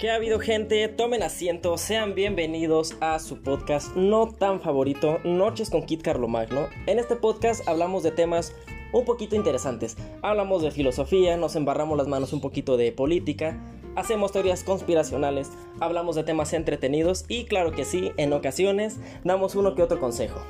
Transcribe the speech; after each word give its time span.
¿Qué 0.00 0.10
ha 0.10 0.14
habido 0.14 0.40
gente? 0.40 0.88
Tomen 0.88 1.22
asiento, 1.22 1.76
sean 1.76 2.14
bienvenidos 2.14 2.96
a 3.02 3.18
su 3.18 3.42
podcast 3.42 3.94
no 3.96 4.32
tan 4.32 4.62
favorito, 4.62 5.18
Noches 5.24 5.68
con 5.68 5.84
Kit 5.84 6.00
Carlomagno. 6.00 6.70
En 6.86 6.98
este 6.98 7.16
podcast 7.16 7.68
hablamos 7.68 8.02
de 8.02 8.10
temas 8.10 8.54
un 8.94 9.04
poquito 9.04 9.36
interesantes. 9.36 9.98
Hablamos 10.22 10.62
de 10.62 10.70
filosofía, 10.70 11.36
nos 11.36 11.54
embarramos 11.54 11.98
las 11.98 12.08
manos 12.08 12.32
un 12.32 12.40
poquito 12.40 12.78
de 12.78 12.92
política, 12.92 13.60
hacemos 13.94 14.32
teorías 14.32 14.64
conspiracionales, 14.64 15.50
hablamos 15.80 16.16
de 16.16 16.24
temas 16.24 16.54
entretenidos 16.54 17.26
y 17.28 17.44
claro 17.44 17.70
que 17.70 17.84
sí, 17.84 18.10
en 18.16 18.32
ocasiones 18.32 18.98
damos 19.22 19.54
uno 19.54 19.74
que 19.74 19.82
otro 19.82 20.00
consejo. 20.00 20.40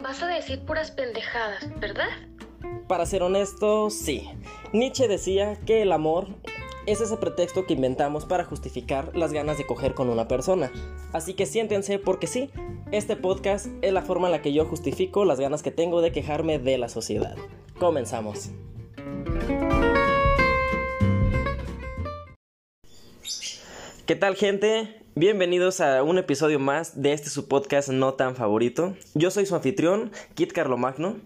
Vas 0.00 0.22
a 0.22 0.26
decir 0.26 0.64
puras 0.64 0.90
pendejadas, 0.90 1.68
¿verdad? 1.80 2.08
Para 2.88 3.04
ser 3.04 3.22
honesto, 3.22 3.90
sí. 3.90 4.26
Nietzsche 4.72 5.06
decía 5.06 5.60
que 5.66 5.82
el 5.82 5.92
amor 5.92 6.28
es 6.86 7.00
ese 7.00 7.16
pretexto 7.16 7.66
que 7.66 7.74
inventamos 7.74 8.24
para 8.26 8.44
justificar 8.44 9.10
las 9.16 9.32
ganas 9.32 9.58
de 9.58 9.66
coger 9.66 9.94
con 9.94 10.08
una 10.08 10.28
persona. 10.28 10.70
Así 11.12 11.34
que 11.34 11.44
siéntense 11.44 11.98
porque 11.98 12.28
sí, 12.28 12.50
este 12.92 13.16
podcast 13.16 13.66
es 13.82 13.92
la 13.92 14.02
forma 14.02 14.28
en 14.28 14.32
la 14.32 14.42
que 14.42 14.52
yo 14.52 14.64
justifico 14.64 15.24
las 15.24 15.40
ganas 15.40 15.64
que 15.64 15.72
tengo 15.72 16.00
de 16.00 16.12
quejarme 16.12 16.60
de 16.60 16.78
la 16.78 16.88
sociedad. 16.88 17.36
Comenzamos. 17.78 18.50
¿Qué 24.06 24.14
tal 24.14 24.36
gente? 24.36 25.02
Bienvenidos 25.16 25.80
a 25.80 26.04
un 26.04 26.18
episodio 26.18 26.60
más 26.60 27.02
de 27.02 27.12
este 27.12 27.30
su 27.30 27.48
podcast 27.48 27.88
no 27.88 28.14
tan 28.14 28.36
favorito. 28.36 28.94
Yo 29.14 29.32
soy 29.32 29.46
su 29.46 29.56
anfitrión, 29.56 30.12
Kit 30.34 30.52
Carlomagno. 30.52 31.16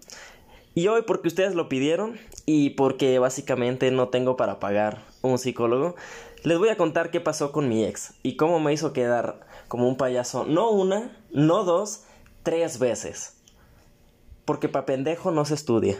Y 0.73 0.87
hoy 0.87 1.03
porque 1.05 1.27
ustedes 1.27 1.53
lo 1.53 1.69
pidieron 1.69 2.17
y 2.47 2.71
porque 2.71 3.19
básicamente 3.19 3.91
no 3.91 4.07
tengo 4.07 4.37
para 4.37 4.59
pagar 4.59 5.10
un 5.21 5.37
psicólogo, 5.37 5.95
les 6.43 6.57
voy 6.57 6.69
a 6.69 6.77
contar 6.77 7.11
qué 7.11 7.21
pasó 7.21 7.51
con 7.51 7.69
mi 7.69 7.85
ex 7.85 8.13
y 8.23 8.35
cómo 8.35 8.59
me 8.59 8.73
hizo 8.73 8.93
quedar 8.93 9.41
como 9.67 9.87
un 9.87 9.95
payaso 9.95 10.45
no 10.45 10.69
una, 10.71 11.17
no 11.31 11.63
dos, 11.63 12.03
tres 12.43 12.79
veces. 12.79 13.37
Porque 14.45 14.67
pa' 14.67 14.85
pendejo 14.85 15.31
no 15.31 15.45
se 15.45 15.53
estudia. 15.53 15.97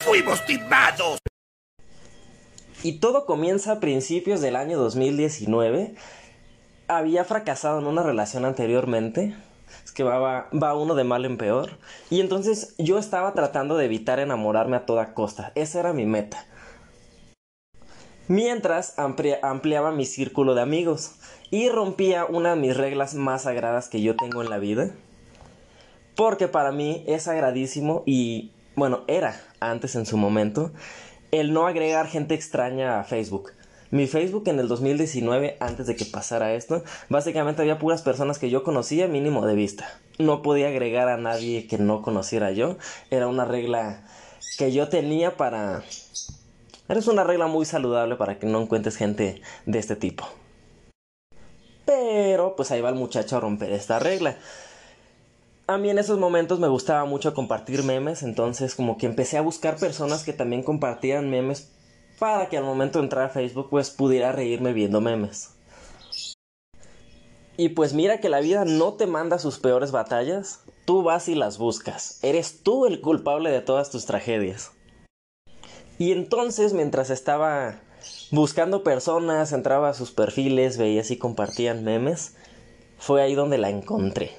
¡Fuimos 0.00 0.44
timados! 0.44 1.18
Y 2.82 2.98
todo 2.98 3.26
comienza 3.26 3.72
a 3.72 3.80
principios 3.80 4.40
del 4.40 4.56
año 4.56 4.78
2019. 4.78 5.94
Había 6.88 7.24
fracasado 7.24 7.78
en 7.78 7.86
una 7.86 8.02
relación 8.02 8.44
anteriormente. 8.44 9.36
Es 9.84 9.92
que 9.92 10.02
va, 10.02 10.48
va, 10.50 10.74
uno 10.74 10.94
de 10.94 11.04
mal 11.04 11.24
en 11.26 11.36
peor. 11.36 11.78
Y 12.08 12.20
entonces 12.20 12.74
yo 12.78 12.98
estaba 12.98 13.34
tratando 13.34 13.76
de 13.76 13.84
evitar 13.84 14.18
enamorarme 14.18 14.76
a 14.76 14.86
toda 14.86 15.14
costa. 15.14 15.52
Esa 15.54 15.80
era 15.80 15.92
mi 15.92 16.06
meta. 16.06 16.46
Mientras 18.30 18.94
ampliaba 18.96 19.90
mi 19.90 20.06
círculo 20.06 20.54
de 20.54 20.60
amigos 20.60 21.16
y 21.50 21.68
rompía 21.68 22.26
una 22.26 22.54
de 22.54 22.60
mis 22.60 22.76
reglas 22.76 23.16
más 23.16 23.42
sagradas 23.42 23.88
que 23.88 24.02
yo 24.02 24.14
tengo 24.14 24.40
en 24.40 24.50
la 24.50 24.58
vida. 24.58 24.92
Porque 26.14 26.46
para 26.46 26.70
mí 26.70 27.02
es 27.08 27.24
sagradísimo 27.24 28.04
y, 28.06 28.52
bueno, 28.76 29.02
era 29.08 29.42
antes 29.58 29.96
en 29.96 30.06
su 30.06 30.16
momento, 30.16 30.70
el 31.32 31.52
no 31.52 31.66
agregar 31.66 32.06
gente 32.06 32.36
extraña 32.36 33.00
a 33.00 33.02
Facebook. 33.02 33.50
Mi 33.90 34.06
Facebook 34.06 34.44
en 34.46 34.60
el 34.60 34.68
2019, 34.68 35.56
antes 35.58 35.88
de 35.88 35.96
que 35.96 36.04
pasara 36.04 36.54
esto, 36.54 36.84
básicamente 37.08 37.62
había 37.62 37.80
puras 37.80 38.02
personas 38.02 38.38
que 38.38 38.48
yo 38.48 38.62
conocía 38.62 39.08
mínimo 39.08 39.44
de 39.44 39.56
vista. 39.56 39.98
No 40.20 40.40
podía 40.42 40.68
agregar 40.68 41.08
a 41.08 41.16
nadie 41.16 41.66
que 41.66 41.78
no 41.78 42.00
conociera 42.00 42.52
yo. 42.52 42.76
Era 43.10 43.26
una 43.26 43.44
regla 43.44 44.04
que 44.56 44.70
yo 44.70 44.88
tenía 44.88 45.36
para... 45.36 45.82
Es 46.90 47.06
una 47.06 47.22
regla 47.22 47.46
muy 47.46 47.64
saludable 47.66 48.16
para 48.16 48.40
que 48.40 48.46
no 48.46 48.60
encuentres 48.60 48.96
gente 48.96 49.40
de 49.64 49.78
este 49.78 49.94
tipo. 49.94 50.26
Pero 51.86 52.56
pues 52.56 52.72
ahí 52.72 52.80
va 52.80 52.88
el 52.88 52.96
muchacho 52.96 53.36
a 53.36 53.40
romper 53.40 53.70
esta 53.72 54.00
regla. 54.00 54.36
A 55.68 55.78
mí 55.78 55.88
en 55.88 56.00
esos 56.00 56.18
momentos 56.18 56.58
me 56.58 56.66
gustaba 56.66 57.04
mucho 57.04 57.32
compartir 57.32 57.84
memes, 57.84 58.24
entonces 58.24 58.74
como 58.74 58.98
que 58.98 59.06
empecé 59.06 59.38
a 59.38 59.40
buscar 59.40 59.76
personas 59.76 60.24
que 60.24 60.32
también 60.32 60.64
compartieran 60.64 61.30
memes 61.30 61.70
para 62.18 62.48
que 62.48 62.58
al 62.58 62.64
momento 62.64 62.98
de 62.98 63.04
entrar 63.04 63.26
a 63.26 63.30
Facebook 63.30 63.68
pues 63.70 63.90
pudiera 63.90 64.32
reírme 64.32 64.72
viendo 64.72 65.00
memes. 65.00 65.50
Y 67.56 67.68
pues 67.68 67.94
mira 67.94 68.18
que 68.18 68.28
la 68.28 68.40
vida 68.40 68.64
no 68.64 68.94
te 68.94 69.06
manda 69.06 69.38
sus 69.38 69.60
peores 69.60 69.92
batallas, 69.92 70.64
tú 70.86 71.04
vas 71.04 71.28
y 71.28 71.36
las 71.36 71.56
buscas, 71.56 72.18
eres 72.24 72.64
tú 72.64 72.86
el 72.86 73.00
culpable 73.00 73.50
de 73.50 73.60
todas 73.60 73.90
tus 73.90 74.06
tragedias. 74.06 74.72
Y 76.00 76.12
entonces 76.12 76.72
mientras 76.72 77.10
estaba 77.10 77.74
buscando 78.30 78.82
personas, 78.82 79.52
entraba 79.52 79.90
a 79.90 79.94
sus 79.94 80.12
perfiles, 80.12 80.78
veía 80.78 81.04
si 81.04 81.18
compartían 81.18 81.84
memes, 81.84 82.36
fue 82.96 83.20
ahí 83.20 83.34
donde 83.34 83.58
la 83.58 83.68
encontré. 83.68 84.30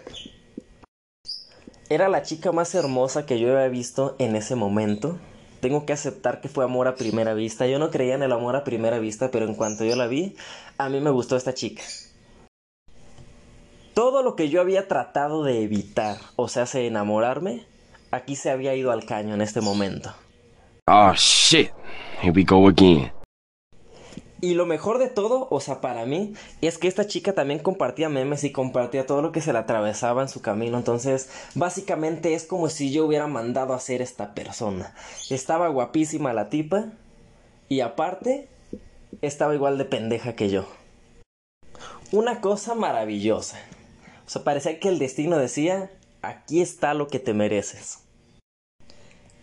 Era 1.87 2.09
la 2.09 2.23
chica 2.23 2.51
más 2.51 2.73
hermosa 2.73 3.27
que 3.27 3.39
yo 3.39 3.51
había 3.51 3.67
visto 3.67 4.15
en 4.17 4.35
ese 4.35 4.55
momento. 4.55 5.19
Tengo 5.59 5.85
que 5.85 5.93
aceptar 5.93 6.41
que 6.41 6.49
fue 6.49 6.63
amor 6.63 6.87
a 6.87 6.95
primera 6.95 7.35
vista. 7.35 7.67
Yo 7.67 7.77
no 7.77 7.91
creía 7.91 8.15
en 8.15 8.23
el 8.23 8.31
amor 8.31 8.55
a 8.55 8.63
primera 8.63 8.97
vista, 8.97 9.29
pero 9.29 9.45
en 9.45 9.53
cuanto 9.53 9.85
yo 9.85 9.95
la 9.95 10.07
vi, 10.07 10.35
a 10.79 10.89
mí 10.89 10.99
me 10.99 11.11
gustó 11.11 11.35
esta 11.35 11.53
chica. 11.53 11.83
Todo 13.93 14.23
lo 14.23 14.35
que 14.35 14.49
yo 14.49 14.61
había 14.61 14.87
tratado 14.87 15.43
de 15.43 15.61
evitar, 15.61 16.17
o 16.37 16.47
sea, 16.47 16.65
se 16.65 16.87
enamorarme, 16.87 17.67
aquí 18.09 18.35
se 18.35 18.49
había 18.49 18.73
ido 18.73 18.91
al 18.91 19.05
caño 19.05 19.35
en 19.35 19.41
este 19.41 19.61
momento. 19.61 20.11
Oh 20.93 21.13
shit, 21.15 21.71
here 22.21 22.33
we 22.35 22.43
go 22.43 22.67
again. 22.67 23.13
Y 24.41 24.55
lo 24.55 24.65
mejor 24.65 24.97
de 24.97 25.07
todo, 25.07 25.47
o 25.49 25.61
sea, 25.61 25.79
para 25.79 26.05
mí, 26.05 26.33
es 26.59 26.77
que 26.77 26.89
esta 26.89 27.07
chica 27.07 27.31
también 27.31 27.59
compartía 27.61 28.09
memes 28.09 28.43
y 28.43 28.51
compartía 28.51 29.05
todo 29.05 29.21
lo 29.21 29.31
que 29.31 29.39
se 29.39 29.53
le 29.53 29.59
atravesaba 29.59 30.21
en 30.21 30.27
su 30.27 30.41
camino. 30.41 30.77
Entonces, 30.77 31.29
básicamente 31.55 32.33
es 32.33 32.43
como 32.43 32.67
si 32.67 32.91
yo 32.91 33.05
hubiera 33.05 33.27
mandado 33.27 33.71
a 33.71 33.77
hacer 33.77 34.01
esta 34.01 34.33
persona. 34.33 34.93
Estaba 35.29 35.69
guapísima 35.69 36.33
la 36.33 36.49
tipa 36.49 36.87
y 37.69 37.79
aparte, 37.79 38.49
estaba 39.21 39.55
igual 39.55 39.77
de 39.77 39.85
pendeja 39.85 40.35
que 40.35 40.49
yo. 40.49 40.65
Una 42.11 42.41
cosa 42.41 42.75
maravillosa. 42.75 43.57
O 44.27 44.29
sea, 44.29 44.43
parecía 44.43 44.77
que 44.77 44.89
el 44.89 44.99
destino 44.99 45.37
decía, 45.37 45.89
aquí 46.21 46.59
está 46.59 46.93
lo 46.93 47.07
que 47.07 47.19
te 47.19 47.33
mereces. 47.33 48.00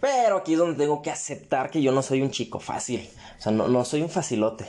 Pero 0.00 0.38
aquí 0.38 0.52
es 0.52 0.58
donde 0.58 0.76
tengo 0.76 1.02
que 1.02 1.10
aceptar 1.10 1.70
que 1.70 1.82
yo 1.82 1.92
no 1.92 2.02
soy 2.02 2.22
un 2.22 2.30
chico 2.30 2.60
fácil. 2.60 3.08
O 3.38 3.42
sea, 3.42 3.52
no, 3.52 3.68
no 3.68 3.84
soy 3.84 4.02
un 4.02 4.10
facilote 4.10 4.66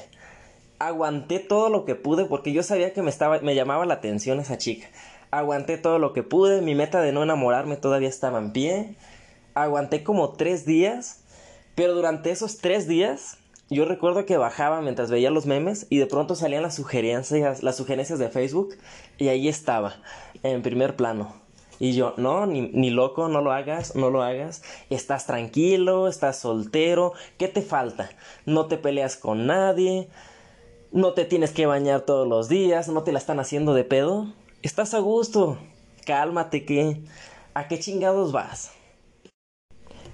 aguanté 0.79 1.39
todo 1.39 1.69
lo 1.69 1.85
que 1.85 1.95
pude 1.95 2.25
porque 2.25 2.53
yo 2.53 2.63
sabía 2.63 2.93
que 2.93 3.01
me 3.01 3.09
estaba 3.09 3.39
me 3.41 3.53
llamaba 3.53 3.85
la 3.85 3.95
atención 3.95 4.39
esa 4.39 4.57
chica. 4.57 4.87
Aguanté 5.31 5.77
todo 5.77 5.99
lo 5.99 6.13
que 6.13 6.23
pude, 6.23 6.61
mi 6.61 6.73
meta 6.73 7.01
de 7.01 7.11
no 7.11 7.21
enamorarme 7.21 7.75
todavía 7.75 8.09
estaba 8.09 8.39
en 8.39 8.51
pie. 8.51 8.95
Aguanté 9.53 10.03
como 10.03 10.31
tres 10.33 10.65
días, 10.65 11.23
pero 11.75 11.93
durante 11.93 12.31
esos 12.31 12.57
tres 12.57 12.87
días 12.87 13.37
yo 13.69 13.85
recuerdo 13.85 14.25
que 14.25 14.37
bajaba 14.37 14.81
mientras 14.81 15.11
veía 15.11 15.29
los 15.29 15.45
memes 15.45 15.85
y 15.89 15.99
de 15.99 16.07
pronto 16.07 16.33
salían 16.33 16.63
las 16.63 16.75
sugerencias, 16.75 17.61
las 17.61 17.75
sugerencias 17.75 18.17
de 18.17 18.29
Facebook 18.29 18.75
y 19.19 19.27
ahí 19.27 19.47
estaba, 19.47 19.97
en 20.41 20.63
primer 20.63 20.95
plano. 20.95 21.38
Y 21.79 21.93
yo, 21.93 22.13
no, 22.17 22.45
ni, 22.45 22.61
ni, 22.61 22.89
loco, 22.89 23.29
no 23.29 23.41
lo 23.41 23.53
hagas, 23.53 23.95
no 23.95 24.09
lo 24.09 24.21
hagas. 24.21 24.63
Estás 24.89 25.25
tranquilo, 25.25 26.07
estás 26.07 26.39
soltero, 26.39 27.13
¿qué 27.37 27.47
te 27.47 27.61
falta? 27.61 28.09
No 28.45 28.67
te 28.67 28.77
peleas 28.77 29.15
con 29.15 29.47
nadie, 29.47 30.09
no 30.91 31.13
te 31.13 31.23
tienes 31.23 31.51
que 31.51 31.65
bañar 31.65 32.01
todos 32.01 32.27
los 32.27 32.49
días, 32.49 32.89
no 32.89 33.03
te 33.03 33.13
la 33.13 33.19
están 33.19 33.39
haciendo 33.39 33.73
de 33.73 33.85
pedo. 33.85 34.27
Estás 34.61 34.93
a 34.93 34.99
gusto. 34.99 35.57
Cálmate 36.05 36.65
que... 36.65 37.01
¿A 37.53 37.67
qué 37.67 37.79
chingados 37.79 38.31
vas? 38.31 38.71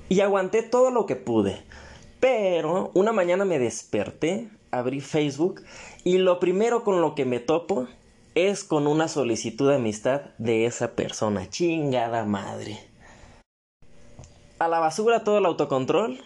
Y 0.08 0.22
aguanté 0.22 0.64
todo 0.64 0.92
lo 0.92 1.06
que 1.06 1.16
pude. 1.16 1.64
Pero 2.20 2.92
una 2.94 3.12
mañana 3.12 3.46
me 3.46 3.60
desperté, 3.60 4.50
abrí 4.72 5.02
Facebook 5.02 5.62
y 6.04 6.18
lo 6.18 6.40
primero 6.40 6.84
con 6.84 7.02
lo 7.02 7.14
que 7.14 7.26
me 7.26 7.40
topo 7.40 7.88
es 8.36 8.66
con 8.66 8.86
una 8.86 9.08
solicitud 9.08 9.70
de 9.70 9.76
amistad 9.76 10.22
de 10.38 10.66
esa 10.66 10.92
persona. 10.92 11.50
Chingada 11.50 12.26
madre. 12.26 12.78
A 14.60 14.68
la 14.68 14.80
basura 14.80 15.24
todo 15.24 15.38
el 15.38 15.46
autocontrol 15.46 16.20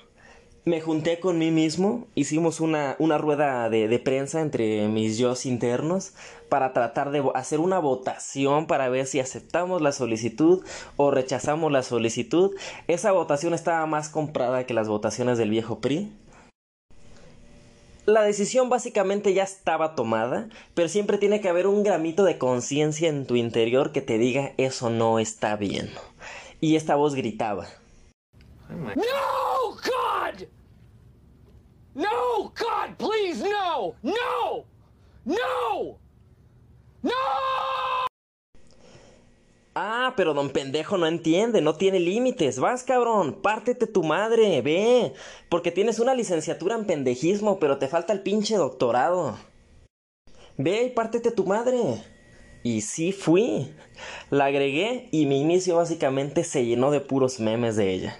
me 0.65 0.81
junté 0.81 1.19
con 1.19 1.37
mí 1.37 1.51
mismo, 1.51 2.07
hicimos 2.15 2.59
una, 2.59 2.95
una 2.99 3.17
rueda 3.17 3.69
de, 3.69 3.87
de, 3.87 3.99
prensa 3.99 4.41
entre 4.41 4.87
mis 4.87 5.17
yo 5.17 5.33
internos 5.45 6.13
para 6.49 6.73
tratar 6.73 7.11
de 7.11 7.23
hacer 7.33 7.59
una 7.59 7.79
votación 7.79 8.67
para 8.67 8.89
ver 8.89 9.05
si 9.05 9.19
aceptamos 9.19 9.81
la 9.81 9.91
solicitud 9.91 10.63
o 10.97 11.11
rechazamos 11.11 11.71
la 11.71 11.81
solicitud. 11.81 12.55
Esa 12.87 13.11
votación 13.11 13.53
estaba 13.53 13.85
más 13.85 14.09
comprada 14.09 14.65
que 14.65 14.73
las 14.73 14.87
votaciones 14.87 15.37
del 15.37 15.49
viejo 15.49 15.79
PRI. 15.79 16.11
La 18.09 18.23
decisión 18.23 18.69
básicamente 18.69 19.35
ya 19.35 19.43
estaba 19.43 19.93
tomada, 19.93 20.49
pero 20.73 20.89
siempre 20.89 21.19
tiene 21.19 21.41
que 21.41 21.47
haber 21.47 21.67
un 21.67 21.83
gramito 21.83 22.23
de 22.23 22.39
conciencia 22.39 23.07
en 23.07 23.27
tu 23.27 23.35
interior 23.35 23.91
que 23.91 24.01
te 24.01 24.17
diga 24.17 24.53
eso 24.57 24.89
no 24.89 25.19
está 25.19 25.55
bien. 25.57 25.91
Y 26.59 26.75
esta 26.75 26.95
voz 26.95 27.13
gritaba. 27.13 27.67
No, 28.67 29.75
God! 29.75 30.47
No, 31.93 32.45
God, 32.45 32.95
please, 32.97 33.47
no! 33.47 33.93
No! 34.01 34.65
No! 35.25 35.99
Ah, 39.81 40.13
pero 40.17 40.33
don 40.33 40.49
pendejo 40.49 40.97
no 40.97 41.07
entiende, 41.07 41.61
no 41.61 41.75
tiene 41.75 42.01
límites. 42.01 42.59
Vas, 42.59 42.83
cabrón, 42.83 43.41
pártete 43.41 43.87
tu 43.87 44.03
madre, 44.03 44.61
ve. 44.61 45.13
Porque 45.47 45.71
tienes 45.71 45.99
una 45.99 46.13
licenciatura 46.13 46.75
en 46.75 46.83
pendejismo, 46.83 47.59
pero 47.59 47.77
te 47.77 47.87
falta 47.87 48.11
el 48.11 48.19
pinche 48.19 48.57
doctorado. 48.57 49.37
Ve 50.57 50.83
y 50.83 50.89
pártete 50.89 51.31
tu 51.31 51.45
madre. 51.45 51.79
Y 52.61 52.81
sí 52.81 53.13
fui. 53.13 53.73
La 54.29 54.47
agregué 54.47 55.07
y 55.11 55.25
mi 55.27 55.39
inicio 55.39 55.77
básicamente 55.77 56.43
se 56.43 56.65
llenó 56.65 56.91
de 56.91 56.99
puros 56.99 57.39
memes 57.39 57.77
de 57.77 57.93
ella. 57.93 58.19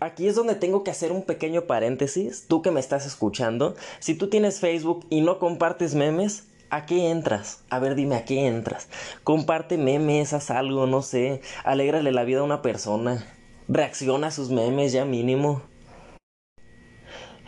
Aquí 0.00 0.26
es 0.26 0.34
donde 0.34 0.56
tengo 0.56 0.82
que 0.82 0.90
hacer 0.90 1.12
un 1.12 1.22
pequeño 1.22 1.68
paréntesis. 1.68 2.46
Tú 2.48 2.60
que 2.60 2.72
me 2.72 2.80
estás 2.80 3.06
escuchando, 3.06 3.76
si 4.00 4.16
tú 4.16 4.28
tienes 4.28 4.58
Facebook 4.58 5.06
y 5.10 5.20
no 5.20 5.38
compartes 5.38 5.94
memes, 5.94 6.48
¿A 6.72 6.86
qué 6.86 7.10
entras? 7.10 7.62
A 7.68 7.78
ver, 7.80 7.94
dime, 7.94 8.16
¿a 8.16 8.24
qué 8.24 8.46
entras? 8.46 8.88
Comparte 9.24 9.76
memes, 9.76 10.32
haz 10.32 10.50
algo, 10.50 10.86
no 10.86 11.02
sé. 11.02 11.42
Alégrale 11.64 12.12
la 12.12 12.24
vida 12.24 12.40
a 12.40 12.44
una 12.44 12.62
persona. 12.62 13.26
Reacciona 13.68 14.28
a 14.28 14.30
sus 14.30 14.48
memes 14.48 14.90
ya 14.90 15.04
mínimo. 15.04 15.60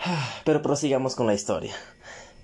Pero 0.44 0.60
prosigamos 0.60 1.16
con 1.16 1.26
la 1.26 1.32
historia. 1.32 1.72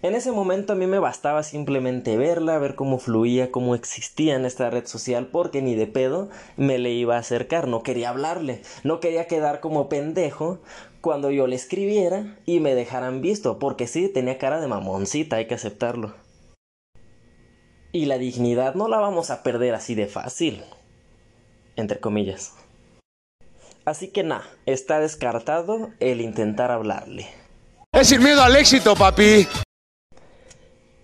En 0.00 0.14
ese 0.14 0.32
momento 0.32 0.72
a 0.72 0.76
mí 0.76 0.86
me 0.86 0.98
bastaba 0.98 1.42
simplemente 1.42 2.16
verla, 2.16 2.56
ver 2.56 2.76
cómo 2.76 2.98
fluía, 2.98 3.50
cómo 3.50 3.74
existía 3.74 4.34
en 4.34 4.46
esta 4.46 4.70
red 4.70 4.86
social, 4.86 5.26
porque 5.26 5.60
ni 5.60 5.74
de 5.74 5.86
pedo 5.86 6.30
me 6.56 6.78
le 6.78 6.92
iba 6.92 7.16
a 7.16 7.20
acercar, 7.20 7.68
no 7.68 7.82
quería 7.82 8.08
hablarle, 8.08 8.62
no 8.84 9.00
quería 9.00 9.26
quedar 9.26 9.60
como 9.60 9.90
pendejo 9.90 10.60
cuando 11.02 11.30
yo 11.30 11.46
le 11.46 11.56
escribiera 11.56 12.38
y 12.46 12.60
me 12.60 12.74
dejaran 12.74 13.20
visto, 13.20 13.58
porque 13.58 13.86
sí, 13.86 14.08
tenía 14.08 14.38
cara 14.38 14.62
de 14.62 14.66
mamoncita, 14.66 15.36
hay 15.36 15.46
que 15.46 15.56
aceptarlo. 15.56 16.14
Y 17.92 18.06
la 18.06 18.18
dignidad 18.18 18.74
no 18.74 18.86
la 18.88 18.98
vamos 18.98 19.30
a 19.30 19.42
perder 19.42 19.74
así 19.74 19.94
de 19.94 20.06
fácil. 20.06 20.62
Entre 21.76 21.98
comillas. 21.98 22.54
Así 23.84 24.08
que 24.08 24.22
nada, 24.22 24.48
está 24.66 25.00
descartado 25.00 25.90
el 25.98 26.20
intentar 26.20 26.70
hablarle. 26.70 27.28
Es 27.92 28.08
sin 28.08 28.22
miedo 28.22 28.42
al 28.42 28.54
éxito, 28.54 28.94
papi. 28.94 29.48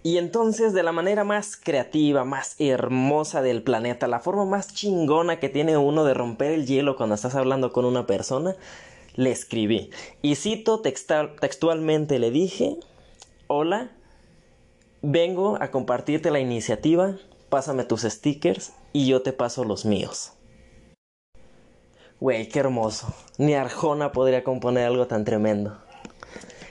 Y 0.04 0.18
entonces, 0.18 0.72
de 0.72 0.84
la 0.84 0.92
manera 0.92 1.24
más 1.24 1.56
creativa, 1.56 2.24
más 2.24 2.54
hermosa 2.60 3.42
del 3.42 3.64
planeta, 3.64 4.06
la 4.06 4.20
forma 4.20 4.44
más 4.44 4.72
chingona 4.72 5.40
que 5.40 5.48
tiene 5.48 5.76
uno 5.76 6.04
de 6.04 6.14
romper 6.14 6.52
el 6.52 6.66
hielo 6.66 6.96
cuando 6.96 7.16
estás 7.16 7.34
hablando 7.34 7.72
con 7.72 7.84
una 7.84 8.06
persona, 8.06 8.54
le 9.16 9.32
escribí. 9.32 9.90
Y 10.22 10.36
cito 10.36 10.80
textualmente, 10.80 12.20
le 12.20 12.30
dije, 12.30 12.76
hola, 13.48 13.90
Vengo 15.02 15.58
a 15.60 15.70
compartirte 15.70 16.30
la 16.30 16.40
iniciativa, 16.40 17.16
pásame 17.50 17.84
tus 17.84 18.02
stickers 18.02 18.72
y 18.94 19.06
yo 19.06 19.20
te 19.22 19.32
paso 19.34 19.64
los 19.64 19.84
míos. 19.84 20.32
Güey, 22.18 22.48
qué 22.48 22.60
hermoso. 22.60 23.14
Ni 23.36 23.52
Arjona 23.54 24.12
podría 24.12 24.42
componer 24.42 24.86
algo 24.86 25.06
tan 25.06 25.26
tremendo. 25.26 25.76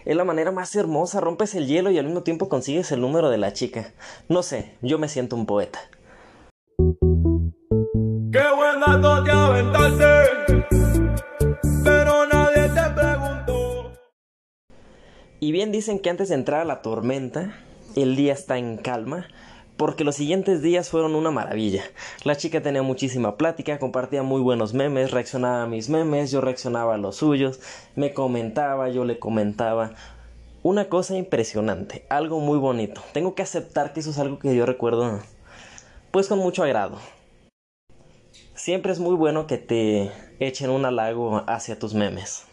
Es 0.06 0.16
la 0.16 0.24
manera 0.24 0.52
más 0.52 0.76
hermosa, 0.76 1.22
rompes 1.22 1.54
el 1.54 1.68
hielo 1.68 1.92
y 1.92 2.00
al 2.00 2.06
mismo 2.06 2.24
tiempo 2.24 2.50
consigues 2.50 2.92
el 2.92 3.02
número 3.02 3.30
de 3.30 3.38
la 3.38 3.54
chica. 3.54 3.94
No 4.28 4.42
sé, 4.42 4.76
yo 4.82 4.98
me 4.98 5.08
siento 5.08 5.36
un 5.36 5.46
poeta. 5.46 5.80
Qué 6.78 8.44
buen 8.56 9.24
te 9.24 9.32
aventaste, 9.32 10.66
pero 11.84 12.26
nadie 12.26 12.70
te 12.70 12.90
preguntó. 12.96 13.94
Y 15.40 15.52
bien 15.52 15.72
dicen 15.72 16.00
que 16.00 16.10
antes 16.10 16.30
de 16.30 16.36
entrar 16.36 16.62
a 16.62 16.66
la 16.66 16.82
tormenta, 16.82 17.65
el 17.96 18.16
día 18.16 18.34
está 18.34 18.58
en 18.58 18.78
calma, 18.78 19.28
porque 19.78 20.04
los 20.04 20.16
siguientes 20.16 20.62
días 20.62 20.90
fueron 20.90 21.16
una 21.16 21.32
maravilla. 21.32 21.84
La 22.24 22.36
chica 22.36 22.62
tenía 22.62 22.82
muchísima 22.82 23.38
plática, 23.38 23.80
compartía 23.80 24.24
muy 24.24 24.42
buenos 24.42 24.74
memes, 24.74 25.12
reaccionaba 25.12 25.64
a 25.64 25.68
mis 25.68 25.90
memes, 25.90 26.32
yo 26.32 26.42
reaccionaba 26.42 26.96
a 26.96 26.98
los 26.98 27.18
suyos, 27.18 27.60
me 27.96 28.14
comentaba, 28.14 28.90
yo 28.90 29.06
le 29.06 29.20
comentaba. 29.20 29.92
Una 30.64 30.90
cosa 30.90 31.16
impresionante, 31.16 32.06
algo 32.10 32.40
muy 32.40 32.58
bonito. 32.58 33.02
Tengo 33.14 33.36
que 33.36 33.44
aceptar 33.44 33.94
que 33.94 34.00
eso 34.00 34.10
es 34.10 34.20
algo 34.20 34.40
que 34.40 34.56
yo 34.56 34.66
recuerdo 34.66 35.20
pues 36.16 36.30
con 36.30 36.40
mucho 36.40 36.64
agrado. 36.64 36.98
Siempre 38.54 38.94
es 38.94 39.00
muy 39.00 39.16
bueno 39.16 39.48
que 39.48 39.58
te 39.58 40.12
echen 40.40 40.70
un 40.70 40.86
halago 40.86 41.44
hacia 41.46 41.78
tus 41.78 41.94
memes. 41.94 42.46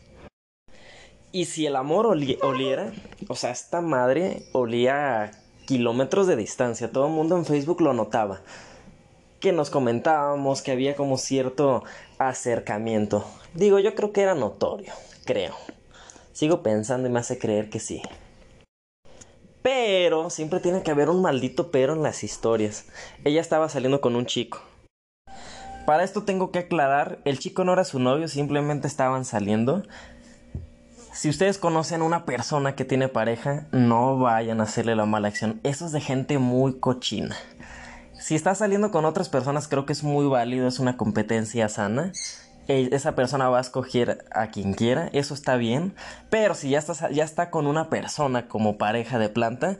Y 1.34 1.46
si 1.46 1.66
el 1.66 1.76
amor 1.76 2.06
oliera, 2.06 2.92
o 3.26 3.34
sea, 3.34 3.50
esta 3.50 3.80
madre 3.80 4.44
olía 4.52 5.22
a 5.22 5.30
kilómetros 5.64 6.26
de 6.26 6.36
distancia, 6.36 6.92
todo 6.92 7.06
el 7.06 7.12
mundo 7.12 7.38
en 7.38 7.46
Facebook 7.46 7.80
lo 7.80 7.94
notaba. 7.94 8.42
Que 9.40 9.50
nos 9.50 9.70
comentábamos, 9.70 10.60
que 10.60 10.72
había 10.72 10.94
como 10.94 11.16
cierto 11.16 11.84
acercamiento. 12.18 13.24
Digo, 13.54 13.78
yo 13.78 13.94
creo 13.94 14.12
que 14.12 14.20
era 14.20 14.34
notorio, 14.34 14.92
creo. 15.24 15.54
Sigo 16.32 16.62
pensando 16.62 17.08
y 17.08 17.10
me 17.10 17.20
hace 17.20 17.38
creer 17.38 17.70
que 17.70 17.80
sí. 17.80 18.02
Pero 19.62 20.28
siempre 20.28 20.60
tiene 20.60 20.82
que 20.82 20.90
haber 20.90 21.08
un 21.08 21.22
maldito 21.22 21.70
pero 21.70 21.94
en 21.94 22.02
las 22.02 22.24
historias. 22.24 22.84
Ella 23.24 23.40
estaba 23.40 23.70
saliendo 23.70 24.02
con 24.02 24.16
un 24.16 24.26
chico. 24.26 24.60
Para 25.86 26.04
esto 26.04 26.22
tengo 26.22 26.52
que 26.52 26.60
aclarar, 26.60 27.18
el 27.24 27.38
chico 27.38 27.64
no 27.64 27.72
era 27.72 27.84
su 27.84 27.98
novio, 27.98 28.28
simplemente 28.28 28.86
estaban 28.86 29.24
saliendo. 29.24 29.82
Si 31.12 31.28
ustedes 31.28 31.58
conocen 31.58 32.00
a 32.00 32.04
una 32.04 32.24
persona 32.24 32.74
que 32.74 32.86
tiene 32.86 33.06
pareja, 33.06 33.66
no 33.70 34.18
vayan 34.18 34.60
a 34.60 34.64
hacerle 34.64 34.96
la 34.96 35.04
mala 35.04 35.28
acción. 35.28 35.60
Eso 35.62 35.84
es 35.84 35.92
de 35.92 36.00
gente 36.00 36.38
muy 36.38 36.80
cochina. 36.80 37.36
Si 38.18 38.34
estás 38.34 38.58
saliendo 38.58 38.90
con 38.90 39.04
otras 39.04 39.28
personas, 39.28 39.68
creo 39.68 39.84
que 39.84 39.92
es 39.92 40.04
muy 40.04 40.26
válido, 40.26 40.66
es 40.66 40.78
una 40.78 40.96
competencia 40.96 41.68
sana. 41.68 42.12
E, 42.66 42.88
esa 42.92 43.14
persona 43.14 43.50
va 43.50 43.58
a 43.58 43.60
escoger 43.60 44.24
a 44.32 44.46
quien 44.46 44.72
quiera, 44.72 45.10
eso 45.12 45.34
está 45.34 45.56
bien. 45.56 45.94
Pero 46.30 46.54
si 46.54 46.70
ya, 46.70 46.78
estás, 46.78 47.04
ya 47.10 47.24
está 47.24 47.50
con 47.50 47.66
una 47.66 47.90
persona 47.90 48.48
como 48.48 48.78
pareja 48.78 49.18
de 49.18 49.28
planta, 49.28 49.76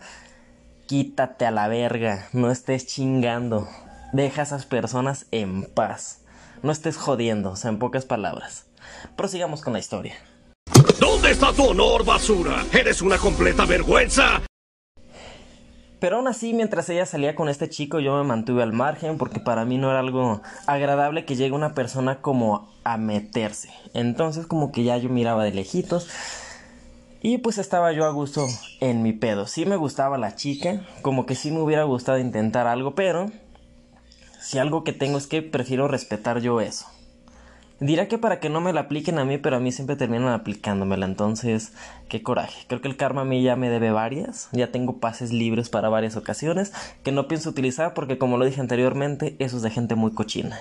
quítate 0.86 1.46
a 1.46 1.50
la 1.50 1.66
verga, 1.66 2.28
no 2.34 2.50
estés 2.50 2.86
chingando. 2.86 3.66
Deja 4.12 4.42
a 4.42 4.44
esas 4.44 4.66
personas 4.66 5.24
en 5.30 5.64
paz. 5.64 6.20
No 6.62 6.72
estés 6.72 6.98
jodiendo, 6.98 7.52
o 7.52 7.56
sea, 7.56 7.70
en 7.70 7.78
pocas 7.78 8.04
palabras. 8.04 8.66
Prosigamos 9.16 9.62
con 9.62 9.72
la 9.72 9.78
historia. 9.78 10.14
¿Dónde 10.98 11.30
está 11.30 11.52
tu 11.52 11.64
honor, 11.64 12.04
basura? 12.04 12.64
¡Eres 12.72 13.02
una 13.02 13.18
completa 13.18 13.64
vergüenza! 13.64 14.42
Pero 16.00 16.16
aún 16.16 16.26
así, 16.26 16.52
mientras 16.52 16.88
ella 16.88 17.06
salía 17.06 17.36
con 17.36 17.48
este 17.48 17.68
chico, 17.68 18.00
yo 18.00 18.16
me 18.16 18.24
mantuve 18.24 18.64
al 18.64 18.72
margen 18.72 19.18
porque 19.18 19.38
para 19.38 19.64
mí 19.64 19.78
no 19.78 19.88
era 19.88 20.00
algo 20.00 20.42
agradable 20.66 21.24
que 21.24 21.36
llegue 21.36 21.54
una 21.54 21.74
persona 21.74 22.20
como 22.20 22.72
a 22.82 22.96
meterse. 22.96 23.70
Entonces 23.94 24.46
como 24.46 24.72
que 24.72 24.82
ya 24.82 24.96
yo 24.98 25.08
miraba 25.08 25.44
de 25.44 25.52
lejitos 25.52 26.08
y 27.22 27.38
pues 27.38 27.58
estaba 27.58 27.92
yo 27.92 28.04
a 28.04 28.10
gusto 28.10 28.44
en 28.80 29.04
mi 29.04 29.12
pedo. 29.12 29.46
Sí 29.46 29.64
me 29.64 29.76
gustaba 29.76 30.18
la 30.18 30.34
chica, 30.34 30.84
como 31.02 31.24
que 31.24 31.36
sí 31.36 31.52
me 31.52 31.60
hubiera 31.60 31.84
gustado 31.84 32.18
intentar 32.18 32.66
algo, 32.66 32.96
pero 32.96 33.30
si 34.40 34.58
algo 34.58 34.82
que 34.82 34.92
tengo 34.92 35.18
es 35.18 35.28
que 35.28 35.40
prefiero 35.40 35.86
respetar 35.86 36.40
yo 36.40 36.60
eso. 36.60 36.86
Dirá 37.82 38.06
que 38.06 38.16
para 38.16 38.38
que 38.38 38.48
no 38.48 38.60
me 38.60 38.72
la 38.72 38.82
apliquen 38.82 39.18
a 39.18 39.24
mí, 39.24 39.38
pero 39.38 39.56
a 39.56 39.58
mí 39.58 39.72
siempre 39.72 39.96
terminan 39.96 40.28
aplicándomela, 40.28 41.04
entonces, 41.04 41.72
qué 42.08 42.22
coraje. 42.22 42.64
Creo 42.68 42.80
que 42.80 42.86
el 42.86 42.96
karma 42.96 43.22
a 43.22 43.24
mí 43.24 43.42
ya 43.42 43.56
me 43.56 43.70
debe 43.70 43.90
varias, 43.90 44.48
ya 44.52 44.70
tengo 44.70 44.98
pases 44.98 45.32
libres 45.32 45.68
para 45.68 45.88
varias 45.88 46.14
ocasiones 46.14 46.72
que 47.02 47.10
no 47.10 47.26
pienso 47.26 47.50
utilizar 47.50 47.92
porque 47.92 48.18
como 48.18 48.36
lo 48.36 48.44
dije 48.44 48.60
anteriormente, 48.60 49.34
eso 49.40 49.56
es 49.56 49.64
de 49.64 49.70
gente 49.70 49.96
muy 49.96 50.12
cochina. 50.12 50.60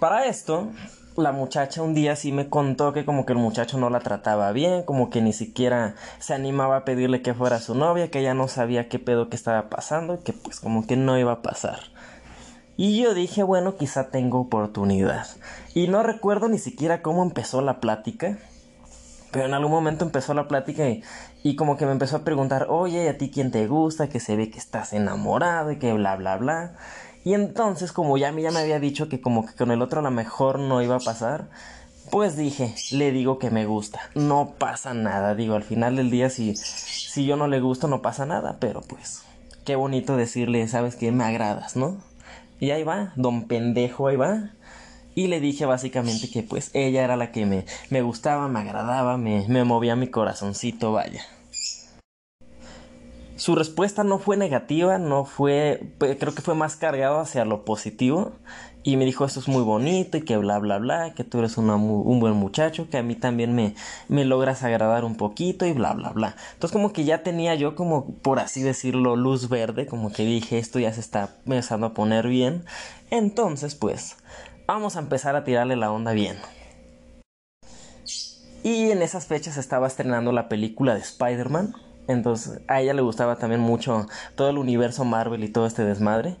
Para 0.00 0.26
esto, 0.26 0.72
la 1.16 1.30
muchacha 1.30 1.82
un 1.82 1.94
día 1.94 2.16
sí 2.16 2.32
me 2.32 2.48
contó 2.48 2.92
que 2.92 3.04
como 3.04 3.24
que 3.24 3.34
el 3.34 3.38
muchacho 3.38 3.78
no 3.78 3.90
la 3.90 4.00
trataba 4.00 4.50
bien, 4.50 4.82
como 4.82 5.08
que 5.08 5.22
ni 5.22 5.32
siquiera 5.32 5.94
se 6.18 6.34
animaba 6.34 6.78
a 6.78 6.84
pedirle 6.84 7.22
que 7.22 7.32
fuera 7.32 7.60
su 7.60 7.76
novia, 7.76 8.10
que 8.10 8.18
ella 8.18 8.34
no 8.34 8.48
sabía 8.48 8.88
qué 8.88 8.98
pedo 8.98 9.28
que 9.28 9.36
estaba 9.36 9.70
pasando, 9.70 10.24
que 10.24 10.32
pues 10.32 10.58
como 10.58 10.84
que 10.88 10.96
no 10.96 11.16
iba 11.16 11.30
a 11.30 11.42
pasar. 11.42 11.78
Y 12.82 12.98
yo 12.98 13.12
dije, 13.12 13.42
bueno, 13.42 13.76
quizá 13.76 14.08
tengo 14.08 14.40
oportunidad. 14.40 15.26
Y 15.74 15.88
no 15.88 16.02
recuerdo 16.02 16.48
ni 16.48 16.56
siquiera 16.56 17.02
cómo 17.02 17.22
empezó 17.22 17.60
la 17.60 17.78
plática. 17.78 18.38
Pero 19.30 19.44
en 19.44 19.52
algún 19.52 19.70
momento 19.70 20.06
empezó 20.06 20.32
la 20.32 20.48
plática 20.48 20.88
y, 21.42 21.56
como 21.56 21.76
que 21.76 21.84
me 21.84 21.92
empezó 21.92 22.16
a 22.16 22.24
preguntar, 22.24 22.68
oye, 22.70 23.10
¿a 23.10 23.18
ti 23.18 23.30
quién 23.30 23.50
te 23.50 23.66
gusta? 23.66 24.08
Que 24.08 24.18
se 24.18 24.34
ve 24.34 24.50
que 24.50 24.58
estás 24.58 24.94
enamorado 24.94 25.72
y 25.72 25.76
que 25.76 25.92
bla, 25.92 26.16
bla, 26.16 26.38
bla. 26.38 26.72
Y 27.22 27.34
entonces, 27.34 27.92
como 27.92 28.16
ya, 28.16 28.32
ya 28.32 28.50
me 28.50 28.60
había 28.60 28.80
dicho 28.80 29.10
que 29.10 29.20
como 29.20 29.44
que 29.44 29.52
con 29.52 29.70
el 29.72 29.82
otro 29.82 30.00
a 30.00 30.04
lo 30.04 30.10
mejor 30.10 30.58
no 30.58 30.80
iba 30.80 30.96
a 30.96 31.00
pasar, 31.00 31.50
pues 32.10 32.34
dije, 32.34 32.74
le 32.92 33.12
digo 33.12 33.38
que 33.38 33.50
me 33.50 33.66
gusta. 33.66 34.00
No 34.14 34.54
pasa 34.56 34.94
nada, 34.94 35.34
digo, 35.34 35.54
al 35.54 35.64
final 35.64 35.96
del 35.96 36.10
día 36.10 36.30
si, 36.30 36.56
si 36.56 37.26
yo 37.26 37.36
no 37.36 37.46
le 37.46 37.60
gusto 37.60 37.88
no 37.88 38.00
pasa 38.00 38.24
nada, 38.24 38.56
pero 38.58 38.80
pues, 38.80 39.22
qué 39.66 39.76
bonito 39.76 40.16
decirle, 40.16 40.66
sabes 40.66 40.96
que 40.96 41.12
me 41.12 41.24
agradas, 41.24 41.76
¿no? 41.76 42.08
Y 42.60 42.70
ahí 42.70 42.84
va, 42.84 43.12
don 43.16 43.48
pendejo, 43.48 44.08
ahí 44.08 44.16
va. 44.16 44.50
Y 45.14 45.26
le 45.26 45.40
dije 45.40 45.66
básicamente 45.66 46.30
que 46.30 46.42
pues 46.42 46.70
ella 46.74 47.02
era 47.02 47.16
la 47.16 47.32
que 47.32 47.46
me, 47.46 47.64
me 47.88 48.02
gustaba, 48.02 48.46
me 48.48 48.60
agradaba, 48.60 49.16
me, 49.16 49.46
me 49.48 49.64
movía 49.64 49.96
mi 49.96 50.08
corazoncito, 50.08 50.92
vaya. 50.92 51.22
Su 53.36 53.56
respuesta 53.56 54.04
no 54.04 54.18
fue 54.18 54.36
negativa, 54.36 54.98
no 54.98 55.24
fue, 55.24 55.94
creo 55.98 56.34
que 56.34 56.42
fue 56.42 56.54
más 56.54 56.76
cargado 56.76 57.20
hacia 57.20 57.46
lo 57.46 57.64
positivo. 57.64 58.32
Y 58.82 58.96
me 58.96 59.04
dijo, 59.04 59.26
esto 59.26 59.40
es 59.40 59.48
muy 59.48 59.62
bonito 59.62 60.16
y 60.16 60.22
que 60.22 60.38
bla, 60.38 60.58
bla, 60.58 60.78
bla, 60.78 61.12
que 61.14 61.22
tú 61.22 61.38
eres 61.38 61.58
un 61.58 62.20
buen 62.20 62.34
muchacho, 62.34 62.88
que 62.88 62.96
a 62.96 63.02
mí 63.02 63.14
también 63.14 63.54
me, 63.54 63.74
me 64.08 64.24
logras 64.24 64.62
agradar 64.62 65.04
un 65.04 65.16
poquito 65.16 65.66
y 65.66 65.72
bla, 65.72 65.92
bla, 65.92 66.10
bla. 66.10 66.36
Entonces 66.54 66.72
como 66.72 66.92
que 66.92 67.04
ya 67.04 67.22
tenía 67.22 67.54
yo 67.54 67.74
como, 67.74 68.06
por 68.06 68.38
así 68.38 68.62
decirlo, 68.62 69.16
luz 69.16 69.50
verde, 69.50 69.86
como 69.86 70.12
que 70.12 70.24
dije, 70.24 70.58
esto 70.58 70.78
ya 70.78 70.92
se 70.94 71.00
está 71.00 71.36
empezando 71.44 71.88
a 71.88 71.94
poner 71.94 72.26
bien. 72.26 72.64
Entonces, 73.10 73.74
pues, 73.74 74.16
vamos 74.66 74.96
a 74.96 75.00
empezar 75.00 75.36
a 75.36 75.44
tirarle 75.44 75.76
la 75.76 75.92
onda 75.92 76.12
bien. 76.12 76.36
Y 78.62 78.90
en 78.90 79.02
esas 79.02 79.26
fechas 79.26 79.56
estaba 79.56 79.86
estrenando 79.86 80.32
la 80.32 80.48
película 80.48 80.94
de 80.94 81.00
Spider-Man. 81.00 81.74
Entonces 82.08 82.60
a 82.66 82.80
ella 82.80 82.92
le 82.92 83.02
gustaba 83.02 83.36
también 83.36 83.60
mucho 83.60 84.06
todo 84.34 84.50
el 84.50 84.58
universo 84.58 85.04
Marvel 85.04 85.44
y 85.44 85.48
todo 85.48 85.66
este 85.66 85.84
desmadre. 85.84 86.36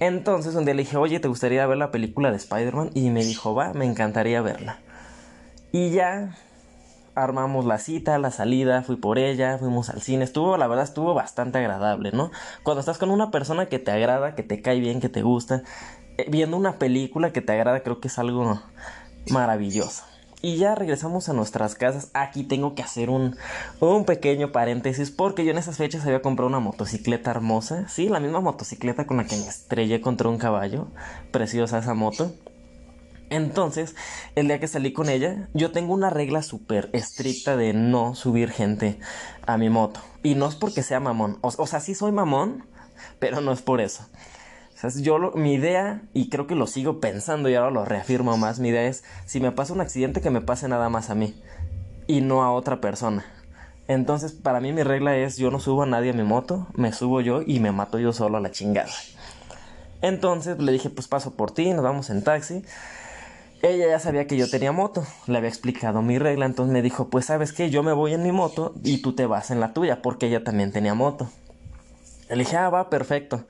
Entonces 0.00 0.54
un 0.54 0.64
día 0.64 0.74
le 0.74 0.82
dije, 0.82 0.96
oye, 0.96 1.20
¿te 1.20 1.28
gustaría 1.28 1.66
ver 1.66 1.78
la 1.78 1.90
película 1.90 2.30
de 2.30 2.36
Spider-Man? 2.36 2.90
Y 2.94 3.10
me 3.10 3.24
dijo, 3.24 3.54
va, 3.54 3.72
me 3.72 3.86
encantaría 3.86 4.42
verla. 4.42 4.78
Y 5.72 5.90
ya 5.90 6.36
armamos 7.14 7.64
la 7.64 7.78
cita, 7.78 8.18
la 8.18 8.30
salida, 8.30 8.82
fui 8.82 8.96
por 8.96 9.18
ella, 9.18 9.56
fuimos 9.58 9.88
al 9.88 10.02
cine, 10.02 10.24
estuvo, 10.24 10.58
la 10.58 10.66
verdad, 10.66 10.84
estuvo 10.84 11.14
bastante 11.14 11.58
agradable, 11.58 12.12
¿no? 12.12 12.30
Cuando 12.62 12.80
estás 12.80 12.98
con 12.98 13.10
una 13.10 13.30
persona 13.30 13.66
que 13.66 13.78
te 13.78 13.90
agrada, 13.90 14.34
que 14.34 14.42
te 14.42 14.60
cae 14.60 14.80
bien, 14.80 15.00
que 15.00 15.08
te 15.08 15.22
gusta, 15.22 15.62
eh, 16.18 16.26
viendo 16.28 16.58
una 16.58 16.78
película 16.78 17.32
que 17.32 17.40
te 17.40 17.52
agrada, 17.52 17.80
creo 17.80 18.00
que 18.00 18.08
es 18.08 18.18
algo 18.18 18.60
maravilloso. 19.30 20.04
Y 20.42 20.56
ya 20.58 20.74
regresamos 20.74 21.28
a 21.28 21.32
nuestras 21.32 21.74
casas. 21.74 22.10
Aquí 22.12 22.44
tengo 22.44 22.74
que 22.74 22.82
hacer 22.82 23.10
un, 23.10 23.36
un 23.80 24.04
pequeño 24.04 24.52
paréntesis 24.52 25.10
porque 25.10 25.44
yo 25.44 25.50
en 25.50 25.58
esas 25.58 25.76
fechas 25.76 26.04
había 26.04 26.22
comprado 26.22 26.48
una 26.48 26.60
motocicleta 26.60 27.30
hermosa. 27.30 27.88
Sí, 27.88 28.08
la 28.08 28.20
misma 28.20 28.40
motocicleta 28.40 29.06
con 29.06 29.16
la 29.16 29.24
que 29.24 29.36
me 29.36 29.48
estrellé 29.48 30.00
contra 30.00 30.28
un 30.28 30.38
caballo. 30.38 30.88
Preciosa 31.32 31.78
esa 31.78 31.94
moto. 31.94 32.32
Entonces, 33.28 33.96
el 34.36 34.46
día 34.46 34.60
que 34.60 34.68
salí 34.68 34.92
con 34.92 35.08
ella, 35.08 35.48
yo 35.52 35.72
tengo 35.72 35.92
una 35.94 36.10
regla 36.10 36.42
súper 36.42 36.90
estricta 36.92 37.56
de 37.56 37.72
no 37.72 38.14
subir 38.14 38.50
gente 38.50 39.00
a 39.46 39.58
mi 39.58 39.68
moto. 39.68 40.00
Y 40.22 40.36
no 40.36 40.46
es 40.48 40.54
porque 40.54 40.82
sea 40.82 41.00
mamón. 41.00 41.38
O, 41.40 41.48
o 41.56 41.66
sea, 41.66 41.80
sí 41.80 41.94
soy 41.94 42.12
mamón, 42.12 42.66
pero 43.18 43.40
no 43.40 43.52
es 43.52 43.62
por 43.62 43.80
eso. 43.80 44.06
Yo 44.94 45.18
mi 45.34 45.54
idea, 45.54 46.02
y 46.14 46.28
creo 46.30 46.46
que 46.46 46.54
lo 46.54 46.66
sigo 46.66 47.00
pensando 47.00 47.48
y 47.48 47.54
ahora 47.54 47.70
lo 47.70 47.84
reafirmo 47.84 48.36
más, 48.36 48.60
mi 48.60 48.68
idea 48.68 48.84
es, 48.86 49.04
si 49.24 49.40
me 49.40 49.52
pasa 49.52 49.72
un 49.72 49.80
accidente, 49.80 50.20
que 50.20 50.30
me 50.30 50.40
pase 50.40 50.68
nada 50.68 50.88
más 50.88 51.10
a 51.10 51.14
mí 51.14 51.34
y 52.06 52.20
no 52.20 52.44
a 52.44 52.52
otra 52.52 52.80
persona. 52.80 53.24
Entonces, 53.88 54.32
para 54.32 54.60
mí 54.60 54.72
mi 54.72 54.82
regla 54.82 55.16
es, 55.16 55.36
yo 55.36 55.50
no 55.50 55.60
subo 55.60 55.82
a 55.82 55.86
nadie 55.86 56.10
a 56.10 56.14
mi 56.14 56.22
moto, 56.22 56.66
me 56.74 56.92
subo 56.92 57.20
yo 57.20 57.42
y 57.42 57.60
me 57.60 57.72
mato 57.72 57.98
yo 57.98 58.12
solo 58.12 58.38
a 58.38 58.40
la 58.40 58.50
chingada. 58.50 58.92
Entonces 60.02 60.58
le 60.58 60.72
dije, 60.72 60.90
pues 60.90 61.08
paso 61.08 61.34
por 61.34 61.52
ti, 61.52 61.72
nos 61.72 61.82
vamos 61.82 62.10
en 62.10 62.22
taxi. 62.22 62.64
Ella 63.62 63.88
ya 63.88 63.98
sabía 63.98 64.26
que 64.26 64.36
yo 64.36 64.50
tenía 64.50 64.70
moto, 64.70 65.04
le 65.26 65.38
había 65.38 65.48
explicado 65.48 66.02
mi 66.02 66.18
regla, 66.18 66.46
entonces 66.46 66.72
me 66.72 66.82
dijo, 66.82 67.08
pues 67.08 67.26
sabes 67.26 67.52
qué, 67.52 67.70
yo 67.70 67.82
me 67.82 67.92
voy 67.92 68.12
en 68.12 68.22
mi 68.22 68.30
moto 68.30 68.74
y 68.84 68.98
tú 68.98 69.14
te 69.14 69.26
vas 69.26 69.50
en 69.50 69.60
la 69.60 69.72
tuya, 69.72 70.02
porque 70.02 70.26
ella 70.26 70.44
también 70.44 70.72
tenía 70.72 70.94
moto. 70.94 71.30
Le 72.28 72.36
dije, 72.36 72.56
ah, 72.56 72.68
va, 72.68 72.90
perfecto. 72.90 73.44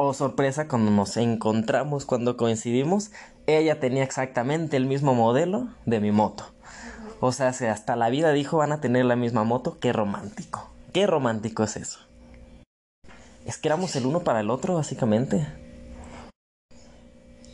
Oh, 0.00 0.14
sorpresa, 0.14 0.68
cuando 0.68 0.92
nos 0.92 1.16
encontramos, 1.16 2.04
cuando 2.04 2.36
coincidimos, 2.36 3.10
ella 3.48 3.80
tenía 3.80 4.04
exactamente 4.04 4.76
el 4.76 4.86
mismo 4.86 5.12
modelo 5.12 5.66
de 5.86 5.98
mi 5.98 6.12
moto. 6.12 6.44
O 7.18 7.32
sea, 7.32 7.52
si 7.52 7.64
hasta 7.64 7.96
la 7.96 8.08
vida 8.08 8.30
dijo 8.30 8.58
van 8.58 8.70
a 8.70 8.80
tener 8.80 9.04
la 9.06 9.16
misma 9.16 9.42
moto, 9.42 9.78
qué 9.80 9.92
romántico. 9.92 10.70
Qué 10.92 11.08
romántico 11.08 11.64
es 11.64 11.76
eso. 11.76 11.98
Es 13.44 13.58
que 13.58 13.66
éramos 13.66 13.96
el 13.96 14.06
uno 14.06 14.20
para 14.20 14.38
el 14.38 14.50
otro, 14.50 14.76
básicamente. 14.76 15.48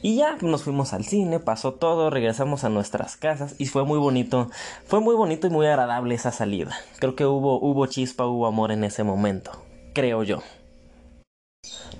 Y 0.02 0.16
ya 0.16 0.36
nos 0.42 0.64
fuimos 0.64 0.92
al 0.92 1.06
cine, 1.06 1.40
pasó 1.40 1.72
todo, 1.72 2.10
regresamos 2.10 2.62
a 2.64 2.68
nuestras 2.68 3.16
casas 3.16 3.54
y 3.56 3.64
fue 3.64 3.86
muy 3.86 3.98
bonito, 3.98 4.50
fue 4.84 5.00
muy 5.00 5.14
bonito 5.14 5.46
y 5.46 5.50
muy 5.50 5.64
agradable 5.64 6.14
esa 6.14 6.30
salida. 6.30 6.76
Creo 6.98 7.16
que 7.16 7.24
hubo, 7.24 7.58
hubo 7.58 7.86
chispa, 7.86 8.26
hubo 8.26 8.46
amor 8.46 8.70
en 8.70 8.84
ese 8.84 9.02
momento, 9.02 9.64
creo 9.94 10.22
yo. 10.24 10.42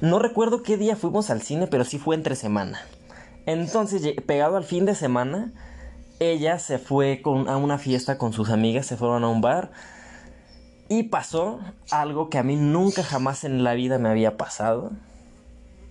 No 0.00 0.18
recuerdo 0.18 0.62
qué 0.62 0.76
día 0.76 0.97
fuimos 0.97 1.30
al 1.30 1.42
cine, 1.42 1.66
pero 1.66 1.85
sí 1.85 1.99
fue 1.99 2.14
entre 2.14 2.37
semana. 2.37 2.80
Entonces, 3.47 4.02
pegado 4.26 4.56
al 4.56 4.64
fin 4.64 4.87
de 4.87 4.94
semana, 4.94 5.52
ella 6.21 6.59
se 6.59 6.78
fue 6.78 7.21
con, 7.23 7.49
a 7.49 7.56
una 7.56 7.78
fiesta 7.78 8.18
con 8.18 8.33
sus 8.33 8.50
amigas, 8.50 8.87
se 8.87 8.97
fueron 8.97 9.25
a 9.25 9.28
un 9.28 9.40
bar. 9.40 9.71
Y 10.88 11.04
pasó 11.04 11.61
algo 11.90 12.28
que 12.28 12.38
a 12.38 12.42
mí 12.42 12.56
nunca 12.56 13.02
jamás 13.02 13.44
en 13.44 13.64
la 13.64 13.75
vida 13.75 13.99
me 13.99 14.09
había 14.09 14.37
pasado. 14.37 14.92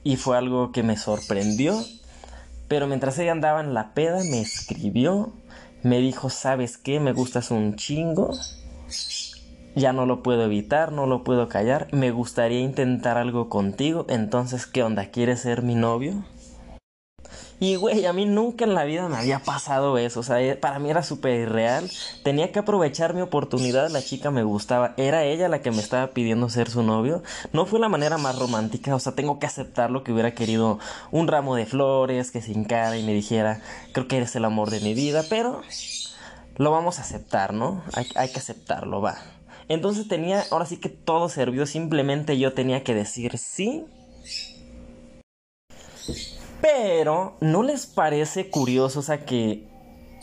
Y 0.03 0.17
fue 0.17 0.37
algo 0.37 0.71
que 0.71 0.83
me 0.83 0.97
sorprendió. 0.97 1.81
Pero 2.67 2.87
mientras 2.87 3.17
ella 3.19 3.31
andaba 3.31 3.61
en 3.61 3.73
la 3.73 3.93
peda, 3.93 4.23
me 4.23 4.41
escribió. 4.41 5.33
Me 5.81 5.99
dijo, 5.99 6.29
¿sabes 6.29 6.77
qué? 6.77 6.99
Me 6.99 7.13
gustas 7.13 7.51
un 7.51 7.75
chingo 7.75 8.31
ya 9.75 9.93
no 9.93 10.05
lo 10.05 10.23
puedo 10.23 10.43
evitar, 10.43 10.91
no 10.91 11.05
lo 11.05 11.23
puedo 11.23 11.47
callar, 11.47 11.87
me 11.91 12.11
gustaría 12.11 12.59
intentar 12.59 13.17
algo 13.17 13.49
contigo, 13.49 14.05
entonces, 14.09 14.65
¿qué 14.65 14.83
onda? 14.83 15.09
¿Quieres 15.11 15.41
ser 15.41 15.61
mi 15.61 15.75
novio? 15.75 16.23
Y 17.59 17.75
güey, 17.75 18.05
a 18.05 18.11
mí 18.11 18.25
nunca 18.25 18.65
en 18.65 18.73
la 18.73 18.83
vida 18.83 19.07
me 19.07 19.15
había 19.15 19.39
pasado 19.39 19.97
eso, 19.97 20.19
o 20.19 20.23
sea, 20.23 20.41
eh, 20.41 20.55
para 20.55 20.79
mí 20.79 20.89
era 20.89 21.01
súper 21.01 21.39
irreal, 21.39 21.89
tenía 22.21 22.51
que 22.51 22.59
aprovechar 22.59 23.13
mi 23.13 23.21
oportunidad, 23.21 23.89
la 23.89 24.01
chica 24.01 24.31
me 24.31 24.43
gustaba, 24.43 24.93
era 24.97 25.23
ella 25.23 25.47
la 25.47 25.61
que 25.61 25.71
me 25.71 25.79
estaba 25.79 26.07
pidiendo 26.07 26.49
ser 26.49 26.69
su 26.69 26.83
novio, 26.83 27.23
no 27.53 27.65
fue 27.65 27.79
la 27.79 27.87
manera 27.87 28.17
más 28.17 28.37
romántica, 28.37 28.93
o 28.93 28.99
sea, 28.99 29.13
tengo 29.15 29.39
que 29.39 29.45
aceptar 29.45 29.91
lo 29.91 30.03
que 30.03 30.11
hubiera 30.11 30.33
querido 30.33 30.79
un 31.11 31.29
ramo 31.29 31.55
de 31.55 31.65
flores, 31.65 32.31
que 32.31 32.41
se 32.41 32.51
encara 32.51 32.97
y 32.97 33.03
me 33.03 33.13
dijera, 33.13 33.61
creo 33.93 34.09
que 34.09 34.17
eres 34.17 34.35
el 34.35 34.43
amor 34.43 34.69
de 34.69 34.81
mi 34.81 34.93
vida, 34.93 35.23
pero 35.29 35.61
lo 36.57 36.71
vamos 36.71 36.99
a 36.99 37.03
aceptar, 37.03 37.53
¿no? 37.53 37.81
Hay, 37.93 38.07
hay 38.15 38.29
que 38.29 38.39
aceptarlo, 38.39 39.01
va. 39.01 39.32
Entonces 39.73 40.07
tenía, 40.07 40.43
ahora 40.51 40.65
sí 40.65 40.77
que 40.77 40.89
todo 40.89 41.29
servido, 41.29 41.65
simplemente 41.65 42.37
yo 42.37 42.53
tenía 42.53 42.83
que 42.83 42.93
decir 42.93 43.37
sí. 43.37 43.85
Pero, 46.61 47.35
¿no 47.41 47.63
les 47.63 47.85
parece 47.85 48.49
curioso, 48.49 48.99
o 48.99 49.03
sea, 49.03 49.25
que 49.25 49.67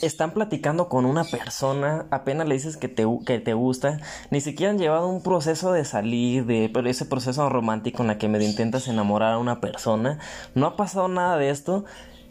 están 0.00 0.32
platicando 0.32 0.88
con 0.88 1.04
una 1.04 1.24
persona, 1.24 2.06
apenas 2.10 2.48
le 2.48 2.54
dices 2.54 2.76
que 2.76 2.88
te, 2.88 3.04
que 3.26 3.38
te 3.38 3.52
gusta, 3.52 3.98
ni 4.30 4.40
siquiera 4.40 4.70
han 4.70 4.78
llevado 4.78 5.08
un 5.08 5.22
proceso 5.22 5.72
de 5.72 5.84
salir, 5.84 6.46
de 6.46 6.70
pero 6.72 6.88
ese 6.88 7.04
proceso 7.04 7.48
romántico 7.50 8.02
en 8.02 8.08
la 8.08 8.18
que 8.18 8.28
me 8.28 8.42
intentas 8.42 8.88
enamorar 8.88 9.34
a 9.34 9.38
una 9.38 9.60
persona, 9.60 10.18
no 10.54 10.66
ha 10.66 10.76
pasado 10.76 11.08
nada 11.08 11.36
de 11.36 11.50
esto, 11.50 11.84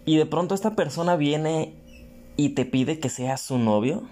y 0.05 0.17
de 0.17 0.25
pronto 0.25 0.55
esta 0.55 0.75
persona 0.75 1.15
viene 1.15 1.75
y 2.35 2.49
te 2.49 2.65
pide 2.65 2.99
que 2.99 3.09
seas 3.09 3.41
su 3.41 3.57
novio. 3.59 4.07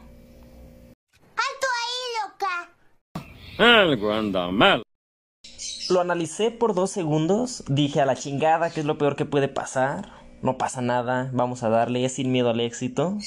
Algo 3.57 4.13
anda 4.13 4.51
mal. 4.51 4.83
Lo 5.89 5.99
analicé 5.99 6.51
por 6.51 6.75
dos 6.75 6.91
segundos, 6.91 7.63
dije 7.67 7.99
a 8.01 8.05
la 8.05 8.15
chingada 8.15 8.69
que 8.69 8.81
es 8.81 8.85
lo 8.85 8.99
peor 8.99 9.15
que 9.15 9.25
puede 9.25 9.47
pasar, 9.47 10.11
no 10.43 10.59
pasa 10.59 10.81
nada, 10.81 11.31
vamos 11.33 11.63
a 11.63 11.69
darle, 11.69 12.05
es 12.05 12.13
sin 12.13 12.31
miedo 12.31 12.51
al 12.51 12.59
éxito. 12.59 13.17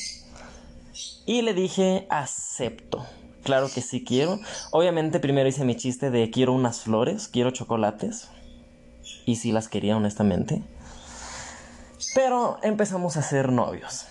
Y 1.26 1.42
le 1.42 1.52
dije, 1.52 2.06
acepto. 2.10 3.04
Claro 3.42 3.68
que 3.74 3.80
sí 3.80 4.04
quiero. 4.04 4.38
Obviamente 4.70 5.18
primero 5.18 5.48
hice 5.48 5.64
mi 5.64 5.74
chiste 5.74 6.10
de 6.10 6.30
quiero 6.30 6.52
unas 6.52 6.82
flores, 6.82 7.26
quiero 7.26 7.50
chocolates. 7.50 8.28
Y 9.26 9.36
sí 9.36 9.50
las 9.50 9.68
quería 9.68 9.96
honestamente. 9.96 10.62
Pero 12.14 12.58
empezamos 12.62 13.16
a 13.16 13.22
ser 13.22 13.50
novios. 13.50 14.06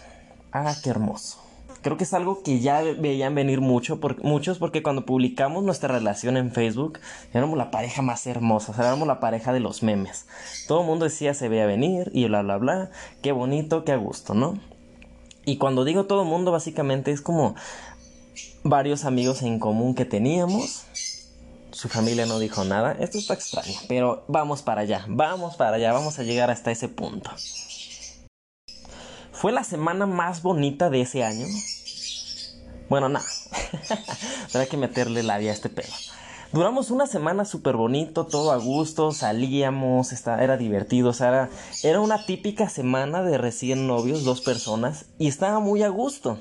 Ah, 0.51 0.75
qué 0.83 0.89
hermoso 0.89 1.48
creo 1.81 1.97
que 1.97 2.03
es 2.03 2.13
algo 2.13 2.43
que 2.43 2.59
ya 2.59 2.81
veían 2.81 3.35
venir 3.35 3.61
mucho 3.61 3.99
por, 3.99 4.23
muchos 4.23 4.57
porque 4.57 4.83
cuando 4.83 5.05
publicamos 5.05 5.63
nuestra 5.63 5.93
relación 5.93 6.37
en 6.37 6.51
Facebook 6.51 6.99
éramos 7.33 7.57
la 7.57 7.71
pareja 7.71 8.01
más 8.01 8.25
hermosa, 8.27 8.71
o 8.71 8.75
sea, 8.75 8.85
éramos 8.87 9.07
la 9.07 9.19
pareja 9.19 9.53
de 9.53 9.59
los 9.59 9.83
memes. 9.83 10.25
Todo 10.67 10.81
el 10.81 10.87
mundo 10.87 11.05
decía 11.05 11.33
se 11.33 11.49
veía 11.49 11.65
venir 11.65 12.11
y 12.13 12.25
bla 12.27 12.41
bla 12.41 12.57
bla, 12.57 12.91
qué 13.21 13.31
bonito, 13.31 13.83
qué 13.85 13.93
a 13.93 13.97
gusto, 13.97 14.33
¿no? 14.33 14.59
Y 15.45 15.57
cuando 15.57 15.85
digo 15.85 16.05
todo 16.05 16.23
el 16.23 16.27
mundo 16.27 16.51
básicamente 16.51 17.11
es 17.11 17.21
como 17.21 17.55
varios 18.63 19.05
amigos 19.05 19.41
en 19.41 19.59
común 19.59 19.95
que 19.95 20.05
teníamos. 20.05 20.85
Su 21.71 21.87
familia 21.87 22.25
no 22.25 22.39
dijo 22.39 22.65
nada. 22.65 22.91
Esto 22.99 23.17
está 23.17 23.35
extraño, 23.35 23.73
pero 23.87 24.23
vamos 24.27 24.61
para 24.61 24.81
allá, 24.81 25.05
vamos 25.07 25.55
para 25.55 25.77
allá, 25.77 25.93
vamos 25.93 26.19
a 26.19 26.23
llegar 26.23 26.49
hasta 26.49 26.71
ese 26.71 26.89
punto. 26.89 27.31
Fue 29.39 29.53
la 29.53 29.63
semana 29.63 30.05
más 30.05 30.41
bonita 30.41 30.89
de 30.89 30.99
ese 30.99 31.23
año. 31.23 31.47
Bueno, 32.89 33.07
nada. 33.07 33.25
No. 34.53 34.65
que 34.69 34.75
meterle 34.75 35.23
la 35.23 35.37
vida 35.37 35.51
a 35.51 35.53
este 35.53 35.69
pedo. 35.69 35.93
Duramos 36.51 36.91
una 36.91 37.07
semana 37.07 37.45
súper 37.45 37.77
bonito, 37.77 38.25
todo 38.25 38.51
a 38.51 38.57
gusto, 38.57 39.13
salíamos, 39.13 40.11
era 40.27 40.57
divertido, 40.57 41.11
o 41.11 41.13
sea, 41.13 41.29
era, 41.29 41.49
era 41.83 42.01
una 42.01 42.25
típica 42.25 42.67
semana 42.67 43.23
de 43.23 43.37
recién 43.37 43.87
novios, 43.87 44.25
dos 44.25 44.41
personas, 44.41 45.05
y 45.19 45.29
estaba 45.29 45.61
muy 45.61 45.83
a 45.83 45.87
gusto. 45.87 46.37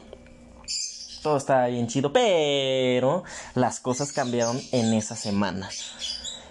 Todo 1.23 1.37
estaba 1.37 1.69
bien 1.69 1.87
chido, 1.87 2.13
pero 2.13 3.23
las 3.55 3.79
cosas 3.79 4.13
cambiaron 4.13 4.61
en 4.73 4.93
esa 4.93 5.15
semana. 5.15 5.69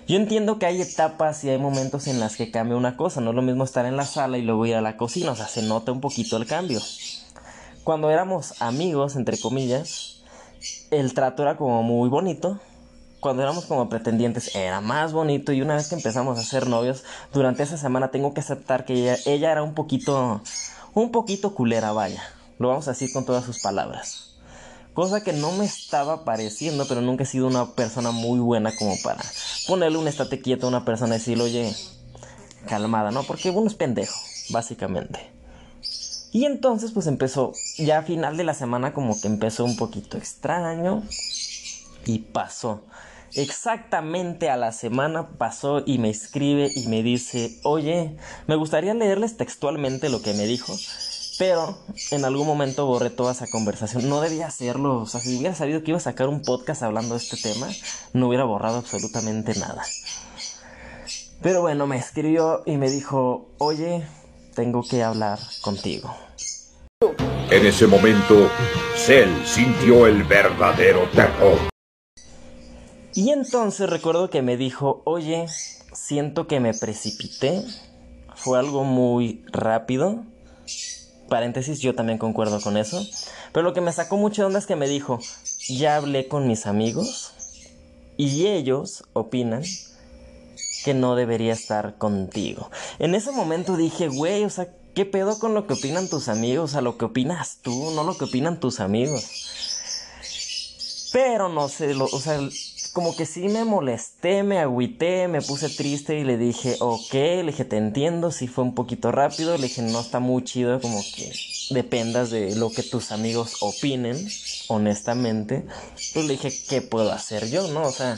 Yo 0.07 0.15
entiendo 0.15 0.57
que 0.57 0.65
hay 0.65 0.81
etapas 0.81 1.43
y 1.43 1.49
hay 1.49 1.57
momentos 1.57 2.07
en 2.07 2.21
las 2.21 2.37
que 2.37 2.49
cambia 2.49 2.77
una 2.77 2.95
cosa. 2.95 3.19
No 3.19 3.31
es 3.31 3.35
lo 3.35 3.41
mismo 3.41 3.65
estar 3.65 3.85
en 3.85 3.97
la 3.97 4.05
sala 4.05 4.37
y 4.37 4.41
luego 4.41 4.65
ir 4.65 4.75
a 4.75 4.81
la 4.81 4.95
cocina. 4.95 5.31
O 5.31 5.35
sea, 5.35 5.49
se 5.49 5.63
nota 5.63 5.91
un 5.91 5.99
poquito 5.99 6.37
el 6.37 6.45
cambio. 6.45 6.79
Cuando 7.83 8.09
éramos 8.09 8.61
amigos, 8.61 9.17
entre 9.17 9.37
comillas, 9.37 10.23
el 10.91 11.13
trato 11.13 11.43
era 11.43 11.57
como 11.57 11.83
muy 11.83 12.07
bonito. 12.07 12.57
Cuando 13.19 13.43
éramos 13.43 13.65
como 13.65 13.89
pretendientes 13.89 14.55
era 14.55 14.79
más 14.79 15.11
bonito. 15.11 15.51
Y 15.51 15.61
una 15.61 15.75
vez 15.75 15.89
que 15.89 15.95
empezamos 15.95 16.39
a 16.39 16.43
ser 16.43 16.67
novios, 16.67 17.03
durante 17.33 17.63
esa 17.63 17.75
semana 17.75 18.09
tengo 18.09 18.33
que 18.33 18.39
aceptar 18.39 18.85
que 18.85 19.17
ella, 19.25 19.51
era 19.51 19.61
un 19.61 19.73
poquito, 19.73 20.41
un 20.93 21.11
poquito 21.11 21.53
culera, 21.53 21.91
vaya. 21.91 22.23
Lo 22.59 22.69
vamos 22.69 22.87
a 22.87 22.91
decir 22.91 23.11
con 23.11 23.25
todas 23.25 23.43
sus 23.43 23.59
palabras. 23.59 24.36
Cosa 24.97 25.21
que 25.21 25.31
no 25.31 25.51
me 25.51 25.63
estaba 25.63 26.25
pareciendo, 26.25 26.87
pero 26.87 27.01
nunca 27.01 27.21
he 27.21 27.27
sido 27.27 27.45
una 27.45 27.75
persona 27.75 28.09
muy 28.09 28.39
buena 28.39 28.75
como 28.75 28.95
para 29.03 29.23
ponerle 29.67 29.99
un 29.99 30.07
estate 30.07 30.41
quieto 30.41 30.65
a 30.65 30.69
una 30.69 30.85
persona 30.85 31.13
y 31.13 31.19
decirle, 31.19 31.43
oye, 31.43 31.75
calmada, 32.67 33.11
¿no? 33.11 33.21
Porque 33.21 33.51
uno 33.51 33.67
es 33.67 33.75
pendejo, 33.75 34.19
básicamente. 34.49 35.19
Y 36.31 36.45
entonces 36.45 36.93
pues 36.93 37.05
empezó, 37.05 37.53
ya 37.77 37.99
a 37.99 38.01
final 38.01 38.37
de 38.37 38.43
la 38.43 38.55
semana 38.55 38.91
como 38.91 39.21
que 39.21 39.27
empezó 39.27 39.65
un 39.65 39.77
poquito 39.77 40.17
extraño 40.17 41.03
y 42.07 42.17
pasó. 42.17 42.81
Exactamente 43.35 44.49
a 44.49 44.57
la 44.57 44.71
semana 44.71 45.29
pasó 45.37 45.83
y 45.85 45.99
me 45.99 46.09
escribe 46.09 46.71
y 46.75 46.87
me 46.87 47.03
dice, 47.03 47.59
oye, 47.63 48.17
me 48.47 48.55
gustaría 48.55 48.95
leerles 48.95 49.37
textualmente 49.37 50.09
lo 50.09 50.23
que 50.23 50.33
me 50.33 50.47
dijo, 50.47 50.73
pero 51.37 51.77
en 52.11 52.25
algún 52.25 52.47
momento 52.47 52.85
borré 52.87 53.09
toda 53.09 53.31
esa 53.31 53.47
conversación. 53.47 54.09
No 54.09 54.21
debía 54.21 54.47
hacerlo. 54.47 54.97
O 55.01 55.05
sea, 55.05 55.21
si 55.21 55.37
hubiera 55.37 55.53
sabido 55.53 55.83
que 55.83 55.91
iba 55.91 55.97
a 55.97 56.01
sacar 56.01 56.27
un 56.27 56.41
podcast 56.41 56.81
hablando 56.81 57.13
de 57.13 57.21
este 57.21 57.37
tema, 57.37 57.67
no 58.13 58.27
hubiera 58.27 58.43
borrado 58.43 58.77
absolutamente 58.77 59.53
nada. 59.55 59.83
Pero 61.41 61.61
bueno, 61.61 61.85
me 61.85 61.97
escribió 61.97 62.63
y 62.65 62.77
me 62.77 62.89
dijo, 62.89 63.51
oye, 63.59 64.03
tengo 64.55 64.81
que 64.81 65.03
hablar 65.03 65.37
contigo. 65.61 66.15
En 67.51 67.65
ese 67.65 67.85
momento, 67.85 68.49
Cell 68.95 69.29
sintió 69.45 70.07
el 70.07 70.23
verdadero 70.23 71.07
terror. 71.11 71.59
Y 73.13 73.29
entonces 73.29 73.89
recuerdo 73.89 74.29
que 74.31 74.41
me 74.41 74.57
dijo, 74.57 75.03
oye, 75.05 75.45
siento 75.93 76.47
que 76.47 76.59
me 76.59 76.73
precipité. 76.73 77.63
Fue 78.35 78.57
algo 78.57 78.83
muy 78.83 79.45
rápido 79.51 80.23
paréntesis, 81.27 81.79
yo 81.79 81.95
también 81.95 82.17
concuerdo 82.17 82.59
con 82.61 82.77
eso. 82.77 83.05
Pero 83.51 83.63
lo 83.63 83.73
que 83.73 83.81
me 83.81 83.93
sacó 83.93 84.17
mucho 84.17 84.45
onda 84.45 84.59
es 84.59 84.65
que 84.65 84.75
me 84.75 84.87
dijo, 84.87 85.19
ya 85.69 85.97
hablé 85.97 86.27
con 86.27 86.47
mis 86.47 86.65
amigos 86.65 87.33
y 88.17 88.47
ellos 88.47 89.03
opinan 89.13 89.63
que 90.83 90.93
no 90.93 91.15
debería 91.15 91.53
estar 91.53 91.97
contigo. 91.97 92.69
En 92.99 93.15
ese 93.15 93.31
momento 93.31 93.77
dije, 93.77 94.07
güey, 94.07 94.43
o 94.45 94.49
sea, 94.49 94.69
¿qué 94.95 95.05
pedo 95.05 95.37
con 95.39 95.53
lo 95.53 95.67
que 95.67 95.73
opinan 95.73 96.07
tus 96.07 96.29
amigos? 96.29 96.71
Sea, 96.71 96.81
lo 96.81 96.97
que 96.97 97.05
opinas 97.05 97.59
tú, 97.61 97.91
no 97.91 98.03
lo 98.03 98.17
que 98.17 98.25
opinan 98.25 98.59
tus 98.59 98.79
amigos. 98.79 99.25
Pero 101.13 101.49
no 101.49 101.69
sé, 101.69 101.93
lo, 101.93 102.05
o 102.05 102.19
sea, 102.19 102.39
como 102.97 103.15
que 103.15 103.27
sí 103.27 103.47
me 103.47 103.63
molesté, 103.63 104.41
me 104.41 104.57
agüité, 104.57 105.27
me 105.27 105.43
puse 105.43 105.69
triste 105.69 106.17
y 106.17 106.23
le 106.23 106.35
dije, 106.35 106.77
ok, 106.79 107.13
le 107.13 107.43
dije, 107.43 107.63
te 107.63 107.77
entiendo, 107.77 108.31
sí 108.31 108.47
fue 108.47 108.63
un 108.63 108.73
poquito 108.73 109.11
rápido, 109.11 109.55
le 109.55 109.67
dije, 109.67 109.83
no 109.83 109.99
está 109.99 110.19
muy 110.19 110.43
chido, 110.43 110.81
como 110.81 110.99
que 111.15 111.31
dependas 111.69 112.31
de 112.31 112.55
lo 112.55 112.71
que 112.71 112.81
tus 112.81 113.11
amigos 113.11 113.57
opinen, 113.61 114.17
honestamente. 114.67 115.63
Pues 116.15 116.25
le 116.25 116.31
dije, 116.31 116.51
¿qué 116.67 116.81
puedo 116.81 117.11
hacer 117.11 117.51
yo, 117.51 117.67
no? 117.67 117.83
O 117.83 117.91
sea, 117.91 118.17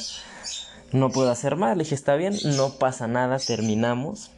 no 0.94 1.10
puedo 1.10 1.30
hacer 1.30 1.58
más, 1.58 1.76
le 1.76 1.84
dije, 1.84 1.96
está 1.96 2.16
bien, 2.16 2.34
no 2.56 2.76
pasa 2.76 3.06
nada, 3.10 3.38
terminamos 3.38 4.32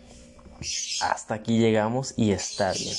hasta 1.02 1.34
aquí 1.34 1.60
llegamos 1.60 2.14
y 2.18 2.32
está 2.32 2.72
bien. 2.74 2.96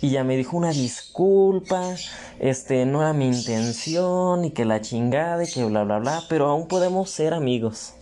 Y 0.00 0.10
ya 0.10 0.24
me 0.24 0.36
dijo 0.36 0.56
una 0.56 0.70
disculpa, 0.70 1.94
este, 2.38 2.86
no 2.86 3.02
era 3.02 3.12
mi 3.12 3.26
intención 3.26 4.44
y 4.44 4.50
que 4.50 4.64
la 4.64 4.80
chingada 4.80 5.44
y 5.44 5.50
que 5.50 5.64
bla 5.64 5.84
bla 5.84 5.98
bla, 5.98 6.22
pero 6.28 6.48
aún 6.48 6.68
podemos 6.68 7.10
ser 7.10 7.34
amigos. 7.34 7.94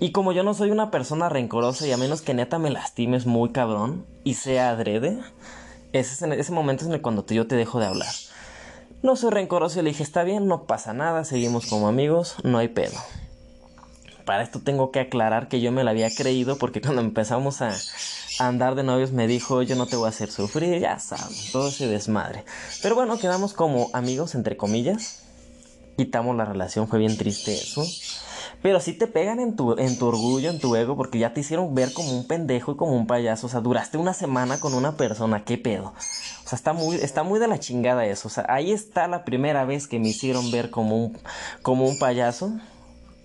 Y 0.00 0.12
como 0.12 0.32
yo 0.32 0.42
no 0.42 0.54
soy 0.54 0.70
una 0.70 0.90
persona 0.90 1.28
rencorosa 1.28 1.86
y 1.86 1.92
a 1.92 1.96
menos 1.96 2.22
que 2.22 2.34
neta 2.34 2.58
me 2.58 2.70
lastimes 2.70 3.26
muy 3.26 3.50
cabrón 3.50 4.06
y 4.24 4.34
sea 4.34 4.70
adrede, 4.70 5.18
ese, 5.92 6.12
es 6.12 6.38
ese 6.38 6.52
momento 6.52 6.92
es 6.92 7.00
cuando 7.00 7.24
yo 7.26 7.46
te 7.46 7.56
dejo 7.56 7.80
de 7.80 7.86
hablar. 7.86 8.12
No 9.02 9.16
soy 9.16 9.30
rencoroso 9.30 9.80
y 9.80 9.82
le 9.82 9.90
dije, 9.90 10.02
está 10.02 10.24
bien, 10.24 10.46
no 10.46 10.64
pasa 10.64 10.92
nada, 10.92 11.24
seguimos 11.24 11.66
como 11.66 11.88
amigos, 11.88 12.36
no 12.44 12.58
hay 12.58 12.68
pedo 12.68 12.98
para 14.30 14.44
esto 14.44 14.60
tengo 14.60 14.92
que 14.92 15.00
aclarar 15.00 15.48
que 15.48 15.60
yo 15.60 15.72
me 15.72 15.82
la 15.82 15.90
había 15.90 16.08
creído 16.08 16.56
porque 16.56 16.80
cuando 16.80 17.00
empezamos 17.02 17.62
a, 17.62 17.74
andar 18.38 18.76
de 18.76 18.84
novios 18.84 19.10
me 19.10 19.26
dijo 19.26 19.62
yo 19.62 19.74
no 19.74 19.86
te 19.86 19.96
voy 19.96 20.06
a 20.06 20.10
hacer 20.10 20.30
sufrir, 20.30 20.78
ya 20.78 21.00
sabes, 21.00 21.50
todo 21.50 21.66
ese 21.66 21.88
desmadre. 21.88 22.44
Pero 22.80 22.94
bueno, 22.94 23.18
quedamos 23.18 23.54
como 23.54 23.90
amigos 23.92 24.36
entre 24.36 24.56
comillas. 24.56 25.24
Quitamos 25.96 26.36
la 26.36 26.44
relación, 26.44 26.86
fue 26.86 27.00
bien 27.00 27.16
triste 27.16 27.54
eso. 27.54 27.84
Pero 28.62 28.78
sí 28.78 28.92
te 28.92 29.08
pegan 29.08 29.40
en 29.40 29.56
tu, 29.56 29.76
en 29.76 29.98
tu 29.98 30.06
orgullo, 30.06 30.48
en 30.48 30.60
tu 30.60 30.76
ego, 30.76 30.96
porque 30.96 31.18
ya 31.18 31.34
te 31.34 31.40
hicieron 31.40 31.74
ver 31.74 31.92
como 31.92 32.12
un 32.12 32.28
pendejo 32.28 32.70
y 32.70 32.76
como 32.76 32.92
un 32.92 33.08
payaso. 33.08 33.48
O 33.48 33.50
sea, 33.50 33.58
duraste 33.58 33.98
una 33.98 34.14
semana 34.14 34.60
con 34.60 34.74
una 34.74 34.96
persona, 34.96 35.44
qué 35.44 35.58
pedo. 35.58 35.92
O 36.44 36.48
sea, 36.48 36.56
está 36.56 36.72
muy, 36.72 36.94
está 36.98 37.24
muy 37.24 37.40
de 37.40 37.48
la 37.48 37.58
chingada 37.58 38.06
eso. 38.06 38.28
O 38.28 38.30
sea, 38.30 38.46
ahí 38.48 38.70
está 38.70 39.08
la 39.08 39.24
primera 39.24 39.64
vez 39.64 39.88
que 39.88 39.98
me 39.98 40.10
hicieron 40.10 40.52
ver 40.52 40.70
como 40.70 41.04
un, 41.04 41.18
como 41.62 41.84
un 41.84 41.98
payaso. 41.98 42.52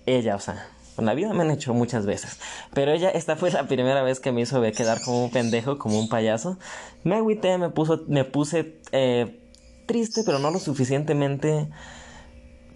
Ella, 0.04 0.36
o 0.36 0.40
sea, 0.40 0.68
en 0.98 1.06
la 1.06 1.14
vida 1.14 1.32
me 1.32 1.42
han 1.42 1.50
hecho 1.50 1.74
muchas 1.74 2.06
veces. 2.06 2.38
Pero 2.72 2.92
ella, 2.92 3.10
esta 3.10 3.36
fue 3.36 3.50
la 3.50 3.66
primera 3.66 4.02
vez 4.02 4.20
que 4.20 4.32
me 4.32 4.40
hizo 4.42 4.60
ver 4.60 4.74
quedar 4.74 5.00
como 5.02 5.24
un 5.24 5.30
pendejo, 5.30 5.78
como 5.78 5.98
un 5.98 6.08
payaso. 6.08 6.58
Me 7.04 7.16
agüité, 7.16 7.58
me, 7.58 7.70
puso, 7.70 8.04
me 8.08 8.24
puse 8.24 8.80
eh, 8.92 9.40
triste, 9.86 10.22
pero 10.24 10.38
no 10.38 10.50
lo 10.50 10.58
suficientemente 10.58 11.68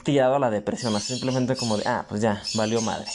tirado 0.04 0.36
a 0.36 0.38
la 0.38 0.50
depresión. 0.50 0.98
Simplemente 1.00 1.56
como 1.56 1.76
de, 1.76 1.84
ah, 1.86 2.06
pues 2.08 2.20
ya, 2.20 2.42
valió 2.54 2.80
madre. 2.80 3.06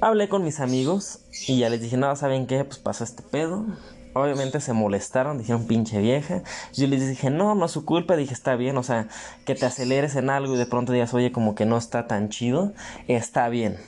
Hablé 0.00 0.28
con 0.28 0.42
mis 0.42 0.58
amigos 0.60 1.20
y 1.46 1.58
ya 1.58 1.68
les 1.68 1.80
dije, 1.80 1.96
no, 1.96 2.14
¿saben 2.16 2.46
qué? 2.46 2.64
Pues 2.64 2.78
pasó 2.78 3.04
este 3.04 3.22
pedo. 3.22 3.66
Obviamente 4.14 4.60
se 4.60 4.74
molestaron, 4.74 5.38
dijeron 5.38 5.66
pinche 5.66 5.98
vieja. 6.00 6.42
Yo 6.74 6.86
les 6.86 7.08
dije, 7.08 7.30
no, 7.30 7.54
no 7.54 7.64
es 7.64 7.72
su 7.72 7.84
culpa. 7.84 8.16
Dije, 8.16 8.34
está 8.34 8.56
bien, 8.56 8.76
o 8.76 8.82
sea, 8.82 9.08
que 9.46 9.54
te 9.54 9.64
aceleres 9.64 10.16
en 10.16 10.28
algo 10.28 10.54
y 10.54 10.58
de 10.58 10.66
pronto 10.66 10.92
digas, 10.92 11.14
oye, 11.14 11.32
como 11.32 11.54
que 11.54 11.64
no 11.64 11.78
está 11.78 12.06
tan 12.06 12.28
chido, 12.28 12.72
está 13.08 13.48
bien. 13.48 13.78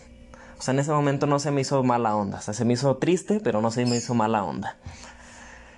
O 0.58 0.62
sea, 0.62 0.72
en 0.72 0.80
ese 0.80 0.92
momento 0.92 1.26
no 1.26 1.38
se 1.38 1.50
me 1.50 1.60
hizo 1.60 1.82
mala 1.82 2.16
onda. 2.16 2.38
O 2.38 2.42
sea, 2.42 2.54
se 2.54 2.64
me 2.64 2.72
hizo 2.72 2.96
triste, 2.96 3.40
pero 3.40 3.60
no 3.60 3.70
se 3.70 3.84
me 3.84 3.96
hizo 3.96 4.14
mala 4.14 4.44
onda. 4.44 4.78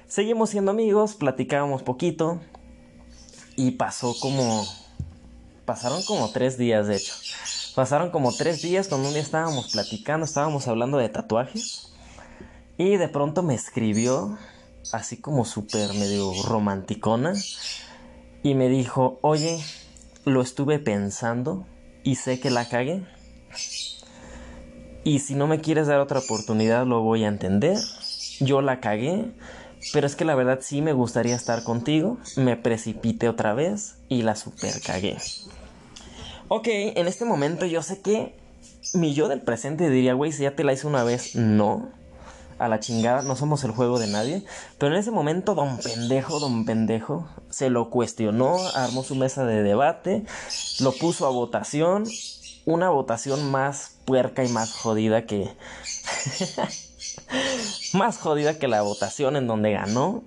Seguimos 0.06 0.50
siendo 0.50 0.70
amigos, 0.70 1.16
platicábamos 1.16 1.82
poquito. 1.82 2.40
Y 3.56 3.72
pasó 3.72 4.14
como. 4.20 4.64
Pasaron 5.64 6.02
como 6.04 6.30
tres 6.30 6.56
días, 6.56 6.86
de 6.86 6.96
hecho. 6.96 7.14
Pasaron 7.74 8.10
como 8.10 8.32
tres 8.32 8.62
días 8.62 8.86
cuando 8.86 9.08
un 9.08 9.14
día 9.14 9.22
estábamos 9.22 9.72
platicando, 9.72 10.24
estábamos 10.24 10.68
hablando 10.68 10.98
de 10.98 11.08
tatuajes. 11.08 11.92
Y 12.78 12.96
de 12.96 13.08
pronto 13.08 13.42
me 13.42 13.54
escribió, 13.54 14.36
así 14.92 15.16
como 15.16 15.44
súper 15.44 15.94
medio 15.94 16.30
romanticona, 16.42 17.32
y 18.42 18.54
me 18.54 18.68
dijo, 18.68 19.18
oye, 19.22 19.58
lo 20.24 20.42
estuve 20.42 20.78
pensando 20.78 21.66
y 22.04 22.16
sé 22.16 22.38
que 22.38 22.50
la 22.50 22.68
cagué. 22.68 23.06
Y 25.04 25.20
si 25.20 25.34
no 25.34 25.46
me 25.46 25.60
quieres 25.60 25.86
dar 25.86 26.00
otra 26.00 26.18
oportunidad, 26.18 26.86
lo 26.86 27.00
voy 27.00 27.24
a 27.24 27.28
entender. 27.28 27.78
Yo 28.40 28.60
la 28.60 28.80
cagué, 28.80 29.32
pero 29.92 30.06
es 30.06 30.16
que 30.16 30.24
la 30.24 30.34
verdad 30.34 30.58
sí 30.60 30.82
me 30.82 30.92
gustaría 30.92 31.34
estar 31.34 31.62
contigo. 31.62 32.18
Me 32.36 32.56
precipité 32.56 33.28
otra 33.28 33.54
vez 33.54 33.96
y 34.08 34.22
la 34.22 34.36
super 34.36 34.80
cagué. 34.82 35.16
Ok, 36.48 36.66
en 36.68 37.06
este 37.06 37.24
momento 37.24 37.66
yo 37.66 37.82
sé 37.82 38.00
que 38.02 38.34
mi 38.94 39.14
yo 39.14 39.28
del 39.28 39.40
presente 39.40 39.88
diría, 39.88 40.14
güey, 40.14 40.32
si 40.32 40.42
ya 40.42 40.54
te 40.54 40.64
la 40.64 40.72
hice 40.72 40.86
una 40.86 41.04
vez, 41.04 41.34
no 41.34 41.88
a 42.58 42.68
la 42.68 42.80
chingada, 42.80 43.22
no 43.22 43.36
somos 43.36 43.64
el 43.64 43.70
juego 43.70 43.98
de 43.98 44.06
nadie. 44.06 44.44
Pero 44.78 44.94
en 44.94 45.00
ese 45.00 45.10
momento, 45.10 45.54
don 45.54 45.78
pendejo, 45.78 46.40
don 46.40 46.64
pendejo, 46.64 47.28
se 47.50 47.70
lo 47.70 47.90
cuestionó, 47.90 48.56
armó 48.74 49.02
su 49.02 49.14
mesa 49.14 49.44
de 49.44 49.62
debate, 49.62 50.24
lo 50.80 50.92
puso 50.92 51.26
a 51.26 51.30
votación. 51.30 52.04
Una 52.64 52.90
votación 52.90 53.50
más 53.52 53.92
puerca 54.04 54.44
y 54.44 54.48
más 54.48 54.72
jodida 54.72 55.24
que. 55.24 55.48
más 57.92 58.18
jodida 58.18 58.58
que 58.58 58.66
la 58.66 58.82
votación 58.82 59.36
en 59.36 59.46
donde 59.46 59.72
ganó 59.72 60.24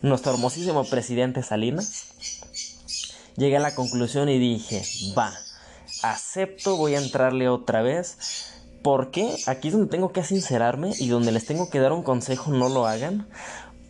nuestro 0.00 0.32
hermosísimo 0.32 0.84
presidente 0.84 1.42
Salinas. 1.42 2.14
Llegué 3.36 3.56
a 3.56 3.60
la 3.60 3.74
conclusión 3.74 4.28
y 4.28 4.38
dije, 4.38 4.82
va, 5.18 5.34
acepto, 6.02 6.76
voy 6.76 6.94
a 6.94 7.00
entrarle 7.00 7.48
otra 7.48 7.82
vez 7.82 8.53
¿Por 8.84 9.10
qué? 9.10 9.34
Aquí 9.46 9.68
es 9.68 9.72
donde 9.72 9.88
tengo 9.88 10.12
que 10.12 10.22
sincerarme 10.22 10.90
y 10.98 11.08
donde 11.08 11.32
les 11.32 11.46
tengo 11.46 11.70
que 11.70 11.80
dar 11.80 11.92
un 11.92 12.02
consejo, 12.02 12.50
no 12.50 12.68
lo 12.68 12.86
hagan. 12.86 13.26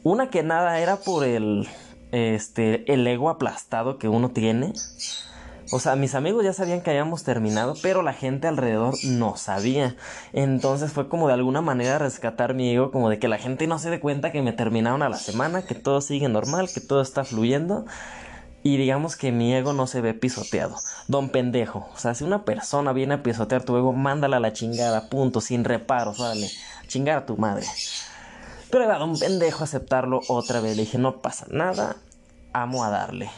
Una 0.04 0.30
que 0.30 0.44
nada 0.44 0.78
era 0.78 0.98
por 0.98 1.24
el, 1.24 1.66
este, 2.12 2.90
el 2.92 3.04
ego 3.04 3.28
aplastado 3.28 3.98
que 3.98 4.06
uno 4.06 4.30
tiene. 4.30 4.72
O 5.72 5.80
sea, 5.80 5.96
mis 5.96 6.14
amigos 6.14 6.44
ya 6.44 6.52
sabían 6.52 6.80
que 6.80 6.90
habíamos 6.90 7.24
terminado, 7.24 7.74
pero 7.82 8.02
la 8.02 8.12
gente 8.12 8.46
alrededor 8.46 8.94
no 9.02 9.36
sabía. 9.36 9.96
Entonces 10.32 10.92
fue 10.92 11.08
como 11.08 11.26
de 11.26 11.34
alguna 11.34 11.60
manera 11.60 11.98
rescatar 11.98 12.54
mi 12.54 12.70
ego, 12.70 12.92
como 12.92 13.10
de 13.10 13.18
que 13.18 13.26
la 13.26 13.38
gente 13.38 13.66
no 13.66 13.80
se 13.80 13.90
dé 13.90 13.98
cuenta 13.98 14.30
que 14.30 14.42
me 14.42 14.52
terminaron 14.52 15.02
a 15.02 15.08
la 15.08 15.16
semana, 15.16 15.62
que 15.62 15.74
todo 15.74 16.02
sigue 16.02 16.28
normal, 16.28 16.68
que 16.72 16.80
todo 16.80 17.02
está 17.02 17.24
fluyendo. 17.24 17.84
Y 18.66 18.78
digamos 18.78 19.16
que 19.16 19.30
mi 19.30 19.54
ego 19.54 19.74
no 19.74 19.86
se 19.86 20.00
ve 20.00 20.14
pisoteado. 20.14 20.76
Don 21.06 21.28
pendejo. 21.28 21.86
O 21.94 21.98
sea, 21.98 22.14
si 22.14 22.24
una 22.24 22.46
persona 22.46 22.94
viene 22.94 23.14
a 23.14 23.22
pisotear 23.22 23.62
tu 23.62 23.76
ego, 23.76 23.92
mándala 23.92 24.38
a 24.38 24.40
la 24.40 24.54
chingada, 24.54 25.10
punto, 25.10 25.42
sin 25.42 25.64
reparos, 25.64 26.18
vale. 26.18 26.50
Chingar 26.86 27.18
a 27.18 27.26
tu 27.26 27.36
madre. 27.36 27.66
Pero 28.70 28.84
era 28.84 28.98
don 28.98 29.18
pendejo 29.18 29.64
aceptarlo 29.64 30.22
otra 30.28 30.60
vez. 30.60 30.76
Le 30.76 30.84
dije, 30.84 30.96
no 30.96 31.20
pasa 31.20 31.46
nada, 31.50 31.96
amo 32.54 32.84
a 32.84 32.88
darle. 32.88 33.28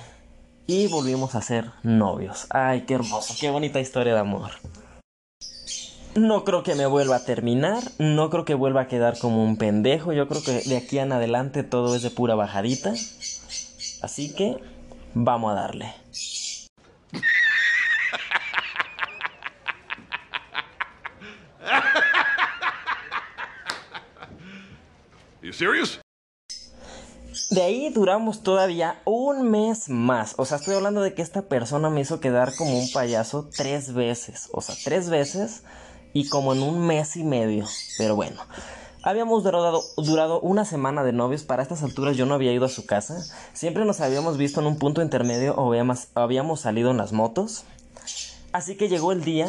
Y 0.69 0.87
volvimos 0.87 1.35
a 1.35 1.43
ser 1.43 1.73
novios. 1.83 2.47
Ay, 2.51 2.83
qué 2.83 2.95
hermoso, 2.95 3.35
qué 3.41 3.51
bonita 3.51 3.81
historia 3.81 4.15
de 4.15 4.21
amor. 4.21 4.53
No 6.15 6.45
creo 6.45 6.63
que 6.63 6.77
me 6.77 6.87
vuelva 6.87 7.17
a 7.17 7.25
terminar, 7.25 7.83
no 7.99 8.31
creo 8.31 8.45
que 8.45 8.55
vuelva 8.55 8.83
a 8.83 8.89
quedar 8.89 9.19
como 9.19 9.43
un 9.43 9.57
pendejo, 9.57 10.13
yo 10.13 10.29
creo 10.29 10.43
que 10.43 10.61
de 10.61 10.77
aquí 10.77 11.01
en 11.01 11.13
adelante 11.13 11.65
todo 11.65 11.97
es 11.97 12.03
de 12.03 12.11
pura 12.11 12.37
bajadita. 12.37 12.95
Así 14.03 14.33
que 14.33 14.76
vamos 15.17 15.53
a 15.53 15.55
darle. 15.55 15.95
De 27.51 27.63
ahí 27.63 27.91
duramos 27.91 28.43
todavía 28.43 29.01
un 29.05 29.51
mes 29.51 29.89
más. 29.89 30.35
O 30.37 30.45
sea, 30.45 30.59
estoy 30.59 30.75
hablando 30.75 31.01
de 31.01 31.15
que 31.15 31.23
esta 31.23 31.49
persona 31.49 31.89
me 31.89 32.03
hizo 32.03 32.21
quedar 32.21 32.55
como 32.55 32.79
un 32.79 32.91
payaso 32.93 33.49
tres 33.57 33.95
veces. 33.95 34.51
O 34.53 34.61
sea, 34.61 34.75
tres 34.85 35.09
veces 35.09 35.63
y 36.13 36.29
como 36.29 36.53
en 36.53 36.63
un 36.63 36.87
mes 36.87 37.17
y 37.17 37.25
medio. 37.25 37.65
Pero 37.97 38.17
bueno. 38.17 38.43
Habíamos 39.07 39.45
durado, 39.45 39.85
durado 39.99 40.41
una 40.41 40.65
semana 40.65 41.05
de 41.05 41.13
novios. 41.13 41.45
Para 41.45 41.63
estas 41.63 41.85
alturas 41.85 42.17
yo 42.17 42.27
no 42.27 42.35
había 42.35 42.53
ido 42.53 42.65
a 42.65 42.69
su 42.69 42.87
casa. 42.87 43.25
Siempre 43.53 43.85
nos 43.85 44.01
habíamos 44.01 44.37
visto 44.37 44.59
en 44.59 44.67
un 44.67 44.81
punto 44.81 45.01
intermedio 45.01 45.55
o 45.55 45.69
habíamos, 45.69 46.09
habíamos 46.17 46.59
salido 46.59 46.91
en 46.91 46.97
las 46.97 47.13
motos. 47.13 47.63
Así 48.51 48.77
que 48.77 48.89
llegó 48.89 49.13
el 49.13 49.23
día 49.23 49.47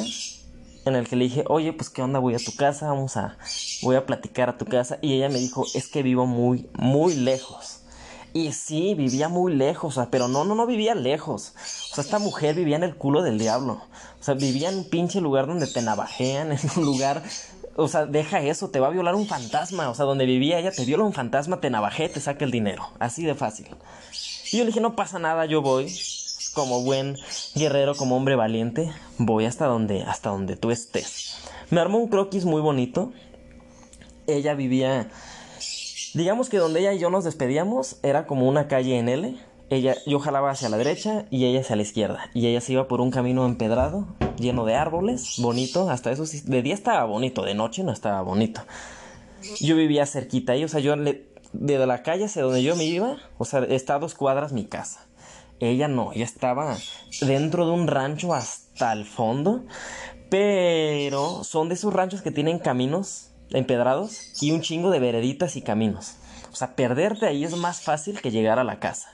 en 0.85 0.95
el 0.95 1.07
que 1.07 1.15
le 1.15 1.23
dije, 1.23 1.43
oye, 1.47 1.73
pues 1.73 1.89
qué 1.89 2.03
onda, 2.03 2.19
voy 2.19 2.35
a 2.35 2.37
tu 2.37 2.55
casa, 2.55 2.89
vamos 2.89 3.17
a, 3.17 3.35
voy 3.81 3.95
a 3.95 4.05
platicar 4.05 4.47
a 4.47 4.59
tu 4.59 4.65
casa. 4.65 4.99
Y 5.01 5.13
ella 5.13 5.27
me 5.27 5.39
dijo, 5.39 5.65
es 5.73 5.87
que 5.87 6.03
vivo 6.03 6.27
muy, 6.27 6.69
muy 6.73 7.15
lejos. 7.15 7.79
Y 8.33 8.51
sí, 8.51 8.93
vivía 8.93 9.27
muy 9.27 9.55
lejos, 9.55 9.97
o 9.97 10.01
sea, 10.01 10.11
pero 10.11 10.27
no, 10.27 10.43
no, 10.43 10.53
no 10.53 10.67
vivía 10.67 10.93
lejos. 10.93 11.55
O 11.91 11.95
sea, 11.95 12.03
esta 12.03 12.19
mujer 12.19 12.53
vivía 12.53 12.75
en 12.75 12.83
el 12.83 12.95
culo 12.95 13.23
del 13.23 13.39
diablo. 13.39 13.81
O 14.19 14.23
sea, 14.23 14.35
vivía 14.35 14.69
en 14.69 14.77
un 14.77 14.83
pinche 14.83 15.19
lugar 15.19 15.47
donde 15.47 15.65
te 15.65 15.81
navajean, 15.81 16.51
en 16.51 16.59
un 16.75 16.85
lugar... 16.85 17.23
O 17.77 17.87
sea, 17.87 18.05
deja 18.05 18.41
eso, 18.41 18.69
te 18.69 18.81
va 18.81 18.87
a 18.87 18.91
violar 18.91 19.15
un 19.15 19.27
fantasma. 19.27 19.89
O 19.89 19.95
sea, 19.95 20.05
donde 20.05 20.25
vivía 20.25 20.59
ella, 20.59 20.71
te 20.71 20.83
viola 20.83 21.05
un 21.05 21.13
fantasma, 21.13 21.61
te 21.61 21.69
navajé, 21.69 22.09
te 22.09 22.19
saca 22.19 22.43
el 22.43 22.51
dinero. 22.51 22.89
Así 22.99 23.23
de 23.23 23.35
fácil. 23.35 23.67
Y 24.51 24.57
yo 24.57 24.63
le 24.63 24.67
dije, 24.67 24.81
no 24.81 24.95
pasa 24.95 25.19
nada, 25.19 25.45
yo 25.45 25.61
voy. 25.61 25.93
Como 26.53 26.81
buen 26.81 27.15
guerrero, 27.55 27.95
como 27.95 28.17
hombre 28.17 28.35
valiente, 28.35 28.91
voy 29.19 29.45
hasta 29.45 29.67
donde, 29.67 30.01
hasta 30.01 30.31
donde 30.31 30.55
tú 30.55 30.71
estés. 30.71 31.37
Me 31.69 31.79
armó 31.79 31.99
un 31.99 32.09
croquis 32.09 32.45
muy 32.45 32.61
bonito. 32.61 33.13
Ella 34.25 34.55
vivía 34.55 35.07
Digamos 36.17 36.49
que 36.49 36.57
donde 36.57 36.79
ella 36.79 36.93
y 36.93 36.99
yo 36.99 37.11
nos 37.11 37.25
despedíamos 37.25 37.97
era 38.01 38.25
como 38.25 38.47
una 38.47 38.67
calle 38.67 38.97
en 38.97 39.07
L. 39.07 39.37
Ella, 39.69 39.95
yo 40.07 40.17
jalaba 40.17 40.49
hacia 40.49 40.67
la 40.67 40.77
derecha 40.77 41.25
y 41.29 41.45
ella 41.45 41.59
hacia 41.59 41.75
la 41.75 41.83
izquierda. 41.83 42.31
Y 42.33 42.47
ella 42.47 42.59
se 42.59 42.73
iba 42.73 42.87
por 42.87 43.01
un 43.01 43.11
camino 43.11 43.45
empedrado, 43.45 44.07
lleno 44.37 44.65
de 44.65 44.75
árboles, 44.75 45.35
bonito. 45.39 45.89
Hasta 45.89 46.11
eso 46.11 46.25
sí, 46.25 46.41
de 46.45 46.61
día 46.61 46.73
estaba 46.73 47.03
bonito, 47.05 47.43
de 47.43 47.53
noche 47.53 47.83
no 47.83 47.91
estaba 47.91 48.21
bonito. 48.21 48.61
Yo 49.59 49.75
vivía 49.75 50.05
cerquita 50.05 50.53
ahí, 50.53 50.63
o 50.63 50.67
sea, 50.67 50.79
yo 50.79 50.95
le, 50.95 51.27
de 51.53 51.85
la 51.85 52.03
calle 52.03 52.25
hacia 52.25 52.43
donde 52.43 52.63
yo 52.63 52.75
me 52.75 52.85
iba, 52.85 53.17
o 53.37 53.45
sea, 53.45 53.63
está 53.63 53.95
a 53.95 53.99
dos 53.99 54.15
cuadras 54.15 54.51
mi 54.53 54.65
casa. 54.65 55.05
Ella 55.59 55.87
no, 55.87 56.11
ella 56.13 56.25
estaba 56.25 56.77
dentro 57.21 57.65
de 57.65 57.71
un 57.71 57.87
rancho 57.87 58.33
hasta 58.33 58.93
el 58.93 59.05
fondo. 59.05 59.65
Pero 60.29 61.43
son 61.43 61.69
de 61.69 61.75
esos 61.75 61.93
ranchos 61.93 62.21
que 62.21 62.31
tienen 62.31 62.59
caminos 62.59 63.31
empedrados 63.49 64.33
y 64.41 64.51
un 64.51 64.61
chingo 64.61 64.89
de 64.91 64.99
vereditas 64.99 65.55
y 65.55 65.61
caminos. 65.61 66.15
O 66.51 66.55
sea, 66.55 66.75
perderte 66.75 67.27
ahí 67.27 67.43
es 67.43 67.55
más 67.55 67.81
fácil 67.81 68.19
que 68.19 68.31
llegar 68.31 68.59
a 68.59 68.63
la 68.63 68.79
casa. 68.79 69.09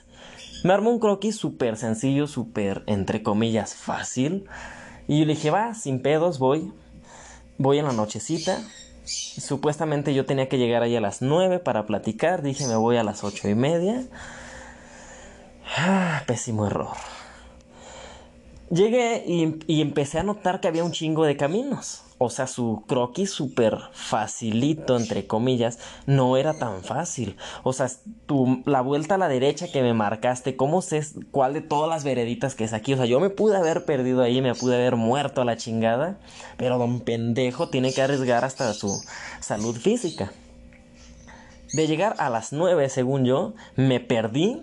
Me 0.64 0.72
armó 0.72 0.90
un 0.90 0.98
croquis 0.98 1.36
súper 1.36 1.76
sencillo, 1.76 2.26
súper, 2.26 2.82
entre 2.86 3.22
comillas, 3.22 3.74
fácil. 3.74 4.46
Y 5.08 5.20
yo 5.20 5.26
le 5.26 5.34
dije, 5.34 5.50
va, 5.50 5.74
sin 5.74 6.00
pedos, 6.00 6.38
voy. 6.38 6.72
Voy 7.58 7.78
en 7.78 7.86
la 7.86 7.92
nochecita. 7.92 8.62
Supuestamente 9.04 10.14
yo 10.14 10.24
tenía 10.24 10.48
que 10.48 10.58
llegar 10.58 10.82
ahí 10.82 10.96
a 10.96 11.00
las 11.00 11.20
9 11.20 11.58
para 11.58 11.86
platicar. 11.86 12.42
Dije, 12.42 12.66
me 12.66 12.76
voy 12.76 12.96
a 12.96 13.04
las 13.04 13.24
ocho 13.24 13.48
y 13.48 13.54
media. 13.54 14.04
Ah, 15.76 16.22
pésimo 16.26 16.66
error. 16.66 16.96
Llegué 18.70 19.24
y, 19.26 19.58
y 19.66 19.82
empecé 19.82 20.18
a 20.18 20.22
notar 20.22 20.60
que 20.60 20.68
había 20.68 20.84
un 20.84 20.92
chingo 20.92 21.24
de 21.24 21.36
caminos 21.36 22.03
o 22.24 22.30
sea, 22.30 22.46
su 22.46 22.82
croquis 22.86 23.30
súper 23.30 23.78
facilito, 23.92 24.96
entre 24.96 25.26
comillas, 25.26 25.78
no 26.06 26.36
era 26.36 26.54
tan 26.54 26.82
fácil. 26.82 27.36
O 27.62 27.72
sea, 27.72 27.90
tu, 28.26 28.62
la 28.66 28.80
vuelta 28.80 29.14
a 29.14 29.18
la 29.18 29.28
derecha 29.28 29.70
que 29.70 29.82
me 29.82 29.94
marcaste, 29.94 30.56
¿cómo 30.56 30.82
sé 30.82 31.02
cuál 31.30 31.54
de 31.54 31.60
todas 31.60 31.88
las 31.88 32.04
vereditas 32.04 32.54
que 32.54 32.64
es 32.64 32.72
aquí? 32.72 32.94
O 32.94 32.96
sea, 32.96 33.06
yo 33.06 33.20
me 33.20 33.30
pude 33.30 33.56
haber 33.56 33.84
perdido 33.84 34.22
ahí, 34.22 34.40
me 34.40 34.54
pude 34.54 34.74
haber 34.74 34.96
muerto 34.96 35.40
a 35.40 35.44
la 35.44 35.56
chingada, 35.56 36.18
pero 36.56 36.78
don 36.78 37.00
pendejo 37.00 37.68
tiene 37.68 37.92
que 37.92 38.02
arriesgar 38.02 38.44
hasta 38.44 38.72
su 38.74 38.90
salud 39.40 39.76
física. 39.76 40.32
De 41.72 41.86
llegar 41.88 42.14
a 42.18 42.30
las 42.30 42.52
9, 42.52 42.88
según 42.88 43.24
yo, 43.24 43.54
me 43.74 43.98
perdí 43.98 44.62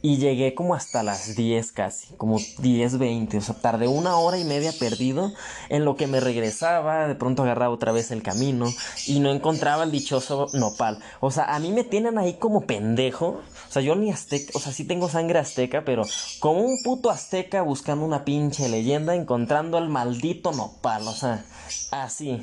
y 0.00 0.18
llegué 0.18 0.54
como 0.54 0.74
hasta 0.74 1.02
las 1.02 1.34
10 1.34 1.72
casi, 1.72 2.14
como 2.14 2.38
10, 2.58 2.98
20. 2.98 3.38
O 3.38 3.40
sea, 3.40 3.54
tardé 3.56 3.88
una 3.88 4.16
hora 4.16 4.38
y 4.38 4.44
media 4.44 4.72
perdido 4.78 5.32
en 5.68 5.84
lo 5.84 5.96
que 5.96 6.06
me 6.06 6.20
regresaba. 6.20 7.08
De 7.08 7.14
pronto 7.16 7.42
agarraba 7.42 7.74
otra 7.74 7.90
vez 7.90 8.10
el 8.10 8.22
camino 8.22 8.72
y 9.06 9.18
no 9.18 9.30
encontraba 9.30 9.82
el 9.82 9.90
dichoso 9.90 10.46
nopal. 10.52 11.00
O 11.20 11.30
sea, 11.30 11.54
a 11.54 11.58
mí 11.58 11.72
me 11.72 11.82
tienen 11.82 12.16
ahí 12.18 12.34
como 12.34 12.62
pendejo. 12.62 13.40
O 13.68 13.72
sea, 13.72 13.82
yo 13.82 13.96
ni 13.96 14.10
azteca, 14.12 14.52
o 14.54 14.60
sea, 14.60 14.72
sí 14.72 14.84
tengo 14.84 15.08
sangre 15.08 15.40
azteca, 15.40 15.84
pero 15.84 16.04
como 16.38 16.60
un 16.62 16.80
puto 16.82 17.10
azteca 17.10 17.62
buscando 17.62 18.04
una 18.04 18.24
pinche 18.24 18.68
leyenda, 18.68 19.14
encontrando 19.14 19.78
el 19.78 19.88
maldito 19.88 20.52
nopal. 20.52 21.08
O 21.08 21.12
sea, 21.12 21.44
así. 21.90 22.40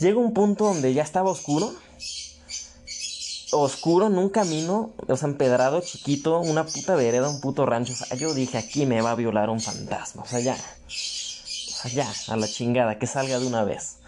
Llega 0.00 0.18
un 0.18 0.32
punto 0.32 0.64
donde 0.64 0.94
ya 0.94 1.02
estaba 1.02 1.30
oscuro 1.30 1.72
oscuro 3.52 4.06
en 4.06 4.18
un 4.18 4.30
camino, 4.30 4.90
o 5.06 5.16
sea, 5.16 5.28
empedrado, 5.28 5.80
chiquito, 5.80 6.40
una 6.40 6.64
puta 6.64 6.94
vereda, 6.94 7.28
un 7.28 7.40
puto 7.40 7.66
rancho. 7.66 7.92
O 7.92 7.96
sea, 7.96 8.16
yo 8.16 8.34
dije, 8.34 8.58
aquí 8.58 8.86
me 8.86 9.00
va 9.02 9.12
a 9.12 9.14
violar 9.14 9.50
un 9.50 9.60
fantasma. 9.60 10.22
O 10.22 10.26
sea, 10.26 10.40
ya. 10.40 10.54
O 10.54 10.88
sea, 10.88 11.90
ya, 11.90 12.12
a 12.28 12.36
la 12.36 12.48
chingada, 12.48 12.98
que 12.98 13.06
salga 13.06 13.38
de 13.38 13.46
una 13.46 13.64
vez. 13.64 13.98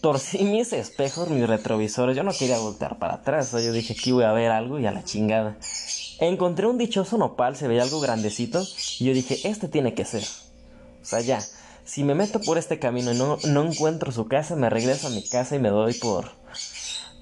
Torcí 0.00 0.38
mis 0.44 0.72
espejos, 0.72 1.28
mis 1.28 1.46
retrovisores. 1.46 2.16
Yo 2.16 2.22
no 2.22 2.32
quería 2.32 2.58
voltear 2.58 2.98
para 2.98 3.14
atrás. 3.14 3.48
O 3.48 3.58
sea, 3.58 3.66
yo 3.66 3.72
dije, 3.72 3.94
aquí 3.98 4.12
voy 4.12 4.24
a 4.24 4.32
ver 4.32 4.50
algo 4.50 4.78
y 4.78 4.86
a 4.86 4.92
la 4.92 5.04
chingada. 5.04 5.56
Encontré 6.20 6.66
un 6.66 6.78
dichoso 6.78 7.18
nopal, 7.18 7.56
se 7.56 7.68
veía 7.68 7.82
algo 7.82 8.00
grandecito. 8.00 8.64
Y 9.00 9.06
yo 9.06 9.12
dije, 9.12 9.48
este 9.48 9.68
tiene 9.68 9.94
que 9.94 10.04
ser. 10.04 10.22
O 11.02 11.04
sea, 11.04 11.20
ya. 11.20 11.40
Si 11.84 12.02
me 12.02 12.14
meto 12.14 12.40
por 12.40 12.56
este 12.56 12.78
camino 12.78 13.12
y 13.12 13.18
no, 13.18 13.38
no 13.44 13.64
encuentro 13.64 14.10
su 14.10 14.26
casa, 14.26 14.56
me 14.56 14.70
regreso 14.70 15.08
a 15.08 15.10
mi 15.10 15.22
casa 15.22 15.56
y 15.56 15.58
me 15.58 15.68
doy 15.68 15.92
por 15.94 16.43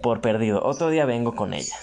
por 0.02 0.20
perdido. 0.20 0.62
Otro 0.62 0.90
día 0.90 1.06
vengo 1.06 1.34
con 1.34 1.54
ella. 1.54 1.74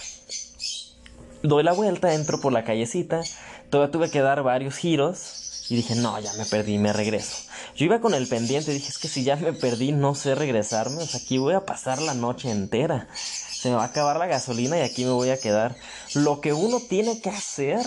Doy 1.42 1.64
la 1.64 1.72
vuelta, 1.72 2.14
entro 2.14 2.40
por 2.40 2.52
la 2.52 2.64
callecita. 2.64 3.22
Todavía 3.70 3.90
tuve 3.90 4.10
que 4.10 4.20
dar 4.20 4.42
varios 4.42 4.76
giros. 4.76 5.66
Y 5.70 5.76
dije, 5.76 5.94
no, 5.94 6.18
ya 6.20 6.32
me 6.34 6.44
perdí, 6.44 6.78
me 6.78 6.92
regreso. 6.92 7.36
Yo 7.76 7.86
iba 7.86 8.00
con 8.00 8.14
el 8.14 8.28
pendiente, 8.28 8.72
dije, 8.72 8.88
es 8.88 8.98
que 8.98 9.08
si 9.08 9.24
ya 9.24 9.36
me 9.36 9.52
perdí, 9.52 9.92
no 9.92 10.14
sé 10.14 10.34
regresarme. 10.34 11.02
O 11.02 11.06
sea, 11.06 11.20
aquí 11.20 11.38
voy 11.38 11.54
a 11.54 11.64
pasar 11.64 12.02
la 12.02 12.14
noche 12.14 12.50
entera. 12.50 13.08
Se 13.14 13.70
me 13.70 13.76
va 13.76 13.82
a 13.82 13.86
acabar 13.86 14.18
la 14.18 14.26
gasolina 14.26 14.78
y 14.78 14.82
aquí 14.82 15.04
me 15.04 15.12
voy 15.12 15.30
a 15.30 15.38
quedar. 15.38 15.76
Lo 16.14 16.40
que 16.40 16.52
uno 16.52 16.80
tiene 16.80 17.20
que 17.20 17.30
hacer 17.30 17.80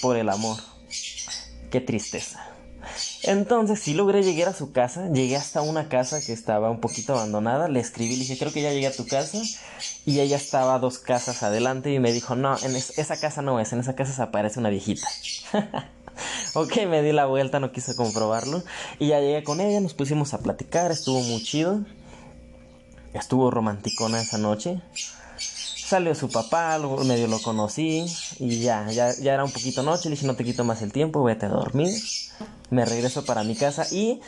por 0.00 0.16
el 0.16 0.28
amor. 0.28 0.58
Qué 1.70 1.80
tristeza. 1.80 2.57
Entonces 3.24 3.80
sí 3.80 3.94
logré 3.94 4.22
llegar 4.22 4.48
a 4.48 4.54
su 4.54 4.70
casa, 4.72 5.08
llegué 5.08 5.36
hasta 5.36 5.60
una 5.60 5.88
casa 5.88 6.20
que 6.20 6.32
estaba 6.32 6.70
un 6.70 6.80
poquito 6.80 7.14
abandonada, 7.14 7.68
le 7.68 7.80
escribí, 7.80 8.12
le 8.12 8.20
dije, 8.20 8.38
creo 8.38 8.52
que 8.52 8.62
ya 8.62 8.70
llegué 8.70 8.86
a 8.86 8.94
tu 8.94 9.06
casa, 9.06 9.38
y 10.06 10.20
ella 10.20 10.36
estaba 10.36 10.78
dos 10.78 10.98
casas 10.98 11.42
adelante 11.42 11.92
y 11.92 11.98
me 11.98 12.12
dijo, 12.12 12.36
no, 12.36 12.56
en 12.62 12.76
esa 12.76 13.18
casa 13.18 13.42
no 13.42 13.58
es, 13.58 13.72
en 13.72 13.80
esa 13.80 13.96
casa 13.96 14.12
se 14.12 14.22
aparece 14.22 14.60
una 14.60 14.70
viejita. 14.70 15.08
ok, 16.54 16.86
me 16.88 17.02
di 17.02 17.12
la 17.12 17.26
vuelta, 17.26 17.58
no 17.58 17.72
quise 17.72 17.96
comprobarlo, 17.96 18.62
y 19.00 19.08
ya 19.08 19.20
llegué 19.20 19.42
con 19.42 19.60
ella, 19.60 19.80
nos 19.80 19.94
pusimos 19.94 20.32
a 20.32 20.38
platicar, 20.38 20.92
estuvo 20.92 21.20
muy 21.20 21.42
chido, 21.42 21.80
estuvo 23.14 23.50
romanticona 23.50 24.20
esa 24.20 24.38
noche. 24.38 24.80
Salió 25.88 26.14
su 26.14 26.28
papá, 26.28 26.76
luego 26.76 27.02
medio 27.04 27.28
lo 27.28 27.40
conocí 27.40 28.04
y 28.38 28.60
ya, 28.60 28.90
ya, 28.90 29.16
ya 29.16 29.32
era 29.32 29.42
un 29.42 29.50
poquito 29.50 29.82
noche, 29.82 30.10
le 30.10 30.16
dije 30.16 30.26
no 30.26 30.36
te 30.36 30.44
quito 30.44 30.62
más 30.62 30.82
el 30.82 30.92
tiempo, 30.92 31.24
vete 31.24 31.46
a 31.46 31.48
dormir. 31.48 31.88
Me 32.68 32.84
regreso 32.84 33.24
para 33.24 33.42
mi 33.42 33.56
casa 33.56 33.86
y 33.90 34.20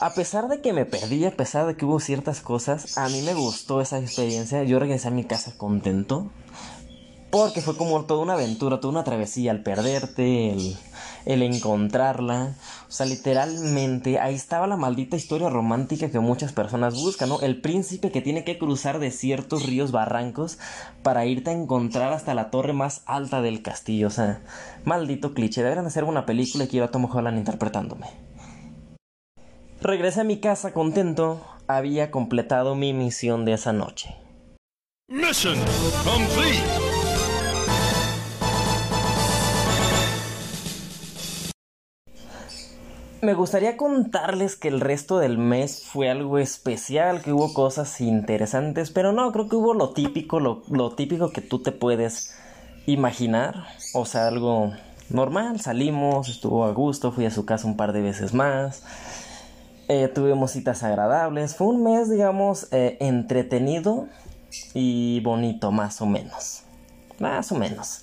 a 0.00 0.14
pesar 0.14 0.48
de 0.48 0.62
que 0.62 0.72
me 0.72 0.86
perdí, 0.86 1.26
a 1.26 1.36
pesar 1.36 1.66
de 1.66 1.76
que 1.76 1.84
hubo 1.84 2.00
ciertas 2.00 2.40
cosas, 2.40 2.96
a 2.96 3.10
mí 3.10 3.20
me 3.20 3.34
gustó 3.34 3.82
esa 3.82 3.98
experiencia. 3.98 4.64
Yo 4.64 4.78
regresé 4.78 5.08
a 5.08 5.10
mi 5.10 5.24
casa 5.24 5.52
contento. 5.58 6.30
Porque 7.30 7.60
fue 7.60 7.76
como 7.76 8.04
toda 8.04 8.22
una 8.22 8.34
aventura, 8.34 8.80
toda 8.80 8.92
una 8.92 9.04
travesía, 9.04 9.52
el 9.52 9.62
perderte, 9.62 10.52
el, 10.52 10.76
el 11.26 11.42
encontrarla. 11.42 12.54
O 12.88 12.92
sea, 12.92 13.04
literalmente 13.04 14.20
ahí 14.20 14.34
estaba 14.34 14.66
la 14.66 14.76
maldita 14.76 15.16
historia 15.16 15.50
romántica 15.50 16.10
que 16.10 16.20
muchas 16.20 16.52
personas 16.52 16.94
buscan, 16.94 17.28
¿no? 17.28 17.40
El 17.40 17.60
príncipe 17.60 18.10
que 18.10 18.22
tiene 18.22 18.44
que 18.44 18.58
cruzar 18.58 19.00
desiertos, 19.00 19.66
ríos, 19.66 19.90
barrancos 19.90 20.58
para 21.02 21.26
irte 21.26 21.50
a 21.50 21.54
encontrar 21.54 22.12
hasta 22.12 22.34
la 22.34 22.50
torre 22.50 22.72
más 22.72 23.02
alta 23.06 23.42
del 23.42 23.60
castillo. 23.60 24.06
O 24.06 24.10
sea, 24.10 24.42
maldito 24.84 25.34
cliché. 25.34 25.62
Deberían 25.62 25.86
hacer 25.86 26.04
una 26.04 26.26
película 26.26 26.64
y 26.64 26.68
quiero 26.68 26.86
a 26.86 26.90
Tom 26.90 27.08
Holland 27.12 27.38
interpretándome. 27.38 28.06
Regresé 29.80 30.20
a 30.20 30.24
mi 30.24 30.38
casa 30.38 30.72
contento. 30.72 31.44
Había 31.66 32.12
completado 32.12 32.76
mi 32.76 32.92
misión 32.92 33.44
de 33.44 33.54
esa 33.54 33.72
noche. 33.72 34.14
Mission 35.08 35.58
complete. 36.04 36.85
Me 43.22 43.32
gustaría 43.32 43.78
contarles 43.78 44.56
que 44.56 44.68
el 44.68 44.78
resto 44.78 45.18
del 45.18 45.38
mes 45.38 45.82
fue 45.84 46.10
algo 46.10 46.38
especial, 46.38 47.22
que 47.22 47.32
hubo 47.32 47.54
cosas 47.54 48.02
interesantes, 48.02 48.90
pero 48.90 49.12
no, 49.12 49.32
creo 49.32 49.48
que 49.48 49.56
hubo 49.56 49.72
lo 49.72 49.90
típico, 49.90 50.38
lo, 50.38 50.92
típico 50.94 51.30
que 51.30 51.40
tú 51.40 51.62
te 51.62 51.72
puedes 51.72 52.34
imaginar, 52.84 53.68
o 53.94 54.04
sea, 54.04 54.28
algo 54.28 54.74
normal, 55.08 55.60
salimos, 55.60 56.28
estuvo 56.28 56.66
a 56.66 56.72
gusto, 56.72 57.10
fui 57.10 57.24
a 57.24 57.30
su 57.30 57.46
casa 57.46 57.66
un 57.66 57.78
par 57.78 57.94
de 57.94 58.02
veces 58.02 58.34
más, 58.34 58.82
eh, 59.88 60.08
tuvimos 60.08 60.50
citas 60.50 60.82
agradables, 60.82 61.56
fue 61.56 61.68
un 61.68 61.82
mes, 61.84 62.10
digamos, 62.10 62.68
eh, 62.70 62.98
entretenido 63.00 64.08
y 64.74 65.20
bonito, 65.20 65.72
más 65.72 66.02
o 66.02 66.06
menos, 66.06 66.64
más 67.18 67.50
o 67.50 67.54
menos. 67.54 68.02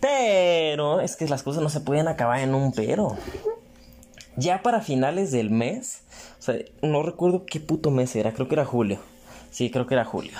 Pero 0.00 1.00
es 1.00 1.14
que 1.14 1.28
las 1.28 1.44
cosas 1.44 1.62
no 1.62 1.68
se 1.68 1.78
pueden 1.78 2.08
acabar 2.08 2.40
en 2.40 2.56
un 2.56 2.72
pero. 2.72 3.16
Ya 4.36 4.62
para 4.62 4.80
finales 4.80 5.30
del 5.30 5.50
mes, 5.50 6.02
o 6.38 6.42
sea, 6.42 6.56
no 6.82 7.02
recuerdo 7.02 7.44
qué 7.44 7.60
puto 7.60 7.90
mes 7.90 8.16
era, 8.16 8.32
creo 8.32 8.48
que 8.48 8.54
era 8.54 8.64
julio. 8.64 8.98
Sí, 9.50 9.70
creo 9.70 9.86
que 9.86 9.94
era 9.94 10.04
julio. 10.04 10.38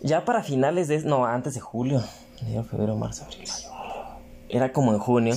Ya 0.00 0.24
para 0.24 0.42
finales 0.42 0.86
de... 0.88 1.00
No, 1.00 1.26
antes 1.26 1.54
de 1.54 1.60
julio. 1.60 2.02
Enero, 2.40 2.64
febrero, 2.64 2.96
marzo, 2.96 3.24
abril. 3.24 3.48
Era 4.48 4.72
como 4.72 4.92
en 4.92 5.00
junio. 5.00 5.34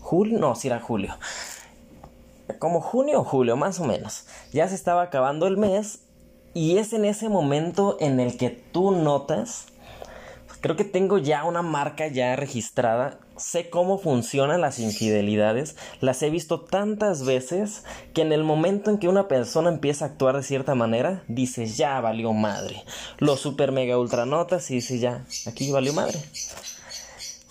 Julio, 0.00 0.38
no, 0.38 0.54
sí 0.56 0.66
era 0.66 0.80
julio. 0.80 1.16
Como 2.58 2.80
junio 2.80 3.20
o 3.20 3.24
julio, 3.24 3.56
más 3.56 3.78
o 3.78 3.84
menos. 3.84 4.26
Ya 4.52 4.66
se 4.66 4.74
estaba 4.74 5.02
acabando 5.02 5.46
el 5.46 5.56
mes 5.56 6.00
y 6.54 6.78
es 6.78 6.92
en 6.92 7.04
ese 7.04 7.28
momento 7.28 7.96
en 8.00 8.18
el 8.18 8.36
que 8.36 8.50
tú 8.50 8.90
notas 8.90 9.72
Creo 10.62 10.76
que 10.76 10.84
tengo 10.84 11.18
ya 11.18 11.42
una 11.42 11.60
marca 11.60 12.06
ya 12.06 12.36
registrada. 12.36 13.18
Sé 13.42 13.70
cómo 13.70 13.98
funcionan 13.98 14.60
las 14.60 14.78
infidelidades. 14.78 15.74
Las 16.00 16.22
he 16.22 16.30
visto 16.30 16.60
tantas 16.60 17.24
veces 17.24 17.82
que 18.14 18.22
en 18.22 18.30
el 18.30 18.44
momento 18.44 18.88
en 18.88 18.98
que 18.98 19.08
una 19.08 19.26
persona 19.26 19.68
empieza 19.68 20.04
a 20.04 20.08
actuar 20.08 20.36
de 20.36 20.44
cierta 20.44 20.76
manera, 20.76 21.24
dices 21.26 21.76
ya 21.76 22.00
valió 22.00 22.32
madre. 22.32 22.84
Lo 23.18 23.36
super 23.36 23.72
mega 23.72 23.98
ultra 23.98 24.26
notas 24.26 24.70
y 24.70 24.74
dices 24.74 25.00
ya, 25.00 25.26
aquí 25.46 25.72
valió 25.72 25.92
madre. 25.92 26.20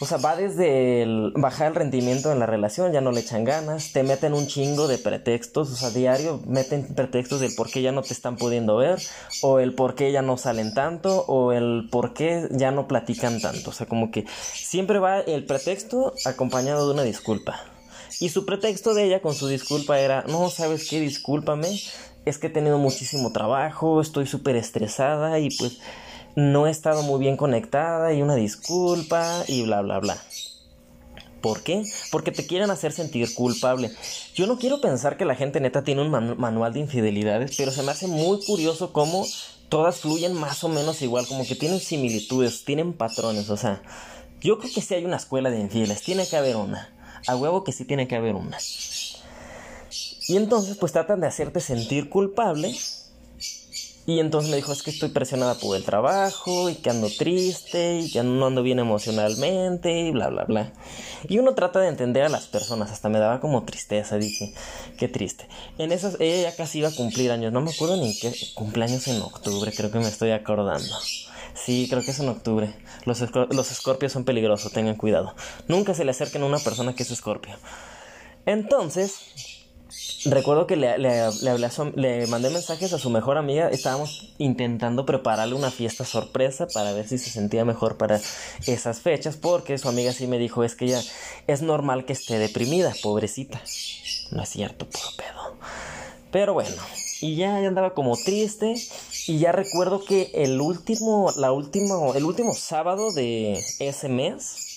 O 0.01 0.07
sea, 0.07 0.17
va 0.17 0.35
desde 0.35 1.03
el 1.03 1.31
bajar 1.35 1.67
el 1.67 1.75
rendimiento 1.75 2.31
en 2.31 2.39
la 2.39 2.47
relación, 2.47 2.91
ya 2.91 3.01
no 3.01 3.11
le 3.11 3.19
echan 3.19 3.43
ganas, 3.43 3.93
te 3.93 4.01
meten 4.01 4.33
un 4.33 4.47
chingo 4.47 4.87
de 4.87 4.97
pretextos, 4.97 5.71
o 5.71 5.75
sea, 5.75 5.91
diario 5.91 6.41
meten 6.47 6.87
pretextos 6.95 7.39
del 7.39 7.53
por 7.53 7.69
qué 7.69 7.83
ya 7.83 7.91
no 7.91 8.01
te 8.01 8.13
están 8.13 8.35
pudiendo 8.35 8.75
ver, 8.77 8.99
o 9.43 9.59
el 9.59 9.75
por 9.75 9.93
qué 9.93 10.11
ya 10.11 10.23
no 10.23 10.37
salen 10.37 10.73
tanto, 10.73 11.23
o 11.27 11.51
el 11.51 11.87
por 11.91 12.15
qué 12.15 12.47
ya 12.49 12.71
no 12.71 12.87
platican 12.87 13.39
tanto. 13.41 13.69
O 13.69 13.73
sea, 13.73 13.85
como 13.85 14.09
que 14.09 14.25
siempre 14.53 14.97
va 14.97 15.19
el 15.19 15.45
pretexto 15.45 16.15
acompañado 16.25 16.87
de 16.87 16.95
una 16.95 17.03
disculpa. 17.03 17.59
Y 18.19 18.29
su 18.29 18.47
pretexto 18.47 18.95
de 18.95 19.05
ella 19.05 19.21
con 19.21 19.35
su 19.35 19.47
disculpa 19.47 19.99
era, 19.99 20.23
no, 20.23 20.49
¿sabes 20.49 20.89
qué? 20.89 20.99
Discúlpame, 20.99 21.79
es 22.25 22.39
que 22.39 22.47
he 22.47 22.49
tenido 22.49 22.79
muchísimo 22.79 23.31
trabajo, 23.31 24.01
estoy 24.01 24.25
súper 24.25 24.55
estresada 24.55 25.37
y 25.37 25.49
pues 25.51 25.79
no 26.35 26.67
he 26.67 26.71
estado 26.71 27.03
muy 27.03 27.19
bien 27.19 27.37
conectada 27.37 28.13
y 28.13 28.21
una 28.21 28.35
disculpa 28.35 29.43
y 29.47 29.63
bla, 29.63 29.81
bla, 29.81 29.99
bla. 29.99 30.17
¿Por 31.41 31.63
qué? 31.63 31.83
Porque 32.11 32.31
te 32.31 32.45
quieren 32.45 32.69
hacer 32.69 32.91
sentir 32.91 33.33
culpable. 33.33 33.91
Yo 34.35 34.45
no 34.45 34.59
quiero 34.59 34.79
pensar 34.79 35.17
que 35.17 35.25
la 35.25 35.35
gente 35.35 35.59
neta 35.59 35.83
tiene 35.83 36.01
un 36.01 36.11
man- 36.11 36.37
manual 36.37 36.73
de 36.73 36.79
infidelidades, 36.81 37.55
pero 37.57 37.71
se 37.71 37.81
me 37.81 37.91
hace 37.91 38.07
muy 38.07 38.43
curioso 38.45 38.93
cómo 38.93 39.25
todas 39.67 40.01
fluyen 40.01 40.33
más 40.33 40.63
o 40.63 40.69
menos 40.69 41.01
igual, 41.01 41.25
como 41.27 41.45
que 41.47 41.55
tienen 41.55 41.79
similitudes, 41.79 42.63
tienen 42.63 42.93
patrones, 42.93 43.49
o 43.49 43.57
sea, 43.57 43.81
yo 44.41 44.59
creo 44.59 44.71
que 44.73 44.81
sí 44.81 44.93
hay 44.93 45.05
una 45.05 45.15
escuela 45.17 45.49
de 45.49 45.59
infieles, 45.59 46.01
tiene 46.03 46.27
que 46.27 46.35
haber 46.37 46.57
una. 46.57 46.93
A 47.27 47.35
huevo 47.35 47.63
que 47.63 47.71
sí 47.71 47.85
tiene 47.85 48.07
que 48.07 48.15
haber 48.15 48.35
una. 48.35 48.57
Y 50.27 50.37
entonces 50.37 50.77
pues 50.77 50.91
tratan 50.91 51.21
de 51.21 51.27
hacerte 51.27 51.59
sentir 51.59 52.09
culpable 52.09 52.75
y 54.11 54.19
entonces 54.19 54.49
me 54.49 54.57
dijo, 54.57 54.73
es 54.73 54.83
que 54.83 54.91
estoy 54.91 55.09
presionada 55.09 55.55
por 55.55 55.75
el 55.77 55.83
trabajo 55.83 56.69
y 56.69 56.75
que 56.75 56.89
ando 56.89 57.07
triste 57.09 57.99
y 57.99 58.11
que 58.11 58.23
no 58.23 58.45
ando 58.45 58.63
bien 58.63 58.79
emocionalmente 58.79 60.01
y 60.01 60.11
bla, 60.11 60.29
bla, 60.29 60.43
bla. 60.43 60.73
Y 61.27 61.37
uno 61.37 61.53
trata 61.55 61.79
de 61.79 61.87
entender 61.87 62.23
a 62.23 62.29
las 62.29 62.47
personas, 62.47 62.91
hasta 62.91 63.09
me 63.09 63.19
daba 63.19 63.39
como 63.39 63.63
tristeza, 63.63 64.17
dije, 64.17 64.53
qué 64.97 65.07
triste. 65.07 65.47
En 65.77 65.91
esas, 65.91 66.17
ella 66.19 66.49
ya 66.49 66.55
casi 66.55 66.79
iba 66.79 66.89
a 66.89 66.95
cumplir 66.95 67.31
años, 67.31 67.53
no 67.53 67.61
me 67.61 67.71
acuerdo 67.71 67.97
ni 67.97 68.17
qué, 68.19 68.33
cumpleaños 68.53 69.07
en 69.07 69.21
octubre, 69.21 69.71
creo 69.71 69.91
que 69.91 69.99
me 69.99 70.07
estoy 70.07 70.31
acordando. 70.31 70.95
Sí, 71.53 71.87
creo 71.89 72.01
que 72.01 72.11
es 72.11 72.19
en 72.19 72.29
octubre. 72.29 72.73
Los, 73.05 73.23
los 73.49 73.71
escorpios 73.71 74.11
son 74.11 74.23
peligrosos, 74.23 74.71
tengan 74.71 74.95
cuidado. 74.95 75.35
Nunca 75.67 75.93
se 75.93 76.05
le 76.05 76.11
acerquen 76.11 76.43
a 76.43 76.45
una 76.45 76.59
persona 76.59 76.95
que 76.95 77.03
es 77.03 77.11
escorpio. 77.11 77.55
Entonces, 78.45 79.60
Recuerdo 80.25 80.67
que 80.67 80.75
le, 80.75 80.97
le- 80.97 81.31
le 81.41 81.49
hablé 81.49 81.67
le 81.95 82.27
mandé 82.27 82.49
mensajes 82.49 82.93
a 82.93 82.99
su 82.99 83.09
mejor 83.09 83.37
amiga. 83.37 83.69
Estábamos 83.69 84.33
intentando 84.37 85.05
prepararle 85.05 85.55
una 85.55 85.71
fiesta 85.71 86.05
sorpresa 86.05 86.67
para 86.67 86.93
ver 86.93 87.07
si 87.07 87.17
se 87.17 87.29
sentía 87.29 87.65
mejor 87.65 87.97
para 87.97 88.19
esas 88.67 88.99
fechas. 89.01 89.37
Porque 89.37 89.77
su 89.77 89.89
amiga 89.89 90.13
sí 90.13 90.27
me 90.27 90.37
dijo: 90.37 90.63
Es 90.63 90.75
que 90.75 90.85
ella 90.85 91.01
es 91.47 91.61
normal 91.61 92.05
que 92.05 92.13
esté 92.13 92.37
deprimida, 92.39 92.93
pobrecita. 93.01 93.61
No 94.31 94.43
es 94.43 94.49
cierto, 94.49 94.85
puro 94.85 95.07
pedo. 95.17 95.55
Pero 96.31 96.53
bueno, 96.53 96.81
y 97.19 97.35
ya, 97.35 97.59
ya 97.59 97.67
andaba 97.67 97.93
como 97.93 98.15
triste. 98.17 98.75
Y 99.27 99.37
ya 99.39 99.51
recuerdo 99.51 100.03
que 100.03 100.31
el 100.33 100.59
último, 100.61 101.31
la 101.37 101.51
último, 101.51 102.15
el 102.15 102.23
último 102.25 102.53
sábado 102.53 103.11
de 103.11 103.63
ese 103.79 104.09
mes 104.09 104.70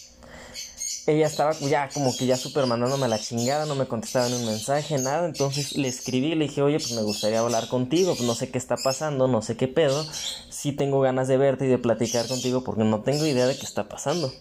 ella 1.06 1.26
estaba 1.26 1.52
ya 1.52 1.88
como 1.92 2.16
que 2.16 2.26
ya 2.26 2.36
súper 2.36 2.66
mandándome 2.66 3.08
la 3.08 3.18
chingada, 3.18 3.66
no 3.66 3.74
me 3.74 3.86
contestaba 3.86 4.28
ni 4.28 4.36
un 4.36 4.46
mensaje, 4.46 4.98
nada. 4.98 5.26
Entonces 5.26 5.76
le 5.76 5.88
escribí, 5.88 6.34
le 6.34 6.46
dije, 6.46 6.62
oye, 6.62 6.78
pues 6.78 6.92
me 6.92 7.02
gustaría 7.02 7.40
hablar 7.40 7.68
contigo, 7.68 8.14
pues 8.14 8.26
no 8.26 8.34
sé 8.34 8.50
qué 8.50 8.58
está 8.58 8.76
pasando, 8.76 9.28
no 9.28 9.42
sé 9.42 9.56
qué 9.56 9.68
pedo. 9.68 10.04
Sí 10.48 10.72
tengo 10.72 11.00
ganas 11.00 11.28
de 11.28 11.36
verte 11.36 11.66
y 11.66 11.68
de 11.68 11.78
platicar 11.78 12.26
contigo 12.26 12.64
porque 12.64 12.84
no 12.84 13.02
tengo 13.02 13.26
idea 13.26 13.46
de 13.46 13.56
qué 13.56 13.66
está 13.66 13.88
pasando. 13.88 14.32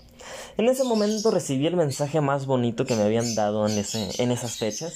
En 0.57 0.69
ese 0.69 0.83
momento 0.83 1.31
recibí 1.31 1.67
el 1.67 1.75
mensaje 1.75 2.21
más 2.21 2.45
bonito 2.45 2.85
que 2.85 2.95
me 2.95 3.03
habían 3.03 3.35
dado 3.35 3.67
en, 3.67 3.77
ese, 3.77 4.09
en 4.21 4.31
esas 4.31 4.57
fechas. 4.57 4.93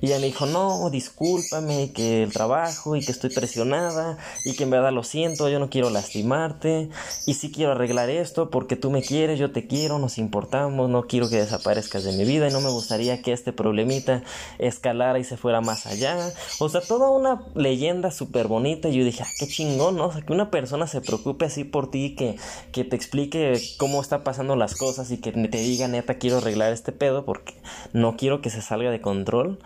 Y 0.00 0.06
ella 0.06 0.18
me 0.18 0.26
dijo, 0.26 0.44
no, 0.44 0.90
discúlpame, 0.90 1.90
que 1.92 2.22
el 2.22 2.32
trabajo 2.32 2.96
y 2.96 3.00
que 3.04 3.12
estoy 3.12 3.30
presionada 3.30 4.18
y 4.44 4.54
que 4.54 4.64
en 4.64 4.70
verdad 4.70 4.92
lo 4.92 5.02
siento, 5.02 5.48
yo 5.48 5.58
no 5.58 5.70
quiero 5.70 5.88
lastimarte 5.88 6.90
y 7.24 7.34
sí 7.34 7.50
quiero 7.50 7.72
arreglar 7.72 8.10
esto 8.10 8.50
porque 8.50 8.76
tú 8.76 8.90
me 8.90 9.00
quieres, 9.00 9.38
yo 9.38 9.52
te 9.52 9.66
quiero, 9.66 9.98
nos 9.98 10.18
importamos, 10.18 10.90
no 10.90 11.06
quiero 11.06 11.30
que 11.30 11.36
desaparezcas 11.36 12.04
de 12.04 12.12
mi 12.12 12.24
vida 12.24 12.48
y 12.48 12.52
no 12.52 12.60
me 12.60 12.68
gustaría 12.68 13.22
que 13.22 13.32
este 13.32 13.54
problemita 13.54 14.22
escalara 14.58 15.18
y 15.18 15.24
se 15.24 15.38
fuera 15.38 15.62
más 15.62 15.86
allá. 15.86 16.18
O 16.58 16.68
sea, 16.68 16.82
toda 16.82 17.08
una 17.08 17.42
leyenda 17.54 18.10
súper 18.10 18.48
bonita 18.48 18.90
y 18.90 18.98
yo 18.98 19.04
dije, 19.04 19.22
ah, 19.22 19.30
qué 19.38 19.46
chingón, 19.46 19.96
¿no? 19.96 20.08
O 20.08 20.12
sea, 20.12 20.20
que 20.20 20.32
una 20.32 20.50
persona 20.50 20.86
se 20.86 21.00
preocupe 21.00 21.46
así 21.46 21.64
por 21.64 21.90
ti, 21.90 22.14
que, 22.14 22.36
que 22.70 22.84
te 22.84 22.96
explique 22.96 23.58
cómo 23.78 24.02
está 24.02 24.24
pasando 24.24 24.56
las 24.66 24.74
cosas 24.76 25.12
y 25.12 25.18
que 25.18 25.30
te 25.30 25.58
diga, 25.58 25.86
neta, 25.86 26.14
quiero 26.14 26.38
arreglar 26.38 26.72
este 26.72 26.90
pedo 26.90 27.24
porque 27.24 27.54
no 27.92 28.16
quiero 28.16 28.40
que 28.40 28.50
se 28.50 28.60
salga 28.62 28.90
de 28.90 29.00
control. 29.00 29.60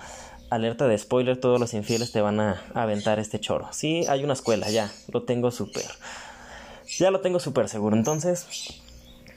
Alerta 0.51 0.87
de 0.89 0.99
spoiler, 0.99 1.39
todos 1.39 1.59
los 1.59 1.73
infieles 1.73 2.13
te 2.13 2.21
van 2.21 2.39
a 2.39 2.63
aventar 2.75 3.19
este 3.19 3.41
choro. 3.41 3.69
Sí, 3.73 4.05
hay 4.09 4.25
una 4.25 4.35
escuela, 4.35 4.69
ya, 4.69 4.93
lo 5.09 5.23
tengo 5.23 5.51
súper. 5.51 5.87
Ya 6.99 7.11
lo 7.11 7.21
tengo 7.21 7.39
súper 7.41 7.69
seguro. 7.71 7.97
Entonces, 7.97 8.47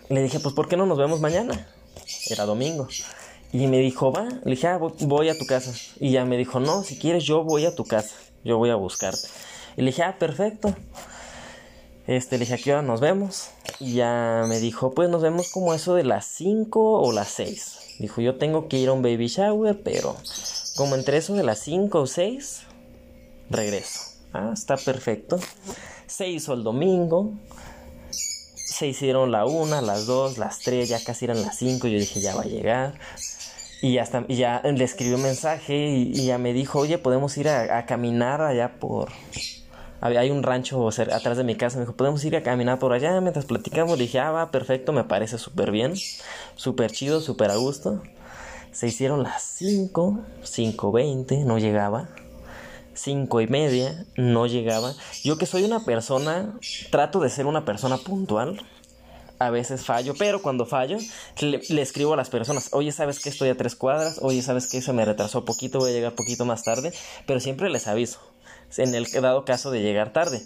le 0.10 0.22
dije, 0.22 0.40
pues, 0.42 0.54
¿por 0.54 0.68
qué 0.68 0.76
no 0.76 0.86
nos 0.86 0.98
vemos 0.98 1.22
mañana? 1.22 1.68
Era 2.30 2.46
domingo. 2.46 2.88
Y 3.54 3.68
me 3.68 3.78
dijo, 3.78 4.12
va. 4.12 4.28
Le 4.44 4.52
dije, 4.56 4.68
ah, 4.68 4.80
vo- 4.80 4.96
voy 5.08 5.30
a 5.30 5.38
tu 5.38 5.46
casa. 5.46 5.72
Y 6.00 6.12
ya 6.12 6.26
me 6.26 6.36
dijo, 6.36 6.60
no, 6.60 6.84
si 6.84 6.98
quieres, 6.98 7.24
yo 7.24 7.44
voy 7.44 7.66
a 7.66 7.74
tu 7.76 7.86
casa. 7.86 8.16
Yo 8.44 8.58
voy 8.58 8.70
a 8.70 8.76
buscarte. 8.76 9.30
Y 9.78 9.82
le 9.82 9.92
dije, 9.92 10.04
ah, 10.04 10.18
perfecto. 10.20 10.76
Este, 12.08 12.38
le 12.38 12.42
dije, 12.42 12.56
¿a 12.56 12.58
qué 12.58 12.74
hora 12.74 12.82
nos 12.82 13.00
vemos? 13.00 13.52
Y 13.80 13.94
ya 13.94 14.44
me 14.48 14.60
dijo, 14.60 14.92
pues 14.92 15.10
nos 15.10 15.22
vemos 15.22 15.50
como 15.52 15.74
eso 15.74 15.96
de 15.96 16.04
las 16.04 16.26
5 16.26 17.02
o 17.02 17.12
las 17.14 17.30
6. 17.30 17.96
Dijo, 18.00 18.22
yo 18.22 18.36
tengo 18.36 18.68
que 18.68 18.78
ir 18.78 18.90
a 18.90 18.94
un 18.94 19.02
baby 19.02 19.28
shower, 19.28 19.82
pero 19.84 20.18
como 20.76 20.96
entre 20.96 21.18
eso 21.18 21.34
de 21.34 21.44
las 21.44 21.60
5 21.60 22.02
o 22.02 22.08
6, 22.08 22.64
regreso. 23.50 24.02
Ah, 24.34 24.52
está 24.54 24.76
perfecto. 24.76 25.40
Se 26.06 26.28
hizo 26.28 26.54
el 26.54 26.64
domingo. 26.64 27.32
Se 28.10 28.88
hicieron 28.88 29.32
la 29.32 29.46
1, 29.46 29.82
las 29.82 30.06
2, 30.06 30.38
las 30.38 30.60
3, 30.60 30.90
ya 30.90 31.02
casi 31.02 31.26
eran 31.26 31.42
las 31.42 31.58
5. 31.58 31.88
Yo 31.88 32.00
dije, 32.00 32.20
ya 32.20 32.36
va 32.36 32.42
a 32.42 32.46
llegar. 32.46 33.00
Y 33.82 33.94
ya, 33.94 34.08
y 34.28 34.36
ya 34.36 34.62
le 34.64 34.84
escribió 34.84 35.16
un 35.16 35.24
mensaje 35.24 35.76
y, 35.76 36.26
ya 36.26 36.38
me 36.38 36.52
dijo, 36.54 36.80
oye, 36.80 36.98
podemos 36.98 37.38
ir 37.38 37.48
a, 37.50 37.78
a 37.78 37.86
caminar 37.86 38.42
allá 38.42 38.80
por... 38.80 39.10
Hay 40.04 40.32
un 40.32 40.44
rancho 40.44 40.90
atrás 40.90 41.38
de 41.38 41.46
mi 41.46 41.56
casa. 41.56 41.78
Me 41.78 41.86
dijo, 41.86 41.96
podemos 41.96 42.26
ir 42.26 42.36
a 42.36 42.44
caminar 42.44 42.78
por 42.78 42.92
allá 42.92 43.22
mientras 43.22 43.46
platicamos. 43.46 43.98
Dije, 43.98 44.20
ah, 44.20 44.32
va, 44.32 44.52
perfecto, 44.52 44.92
me 44.92 45.06
parece 45.06 45.38
súper 45.38 45.72
bien. 45.72 45.94
Súper 46.58 46.92
chido, 46.92 47.22
súper 47.22 47.52
a 47.52 47.56
gusto. 47.56 48.02
Se 48.74 48.88
hicieron 48.88 49.24
las 49.24 49.44
5, 49.44 50.20
5.20, 50.44 51.46
no 51.46 51.58
llegaba. 51.58 52.10
5 52.96 53.42
y 53.42 53.48
media, 53.48 54.06
no 54.18 54.46
llegaba. 54.46 54.94
Yo 55.24 55.38
que 55.38 55.46
soy 55.46 55.64
una 55.64 55.86
persona, 55.86 56.60
trato 56.92 57.22
de 57.22 57.30
ser 57.30 57.46
una 57.46 57.64
persona 57.64 57.98
puntual 57.98 58.60
a 59.40 59.50
veces 59.50 59.86
fallo, 59.86 60.14
pero 60.18 60.42
cuando 60.42 60.66
fallo, 60.66 60.98
le, 61.40 61.82
escribo 61.82 62.14
a 62.14 62.18
las 62.18 62.30
personas, 62.30 62.70
oye, 62.72 62.92
¿sabes 62.92 63.20
que 63.20 63.30
estoy 63.30 63.50
a 63.50 63.58
tres 63.58 63.76
cuadras? 63.76 64.20
Oye, 64.22 64.42
¿sabes 64.42 64.68
que 64.68 64.82
se 64.82 64.94
me 64.94 65.06
retrasó 65.06 65.44
poquito? 65.44 65.80
Voy 65.80 65.92
a 65.92 65.94
llegar 65.94 66.14
poquito 66.14 66.46
más 66.46 66.64
tarde, 66.64 66.94
pero 67.26 67.40
siempre 67.40 67.70
les 67.70 67.88
aviso, 67.88 68.20
en 68.78 68.96
el 68.96 69.06
dado 69.12 69.46
caso 69.46 69.72
de 69.72 69.82
llegar 69.82 70.14
tarde. 70.14 70.42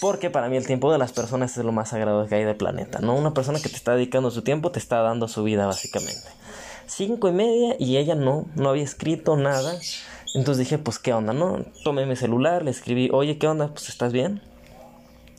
Porque 0.00 0.30
para 0.30 0.48
mí 0.48 0.56
el 0.56 0.66
tiempo 0.66 0.90
de 0.90 0.98
las 0.98 1.12
personas 1.12 1.56
es 1.56 1.64
lo 1.64 1.72
más 1.72 1.90
sagrado 1.90 2.26
que 2.26 2.34
hay 2.34 2.44
del 2.44 2.56
planeta, 2.56 3.00
¿no? 3.00 3.14
Una 3.14 3.34
persona 3.34 3.60
que 3.60 3.68
te 3.68 3.76
está 3.76 3.94
dedicando 3.94 4.30
su 4.30 4.42
tiempo 4.42 4.72
te 4.72 4.78
está 4.78 5.00
dando 5.00 5.28
su 5.28 5.44
vida, 5.44 5.66
básicamente. 5.66 6.28
Cinco 6.86 7.28
y 7.28 7.32
media 7.32 7.76
y 7.78 7.98
ella 7.98 8.14
no, 8.14 8.46
no 8.54 8.70
había 8.70 8.82
escrito 8.82 9.36
nada. 9.36 9.78
Entonces 10.34 10.58
dije, 10.58 10.78
pues, 10.78 10.98
¿qué 10.98 11.12
onda, 11.12 11.32
no? 11.32 11.64
Tomé 11.84 12.06
mi 12.06 12.16
celular, 12.16 12.64
le 12.64 12.70
escribí, 12.70 13.10
oye, 13.12 13.38
¿qué 13.38 13.46
onda? 13.46 13.68
Pues, 13.68 13.90
¿estás 13.90 14.12
bien? 14.12 14.40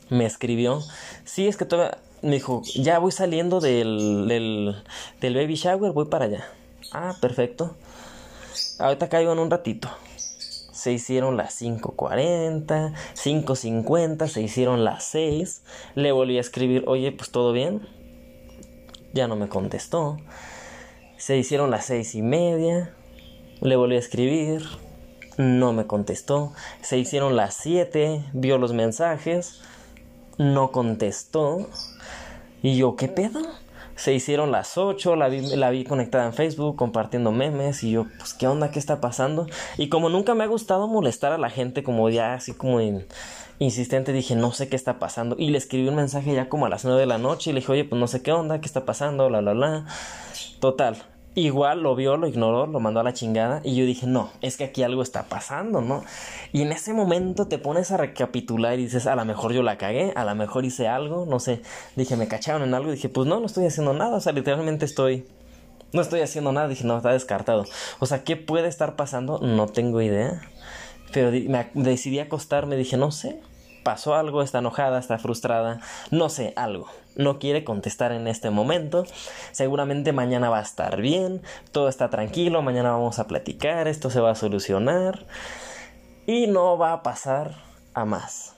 Me 0.10 0.26
escribió, 0.26 0.82
sí, 1.26 1.48
es 1.48 1.58
que 1.58 1.66
todavía 1.66 1.98
me 2.22 2.36
dijo, 2.36 2.62
ya 2.76 3.00
voy 3.00 3.12
saliendo 3.12 3.60
del, 3.60 4.28
del, 4.28 4.84
del 5.20 5.36
baby 5.36 5.56
shower, 5.56 5.92
voy 5.92 6.06
para 6.06 6.26
allá. 6.26 6.46
Ah, 6.92 7.16
perfecto. 7.20 7.76
Ahorita 8.80 9.10
caigo 9.10 9.34
en 9.34 9.40
un 9.40 9.50
ratito. 9.50 9.90
Se 10.84 10.92
hicieron 10.92 11.38
las 11.38 11.62
5.40, 11.62 12.94
5.50, 13.16 14.28
se 14.28 14.42
hicieron 14.42 14.84
las 14.84 15.06
6. 15.06 15.64
Le 15.96 16.12
volví 16.12 16.38
a 16.38 16.42
escribir, 16.42 16.84
oye, 16.88 17.14
pues 17.14 17.32
todo 17.32 17.54
bien. 17.54 17.88
Ya 19.14 19.30
no 19.30 19.38
me 19.38 19.48
contestó. 19.48 20.18
Se 21.16 21.38
hicieron 21.38 21.72
las 21.72 21.86
seis 21.86 22.16
y 22.16 22.22
media. 22.22 22.94
Le 23.62 23.78
volví 23.78 23.96
a 23.96 24.00
escribir. 24.00 24.66
No 25.38 25.72
me 25.72 25.88
contestó. 25.88 26.52
Se 26.82 26.98
hicieron 26.98 27.38
las 27.38 27.54
7. 27.54 28.22
Vio 28.34 28.58
los 28.58 28.74
mensajes. 28.74 29.62
No 30.38 30.74
contestó. 30.74 31.70
Y 32.62 32.76
yo, 32.76 32.98
¿qué 32.98 33.08
pedo? 33.08 33.40
Se 33.96 34.14
hicieron 34.14 34.52
las 34.52 34.78
8, 34.78 35.16
la 35.16 35.30
vi, 35.30 35.42
la 35.56 35.70
vi 35.70 35.84
conectada 35.84 36.26
en 36.26 36.34
Facebook 36.34 36.76
compartiendo 36.76 37.32
memes 37.32 37.84
y 37.84 37.92
yo, 37.92 38.08
pues, 38.18 38.34
¿qué 38.34 38.48
onda? 38.48 38.72
¿Qué 38.72 38.80
está 38.80 39.00
pasando? 39.00 39.48
Y 39.78 39.90
como 39.90 40.10
nunca 40.10 40.34
me 40.34 40.44
ha 40.44 40.48
gustado 40.48 40.88
molestar 40.88 41.32
a 41.32 41.38
la 41.38 41.50
gente 41.50 41.84
como 41.84 42.10
ya 42.10 42.34
así 42.34 42.54
como 42.54 42.80
insistente, 43.60 44.12
dije, 44.12 44.36
no 44.36 44.52
sé 44.52 44.68
qué 44.68 44.76
está 44.76 45.00
pasando. 45.00 45.36
Y 45.38 45.52
le 45.52 45.58
escribí 45.58 45.88
un 45.88 45.96
mensaje 45.96 46.34
ya 46.34 46.50
como 46.50 46.66
a 46.66 46.70
las 46.70 46.86
9 46.86 47.00
de 47.00 47.06
la 47.06 47.18
noche 47.18 47.52
y 47.52 47.54
le 47.54 47.60
dije, 47.60 47.72
oye, 47.72 47.86
pues 47.86 48.00
no 48.00 48.08
sé 48.08 48.22
qué 48.22 48.32
onda, 48.32 48.60
qué 48.60 48.66
está 48.66 48.86
pasando, 48.86 49.28
bla, 49.28 49.42
bla, 49.42 49.54
bla. 49.54 49.86
Total, 50.60 50.98
Igual 51.36 51.82
lo 51.82 51.96
vio, 51.96 52.16
lo 52.16 52.28
ignoró, 52.28 52.68
lo 52.68 52.80
mandó 52.80 53.00
a 53.00 53.04
la 53.04 53.14
chingada 53.14 53.62
y 53.64 53.76
yo 53.76 53.86
dije, 53.86 54.06
no, 54.06 54.30
es 54.42 54.56
que 54.56 54.66
aquí 54.66 54.84
algo 54.84 55.02
está 55.02 55.24
pasando, 55.24 55.82
¿no? 55.82 56.04
Y 56.52 56.62
en 56.62 56.72
ese 56.72 56.94
momento 56.94 57.48
te 57.48 57.58
pones 57.58 57.90
a 57.92 57.98
recapitular 57.98 58.78
y 58.78 58.84
dices, 58.84 59.08
a 59.08 59.16
lo 59.16 59.26
mejor 59.26 59.52
yo 59.52 59.64
la 59.64 59.80
cagué, 59.80 60.14
a 60.16 60.26
lo 60.26 60.36
mejor 60.36 60.64
hice 60.64 60.88
algo, 60.88 61.26
no 61.26 61.40
sé, 61.40 61.64
dije, 61.96 62.18
me 62.18 62.28
cacharon 62.28 62.62
en 62.62 62.76
algo 62.76 62.90
y 62.90 62.96
dije, 62.96 63.10
pues 63.10 63.28
no, 63.28 63.40
no 63.40 63.48
estoy 63.48 63.66
haciendo 63.66 63.94
nada, 63.94 64.18
o 64.18 64.20
sea, 64.20 64.34
literalmente 64.34 64.86
estoy... 64.86 65.26
No 65.92 66.02
estoy 66.02 66.22
haciendo 66.22 66.52
nada, 66.52 66.68
dije, 66.68 66.86
no, 66.86 66.98
está 66.98 67.12
descartado. 67.12 67.66
O 68.00 68.08
sea, 68.08 68.24
¿qué 68.24 68.36
puede 68.36 68.68
estar 68.68 68.96
pasando? 68.96 69.38
No 69.38 69.68
tengo 69.68 70.02
idea. 70.02 70.42
Pero 71.12 71.30
me 71.30 71.70
decidí 71.84 72.18
acostarme, 72.18 72.76
dije, 72.76 72.98
no 72.98 73.12
sé, 73.12 73.40
pasó 73.84 74.16
algo, 74.16 74.42
está 74.42 74.60
enojada, 74.60 75.00
está 75.00 75.18
frustrada, 75.18 75.80
no 76.12 76.30
sé, 76.30 76.54
algo. 76.56 76.88
No 77.16 77.38
quiere 77.38 77.64
contestar 77.64 78.12
en 78.12 78.28
este 78.28 78.50
momento. 78.50 79.06
Seguramente 79.52 80.14
mañana 80.14 80.50
va 80.50 80.60
a 80.60 80.64
estar 80.64 81.00
bien, 81.00 81.42
todo 81.72 81.90
está 81.90 82.10
tranquilo, 82.10 82.62
mañana 82.62 82.92
vamos 82.92 83.20
a 83.20 83.28
platicar, 83.28 83.88
esto 83.88 84.10
se 84.10 84.20
va 84.20 84.32
a 84.32 84.36
solucionar 84.36 85.26
y 86.26 86.48
no 86.48 86.78
va 86.78 86.94
a 86.94 87.04
pasar 87.04 87.56
a 87.94 88.06
más. 88.06 88.56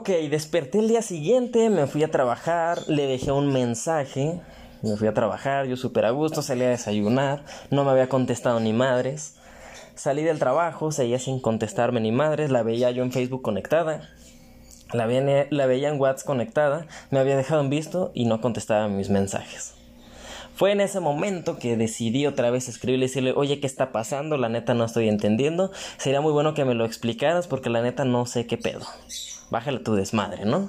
Ok, 0.00 0.08
desperté 0.30 0.78
el 0.78 0.88
día 0.88 1.02
siguiente, 1.02 1.68
me 1.68 1.86
fui 1.86 2.02
a 2.02 2.10
trabajar, 2.10 2.78
le 2.88 3.06
dejé 3.06 3.32
un 3.32 3.52
mensaje, 3.52 4.40
me 4.80 4.96
fui 4.96 5.06
a 5.06 5.12
trabajar, 5.12 5.66
yo 5.66 5.76
súper 5.76 6.06
a 6.06 6.10
gusto, 6.10 6.40
salí 6.40 6.64
a 6.64 6.70
desayunar, 6.70 7.44
no 7.70 7.84
me 7.84 7.90
había 7.90 8.08
contestado 8.08 8.60
ni 8.60 8.72
madres. 8.72 9.34
Salí 9.94 10.22
del 10.22 10.38
trabajo, 10.38 10.90
seguía 10.90 11.18
sin 11.18 11.38
contestarme 11.38 12.00
ni 12.00 12.12
madres, 12.12 12.50
la 12.50 12.62
veía 12.62 12.90
yo 12.92 13.02
en 13.02 13.12
Facebook 13.12 13.42
conectada, 13.42 14.08
la 14.94 15.04
veía, 15.04 15.46
la 15.50 15.66
veía 15.66 15.90
en 15.90 16.00
WhatsApp 16.00 16.26
conectada, 16.26 16.86
me 17.10 17.18
había 17.18 17.36
dejado 17.36 17.60
en 17.60 17.68
visto 17.68 18.10
y 18.14 18.24
no 18.24 18.40
contestaba 18.40 18.88
mis 18.88 19.10
mensajes. 19.10 19.74
Fue 20.54 20.72
en 20.72 20.80
ese 20.80 21.00
momento 21.00 21.58
que 21.58 21.76
decidí 21.76 22.26
otra 22.26 22.50
vez 22.50 22.70
escribirle 22.70 23.04
y 23.04 23.08
decirle, 23.08 23.34
oye, 23.36 23.60
¿qué 23.60 23.66
está 23.66 23.92
pasando? 23.92 24.38
La 24.38 24.48
neta 24.48 24.72
no 24.72 24.86
estoy 24.86 25.10
entendiendo. 25.10 25.70
Sería 25.98 26.22
muy 26.22 26.32
bueno 26.32 26.54
que 26.54 26.64
me 26.64 26.74
lo 26.74 26.86
explicaras 26.86 27.46
porque 27.46 27.68
la 27.68 27.82
neta 27.82 28.06
no 28.06 28.24
sé 28.24 28.46
qué 28.46 28.56
pedo 28.56 28.86
bájale 29.50 29.80
tu 29.80 29.94
desmadre, 29.94 30.44
¿no? 30.44 30.68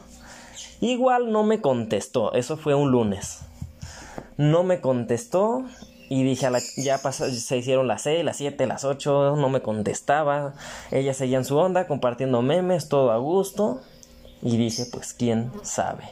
Igual 0.81 1.31
no 1.31 1.43
me 1.43 1.61
contestó, 1.61 2.33
eso 2.33 2.57
fue 2.57 2.73
un 2.75 2.91
lunes. 2.91 3.39
No 4.37 4.63
me 4.63 4.81
contestó 4.81 5.63
y 6.09 6.23
dije, 6.23 6.47
ya 6.77 6.97
se 6.97 7.57
hicieron 7.57 7.87
las 7.87 8.01
6, 8.01 8.25
las 8.25 8.37
7, 8.37 8.65
las 8.65 8.83
8, 8.83 9.35
no 9.37 9.49
me 9.49 9.61
contestaba. 9.61 10.55
Ella 10.91 11.13
seguía 11.13 11.37
en 11.37 11.45
su 11.45 11.55
onda, 11.55 11.87
compartiendo 11.87 12.41
memes, 12.41 12.89
todo 12.89 13.11
a 13.11 13.17
gusto. 13.17 13.79
Y 14.41 14.57
dije, 14.57 14.85
pues 14.91 15.13
quién 15.13 15.51
sabe. 15.61 16.03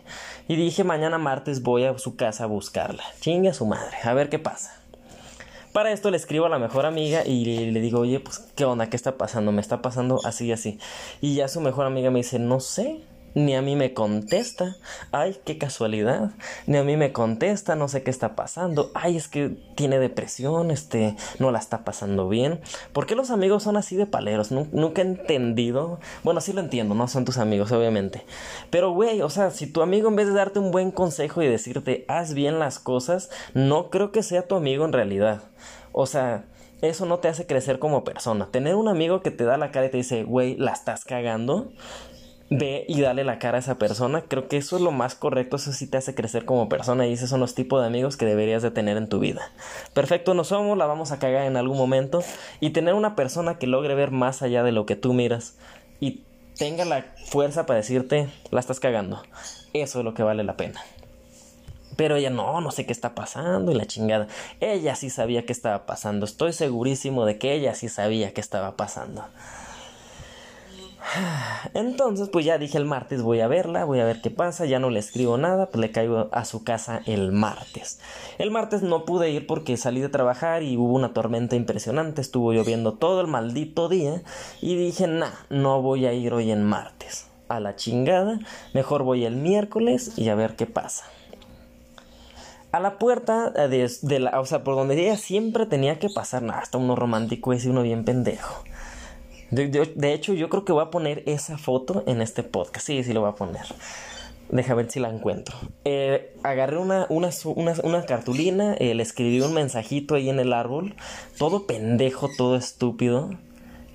Y 0.47 0.55
dije, 0.55 0.84
mañana 0.84 1.17
martes 1.17 1.63
voy 1.63 1.84
a 1.84 1.97
su 1.97 2.15
casa 2.15 2.45
a 2.45 2.47
buscarla. 2.47 3.03
Chingue 3.19 3.49
a 3.49 3.53
su 3.53 3.65
madre, 3.65 3.97
a 4.03 4.13
ver 4.13 4.29
qué 4.29 4.39
pasa. 4.39 4.79
Para 5.73 5.91
esto 5.91 6.10
le 6.10 6.17
escribo 6.17 6.45
a 6.47 6.49
la 6.49 6.60
mejor 6.60 6.86
amiga 6.86 7.25
y 7.25 7.71
le, 7.71 7.79
digo, 7.79 7.99
oye, 7.99 8.19
pues, 8.19 8.39
¿qué 8.55 8.65
onda? 8.65 8.89
¿Qué 8.89 8.95
está 8.95 9.17
pasando? 9.17 9.51
Me 9.51 9.62
está 9.62 9.82
pasando 9.82 10.19
así 10.25 10.47
y 10.47 10.51
así. 10.51 10.79
Y 11.21 11.36
ya 11.36 11.47
su 11.47 11.62
mejor 11.62 11.86
amiga 11.86 12.10
me 12.10 12.19
dice, 12.19 12.39
no 12.39 12.60
sé, 12.60 13.01
ni 13.33 13.55
a 13.55 13.61
mí 13.61 13.75
me 13.75 13.93
contesta. 13.93 14.75
Ay, 15.11 15.37
qué 15.45 15.57
casualidad. 15.57 16.31
Ni 16.67 16.77
a 16.77 16.83
mí 16.83 16.97
me 16.97 17.11
contesta, 17.11 17.75
no 17.75 17.87
sé 17.87 18.03
qué 18.03 18.09
está 18.09 18.35
pasando. 18.35 18.91
Ay, 18.93 19.17
es 19.17 19.27
que 19.27 19.57
tiene 19.75 19.99
depresión, 19.99 20.71
este, 20.71 21.15
no 21.39 21.51
la 21.51 21.59
está 21.59 21.83
pasando 21.83 22.29
bien. 22.29 22.59
¿Por 22.93 23.05
qué 23.05 23.15
los 23.15 23.29
amigos 23.29 23.63
son 23.63 23.77
así 23.77 23.95
de 23.95 24.05
paleros? 24.05 24.51
Nunca 24.51 25.01
he 25.01 25.05
entendido. 25.05 25.99
Bueno, 26.23 26.41
sí 26.41 26.53
lo 26.53 26.61
entiendo, 26.61 26.95
no 26.95 27.07
son 27.07 27.25
tus 27.25 27.37
amigos, 27.37 27.71
obviamente. 27.71 28.25
Pero, 28.69 28.91
güey, 28.91 29.21
o 29.21 29.29
sea, 29.29 29.51
si 29.51 29.67
tu 29.67 29.81
amigo 29.81 30.09
en 30.09 30.15
vez 30.15 30.27
de 30.27 30.33
darte 30.33 30.59
un 30.59 30.71
buen 30.71 30.91
consejo 30.91 31.41
y 31.41 31.47
decirte, 31.47 32.05
haz 32.07 32.34
bien 32.34 32.59
las 32.59 32.80
cosas, 32.80 33.30
no 33.53 33.89
creo 33.89 34.11
que 34.11 34.23
sea 34.23 34.47
tu 34.47 34.55
amigo 34.55 34.86
en 34.86 34.93
realidad. 34.93 35.43
O 35.91 36.05
sea, 36.05 36.45
eso 36.82 37.05
no 37.05 37.19
te 37.19 37.27
hace 37.27 37.45
crecer 37.45 37.80
como 37.80 38.03
persona. 38.03 38.47
Tener 38.51 38.75
un 38.75 38.88
amigo 38.88 39.21
que 39.21 39.32
te 39.32 39.43
da 39.43 39.57
la 39.57 39.71
cara 39.71 39.88
y 39.88 39.91
te 39.91 39.97
dice, 39.97 40.23
güey, 40.23 40.55
la 40.55 40.71
estás 40.71 41.03
cagando, 41.03 41.71
ve 42.50 42.86
y 42.88 43.02
dale 43.02 43.24
la 43.24 43.39
cara 43.39 43.58
a 43.58 43.60
esa 43.60 43.78
persona. 43.78 44.22
Creo 44.28 44.47
que 44.47 44.58
eso 44.58 44.76
es 44.76 44.82
lo 44.82 44.91
más 44.91 45.16
correcto, 45.16 45.58
eso 45.58 45.72
sí 45.72 45.88
te 45.88 45.97
hace 45.97 46.16
crecer 46.16 46.45
como 46.45 46.70
persona 46.70 47.08
y 47.08 47.14
esos 47.14 47.30
son 47.30 47.39
los 47.39 47.56
tipos 47.56 47.82
de 47.82 47.88
amigos 47.88 48.18
que 48.18 48.26
deberías 48.26 48.62
de 48.62 48.72
tener 48.72 48.97
en 48.97 49.08
tu 49.08 49.20
vida. 49.20 49.52
Perfecto, 49.93 50.34
no 50.34 50.43
somos, 50.43 50.78
la 50.78 50.86
vamos 50.86 51.12
a 51.12 51.20
cagar 51.20 51.45
en 51.45 51.58
algún 51.58 51.78
momento 51.78 52.24
y 52.60 52.72
tener 52.72 52.93
una 52.93 53.16
persona 53.16 53.58
que 53.58 53.68
logre 53.68 53.95
ver 53.95 54.12
más 54.12 54.41
allá 54.41 54.64
de 54.64 54.72
lo 54.72 54.86
que 54.86 54.95
tú 54.95 55.14
miras 55.14 55.58
y 56.00 56.24
tenga 56.58 56.86
la 56.86 57.06
fuerza 57.26 57.66
para 57.66 57.78
decirte, 57.78 58.30
la 58.52 58.60
estás 58.60 58.80
cagando. 58.80 59.22
Eso 59.74 60.00
es 60.00 60.06
lo 60.06 60.14
que 60.14 60.24
vale 60.24 60.43
la 60.43 60.58
pena. 60.58 60.82
Pero 61.95 62.16
ella 62.16 62.30
no, 62.30 62.62
no 62.62 62.72
sé 62.72 62.86
qué 62.86 62.93
está 62.93 63.14
pasando 63.14 63.72
y 63.72 63.76
la 63.76 63.86
chingada. 63.86 64.28
Ella 64.62 64.95
sí 64.95 65.10
sabía 65.10 65.45
qué 65.45 65.52
estaba 65.52 65.86
pasando. 65.86 66.26
Estoy 66.26 66.54
segurísimo 66.54 67.26
de 67.26 67.38
que 67.38 67.54
ella 67.54 67.76
sí 67.76 67.89
sabía 67.89 68.34
qué 68.34 68.39
estaba 68.39 68.78
pasando. 68.78 69.26
Entonces, 71.74 72.30
pues 72.30 72.45
ya 72.45 72.57
dije 72.57 72.78
el 72.78 72.86
martes 72.86 73.22
voy 73.22 73.39
a 73.41 73.47
verla, 73.47 73.86
voy 73.86 73.99
a 73.99 74.05
ver 74.05 74.22
qué 74.22 74.30
pasa, 74.30 74.66
ya 74.66 74.80
no 74.80 74.89
le 74.89 74.99
escribo 74.99 75.38
nada, 75.38 75.68
pues 75.68 75.80
le 75.80 75.91
caigo 75.91 76.30
a 76.32 76.45
su 76.45 76.64
casa 76.64 77.01
el 77.05 77.32
martes. 77.32 77.99
El 78.38 78.51
martes 78.51 78.82
no 78.82 79.05
pude 79.05 79.32
ir 79.32 79.47
porque 79.47 79.78
salí 79.78 80.01
de 80.01 80.10
trabajar 80.10 80.64
y 80.64 80.78
hubo 80.78 80.93
una 80.93 81.14
tormenta 81.14 81.55
impresionante, 81.55 82.22
estuvo 82.22 82.53
lloviendo 82.53 82.93
todo 82.93 83.22
el 83.22 83.28
maldito 83.28 83.89
día 83.89 84.22
y 84.62 84.76
dije, 84.76 85.07
nah, 85.07 85.32
no 85.49 85.82
voy 85.82 86.05
a 86.05 86.14
ir 86.14 86.34
hoy 86.34 86.51
en 86.51 86.64
martes. 86.64 87.28
A 87.47 87.60
la 87.60 87.76
chingada, 87.76 88.39
mejor 88.74 89.03
voy 89.03 89.26
el 89.26 89.36
miércoles 89.36 90.14
y 90.18 90.30
a 90.30 90.36
ver 90.36 90.55
qué 90.55 90.68
pasa. 90.68 91.05
A 92.72 92.80
la 92.80 92.99
puerta 92.99 93.49
de, 93.49 94.20
la, 94.20 94.39
o 94.39 94.45
sea, 94.45 94.64
por 94.64 94.76
donde 94.76 95.01
ella 95.01 95.18
siempre 95.18 95.66
tenía 95.66 95.97
que 95.97 96.10
pasar, 96.10 96.43
nada, 96.43 96.60
hasta 96.60 96.78
uno 96.78 96.95
romántico 96.95 97.51
ese, 97.51 97.72
uno 97.72 97.82
bien 97.82 98.05
pendejo. 98.05 98.64
De, 99.52 100.14
hecho, 100.14 100.34
yo 100.34 100.50
creo 100.50 100.64
que 100.64 100.72
voy 100.72 100.84
a 100.84 100.91
poner 100.91 101.24
esa 101.26 101.58
foto 101.58 102.04
en 102.08 102.22
este 102.22 102.43
podcast. 102.43 102.86
Sí, 102.86 103.04
sí 103.04 103.14
lo 103.14 103.22
voy 103.22 103.30
a 103.30 103.36
poner. 103.36 103.66
Deja 104.50 104.74
ver 104.74 104.89
si 104.91 105.00
la 105.00 105.10
encuentro. 105.10 105.56
Eh, 105.86 106.36
agarré 106.43 106.78
una, 106.78 107.06
una, 107.10 107.30
una, 107.84 108.06
cartulina, 108.06 108.74
eh, 108.76 108.93
le 108.95 109.04
escribí 109.04 109.41
un 109.41 109.54
mensajito 109.54 110.16
ahí 110.16 110.30
en 110.30 110.39
el 110.39 110.54
árbol. 110.54 110.95
Todo 111.38 111.66
pendejo, 111.68 112.30
todo 112.36 112.56
estúpido. 112.56 113.32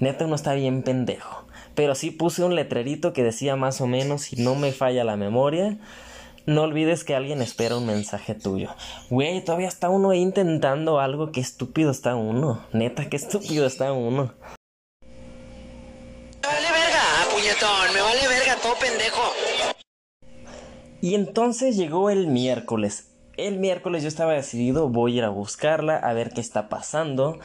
Neta, 0.00 0.26
uno 0.26 0.34
está 0.34 0.54
bien 0.54 0.82
pendejo. 0.82 1.44
Pero 1.74 1.94
sí 1.94 2.10
puse 2.10 2.44
un 2.44 2.54
letrerito 2.54 3.12
que 3.12 3.24
decía 3.24 3.56
más 3.56 3.80
o 3.80 3.86
menos, 3.86 4.22
si 4.22 4.36
no 4.36 4.54
me 4.54 4.72
falla 4.72 5.02
la 5.02 5.16
memoria, 5.16 5.78
no 6.46 6.62
olvides 6.62 7.04
que 7.04 7.14
alguien 7.14 7.42
espera 7.42 7.76
un 7.76 7.86
mensaje 7.86 8.34
tuyo. 8.34 8.70
Güey, 9.10 9.44
todavía 9.44 9.68
está 9.68 9.88
uno 9.88 10.12
intentando 10.12 11.00
algo. 11.00 11.32
Qué 11.32 11.40
estúpido 11.40 11.90
está 11.90 12.16
uno. 12.16 12.64
Neta, 12.72 13.08
qué 13.08 13.16
estúpido 13.16 13.66
está 13.66 13.92
uno. 13.92 14.34
Me 16.42 16.50
vale 16.50 16.68
verga, 16.70 17.00
Me 17.92 18.00
vale 18.00 18.28
verga, 18.28 18.56
todo 18.62 18.74
pendejo. 18.76 19.22
Y 21.00 21.14
entonces 21.14 21.76
llegó 21.76 22.10
el 22.10 22.26
miércoles. 22.26 23.08
El 23.36 23.58
miércoles 23.58 24.02
yo 24.02 24.08
estaba 24.08 24.32
decidido, 24.32 24.88
voy 24.88 25.14
a 25.14 25.16
ir 25.18 25.24
a 25.24 25.28
buscarla, 25.28 25.96
a 25.96 26.12
ver 26.12 26.30
qué 26.30 26.40
está 26.40 26.68
pasando 26.68 27.38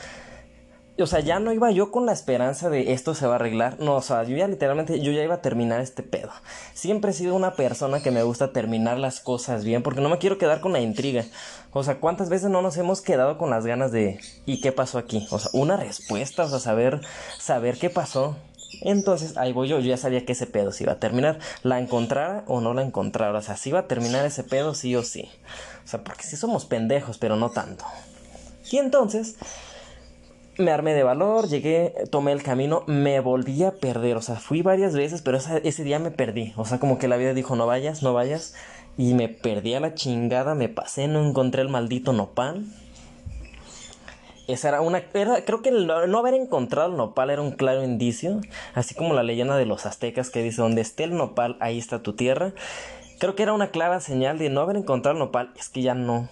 o 1.03 1.07
sea, 1.07 1.19
ya 1.19 1.39
no 1.39 1.53
iba 1.53 1.71
yo 1.71 1.91
con 1.91 2.05
la 2.05 2.11
esperanza 2.11 2.69
de 2.69 2.93
esto 2.93 3.15
se 3.15 3.25
va 3.25 3.33
a 3.33 3.35
arreglar. 3.35 3.79
No, 3.79 3.95
o 3.95 4.01
sea, 4.01 4.23
yo 4.23 4.35
ya 4.35 4.47
literalmente, 4.47 4.99
yo 4.99 5.11
ya 5.11 5.23
iba 5.23 5.35
a 5.35 5.41
terminar 5.41 5.81
este 5.81 6.03
pedo. 6.03 6.31
Siempre 6.73 7.11
he 7.11 7.13
sido 7.13 7.35
una 7.35 7.53
persona 7.53 8.01
que 8.01 8.11
me 8.11 8.23
gusta 8.23 8.51
terminar 8.51 8.97
las 8.97 9.19
cosas 9.19 9.63
bien 9.63 9.83
porque 9.83 10.01
no 10.01 10.09
me 10.09 10.17
quiero 10.17 10.37
quedar 10.37 10.61
con 10.61 10.73
la 10.73 10.79
intriga. 10.79 11.25
O 11.71 11.83
sea, 11.83 11.99
¿cuántas 11.99 12.29
veces 12.29 12.49
no 12.49 12.61
nos 12.61 12.77
hemos 12.77 13.01
quedado 13.01 13.37
con 13.37 13.49
las 13.49 13.65
ganas 13.65 13.91
de 13.91 14.19
¿y 14.45 14.61
qué 14.61 14.71
pasó 14.71 14.97
aquí? 14.97 15.27
O 15.31 15.39
sea, 15.39 15.51
una 15.53 15.77
respuesta, 15.77 16.43
o 16.43 16.49
sea, 16.49 16.59
saber, 16.59 17.01
saber 17.37 17.77
qué 17.77 17.89
pasó. 17.89 18.35
Entonces, 18.81 19.37
ahí 19.37 19.53
voy 19.53 19.67
yo, 19.67 19.79
yo 19.79 19.87
ya 19.87 19.97
sabía 19.97 20.25
que 20.25 20.33
ese 20.33 20.47
pedo 20.47 20.71
se 20.71 20.83
iba 20.83 20.93
a 20.93 20.99
terminar. 20.99 21.39
La 21.63 21.79
encontrara 21.79 22.43
o 22.47 22.61
no 22.61 22.73
la 22.73 22.81
encontrara. 22.81 23.37
O 23.37 23.41
sea, 23.41 23.57
si 23.57 23.69
iba 23.69 23.79
a 23.79 23.87
terminar 23.87 24.25
ese 24.25 24.43
pedo 24.43 24.73
sí 24.73 24.95
o 24.95 25.03
sí. 25.03 25.29
O 25.83 25.87
sea, 25.87 26.03
porque 26.03 26.23
sí 26.23 26.37
somos 26.37 26.65
pendejos, 26.65 27.17
pero 27.17 27.35
no 27.35 27.49
tanto. 27.49 27.85
Y 28.71 28.77
entonces, 28.77 29.35
me 30.59 30.71
armé 30.71 30.93
de 30.93 31.03
valor, 31.03 31.47
llegué, 31.47 31.93
tomé 32.11 32.33
el 32.33 32.43
camino, 32.43 32.83
me 32.85 33.19
volví 33.21 33.63
a 33.63 33.71
perder, 33.71 34.17
o 34.17 34.21
sea, 34.21 34.35
fui 34.35 34.61
varias 34.61 34.93
veces, 34.93 35.21
pero 35.21 35.37
ese 35.37 35.83
día 35.83 35.99
me 35.99 36.11
perdí, 36.11 36.53
o 36.57 36.65
sea, 36.65 36.79
como 36.79 36.99
que 36.99 37.07
la 37.07 37.17
vida 37.17 37.33
dijo, 37.33 37.55
no 37.55 37.65
vayas, 37.65 38.03
no 38.03 38.13
vayas, 38.13 38.53
y 38.97 39.13
me 39.13 39.29
perdí 39.29 39.73
a 39.73 39.79
la 39.79 39.95
chingada, 39.95 40.55
me 40.55 40.67
pasé, 40.67 41.07
no 41.07 41.25
encontré 41.25 41.61
el 41.61 41.69
maldito 41.69 42.11
nopal. 42.11 42.65
Esa 44.49 44.69
era 44.69 44.81
una, 44.81 45.03
era, 45.13 45.45
creo 45.45 45.61
que 45.61 45.69
no 45.69 46.17
haber 46.17 46.33
encontrado 46.33 46.89
el 46.89 46.97
nopal 46.97 47.29
era 47.29 47.39
un 47.39 47.51
claro 47.51 47.83
indicio, 47.83 48.41
así 48.73 48.95
como 48.95 49.13
la 49.13 49.21
leyenda 49.21 49.55
de 49.55 49.67
los 49.67 49.85
aztecas 49.85 50.31
que 50.31 50.41
dice, 50.41 50.63
donde 50.63 50.81
esté 50.81 51.03
el 51.03 51.15
nopal, 51.15 51.55
ahí 51.59 51.77
está 51.77 52.01
tu 52.01 52.13
tierra. 52.13 52.53
Creo 53.19 53.35
que 53.35 53.43
era 53.43 53.53
una 53.53 53.69
clara 53.69 53.99
señal 53.99 54.39
de 54.39 54.49
no 54.49 54.61
haber 54.61 54.77
encontrado 54.77 55.13
el 55.13 55.19
nopal, 55.19 55.51
es 55.55 55.69
que 55.69 55.83
ya 55.83 55.93
no, 55.93 56.29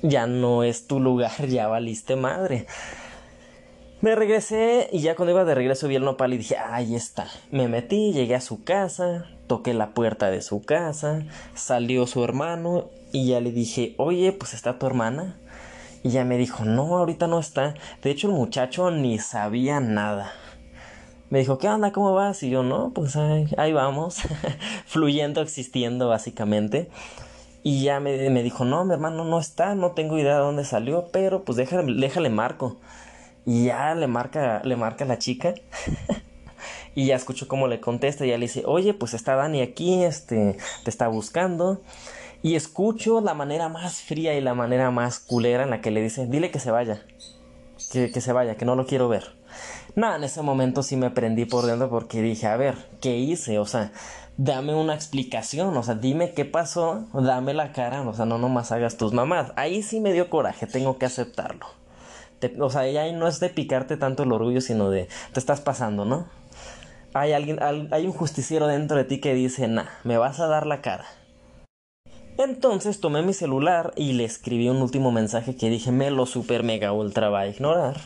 ya 0.00 0.26
no 0.26 0.64
es 0.64 0.86
tu 0.86 0.98
lugar, 0.98 1.46
ya 1.46 1.68
valiste 1.68 2.16
madre. 2.16 2.66
Me 4.00 4.14
regresé 4.14 4.88
y 4.90 5.00
ya 5.00 5.14
cuando 5.14 5.32
iba 5.32 5.44
de 5.44 5.54
regreso 5.54 5.88
vi 5.88 5.96
el 5.96 6.04
nopal 6.04 6.32
y 6.32 6.38
dije, 6.38 6.56
ahí 6.56 6.94
está. 6.94 7.28
Me 7.50 7.68
metí, 7.68 8.14
llegué 8.14 8.34
a 8.34 8.40
su 8.40 8.64
casa, 8.64 9.26
toqué 9.46 9.74
la 9.74 9.92
puerta 9.92 10.30
de 10.30 10.40
su 10.40 10.62
casa, 10.62 11.26
salió 11.54 12.06
su 12.06 12.24
hermano 12.24 12.88
y 13.12 13.26
ya 13.26 13.42
le 13.42 13.52
dije, 13.52 13.94
oye, 13.98 14.32
pues 14.32 14.54
está 14.54 14.78
tu 14.78 14.86
hermana. 14.86 15.36
Y 16.02 16.10
ya 16.10 16.24
me 16.24 16.36
dijo, 16.36 16.64
no, 16.64 16.96
ahorita 16.96 17.26
no 17.26 17.38
está. 17.38 17.74
De 18.02 18.10
hecho, 18.10 18.28
el 18.28 18.34
muchacho 18.34 18.90
ni 18.90 19.18
sabía 19.18 19.80
nada. 19.80 20.32
Me 21.30 21.38
dijo, 21.38 21.58
¿qué 21.58 21.68
onda? 21.68 21.92
¿Cómo 21.92 22.12
vas? 22.12 22.42
Y 22.42 22.50
yo, 22.50 22.62
no, 22.62 22.90
pues 22.92 23.16
ahí, 23.16 23.72
vamos, 23.72 24.18
fluyendo, 24.86 25.40
existiendo 25.40 26.08
básicamente. 26.08 26.90
Y 27.62 27.84
ya 27.84 28.00
me, 28.00 28.28
me, 28.30 28.42
dijo, 28.42 28.64
no, 28.64 28.84
mi 28.84 28.92
hermano 28.92 29.24
no 29.24 29.38
está, 29.38 29.74
no 29.74 29.92
tengo 29.92 30.18
idea 30.18 30.34
de 30.34 30.40
dónde 30.40 30.64
salió, 30.64 31.08
pero 31.12 31.44
pues 31.44 31.56
déjale, 31.56 31.94
déjale 32.00 32.28
marco. 32.28 32.76
Y 33.46 33.64
ya 33.66 33.94
le 33.94 34.08
marca, 34.08 34.60
le 34.64 34.76
marca 34.76 35.04
la 35.04 35.18
chica. 35.18 35.54
y 36.94 37.06
ya 37.06 37.16
escucho 37.16 37.48
cómo 37.48 37.68
le 37.68 37.80
contesta. 37.80 38.26
Y 38.26 38.28
ya 38.28 38.38
le 38.38 38.46
dice, 38.46 38.64
oye, 38.66 38.92
pues 38.92 39.14
está 39.14 39.34
Dani 39.34 39.62
aquí, 39.62 40.04
este, 40.04 40.56
te 40.84 40.90
está 40.90 41.08
buscando. 41.08 41.80
Y 42.42 42.56
escucho 42.56 43.20
la 43.20 43.34
manera 43.34 43.68
más 43.68 44.00
fría 44.00 44.34
y 44.34 44.40
la 44.40 44.54
manera 44.54 44.90
más 44.90 45.20
culera 45.20 45.62
en 45.62 45.70
la 45.70 45.80
que 45.80 45.90
le 45.90 46.02
dice, 46.02 46.26
dile 46.26 46.50
que 46.50 46.58
se 46.58 46.70
vaya. 46.70 47.02
Que, 47.90 48.20
se 48.20 48.32
vaya, 48.32 48.56
que 48.56 48.64
no 48.64 48.74
lo 48.74 48.86
quiero 48.86 49.08
ver. 49.08 49.36
Nada, 49.94 50.16
en 50.16 50.24
ese 50.24 50.42
momento 50.42 50.82
sí 50.82 50.96
me 50.96 51.10
prendí 51.10 51.44
por 51.44 51.66
dentro 51.66 51.90
porque 51.90 52.22
dije, 52.22 52.46
a 52.46 52.56
ver, 52.56 52.74
¿qué 53.00 53.18
hice? 53.18 53.58
O 53.58 53.66
sea, 53.66 53.92
dame 54.36 54.74
una 54.74 54.94
explicación, 54.94 55.76
o 55.76 55.82
sea, 55.82 55.94
dime 55.94 56.32
qué 56.32 56.44
pasó, 56.44 57.06
dame 57.12 57.54
la 57.54 57.72
cara, 57.72 58.02
o 58.02 58.14
sea, 58.14 58.24
no 58.24 58.38
nomás 58.38 58.72
hagas 58.72 58.96
tus 58.96 59.12
mamás. 59.12 59.52
Ahí 59.56 59.82
sí 59.82 60.00
me 60.00 60.12
dio 60.12 60.30
coraje, 60.30 60.66
tengo 60.66 60.98
que 60.98 61.06
aceptarlo 61.06 61.66
o 62.60 62.70
sea, 62.70 62.90
ya 62.90 63.10
no 63.12 63.28
es 63.28 63.40
de 63.40 63.48
picarte 63.48 63.96
tanto 63.96 64.22
el 64.22 64.32
orgullo, 64.32 64.60
sino 64.60 64.90
de 64.90 65.08
te 65.32 65.40
estás 65.40 65.60
pasando, 65.60 66.04
¿no? 66.04 66.26
Hay 67.14 67.32
alguien, 67.32 67.58
hay 67.62 68.06
un 68.06 68.12
justiciero 68.12 68.66
dentro 68.66 68.96
de 68.96 69.04
ti 69.04 69.20
que 69.20 69.34
dice, 69.34 69.68
nah, 69.68 69.86
me 70.02 70.16
vas 70.16 70.40
a 70.40 70.46
dar 70.46 70.66
la 70.66 70.80
cara. 70.80 71.04
Entonces 72.38 73.00
tomé 73.00 73.22
mi 73.22 73.34
celular 73.34 73.92
y 73.96 74.14
le 74.14 74.24
escribí 74.24 74.68
un 74.68 74.78
último 74.78 75.12
mensaje 75.12 75.54
que 75.54 75.68
dije, 75.68 75.92
me 75.92 76.10
lo 76.10 76.26
super 76.26 76.62
mega 76.62 76.92
ultra 76.92 77.28
va 77.28 77.40
a 77.40 77.48
ignorar. 77.48 77.96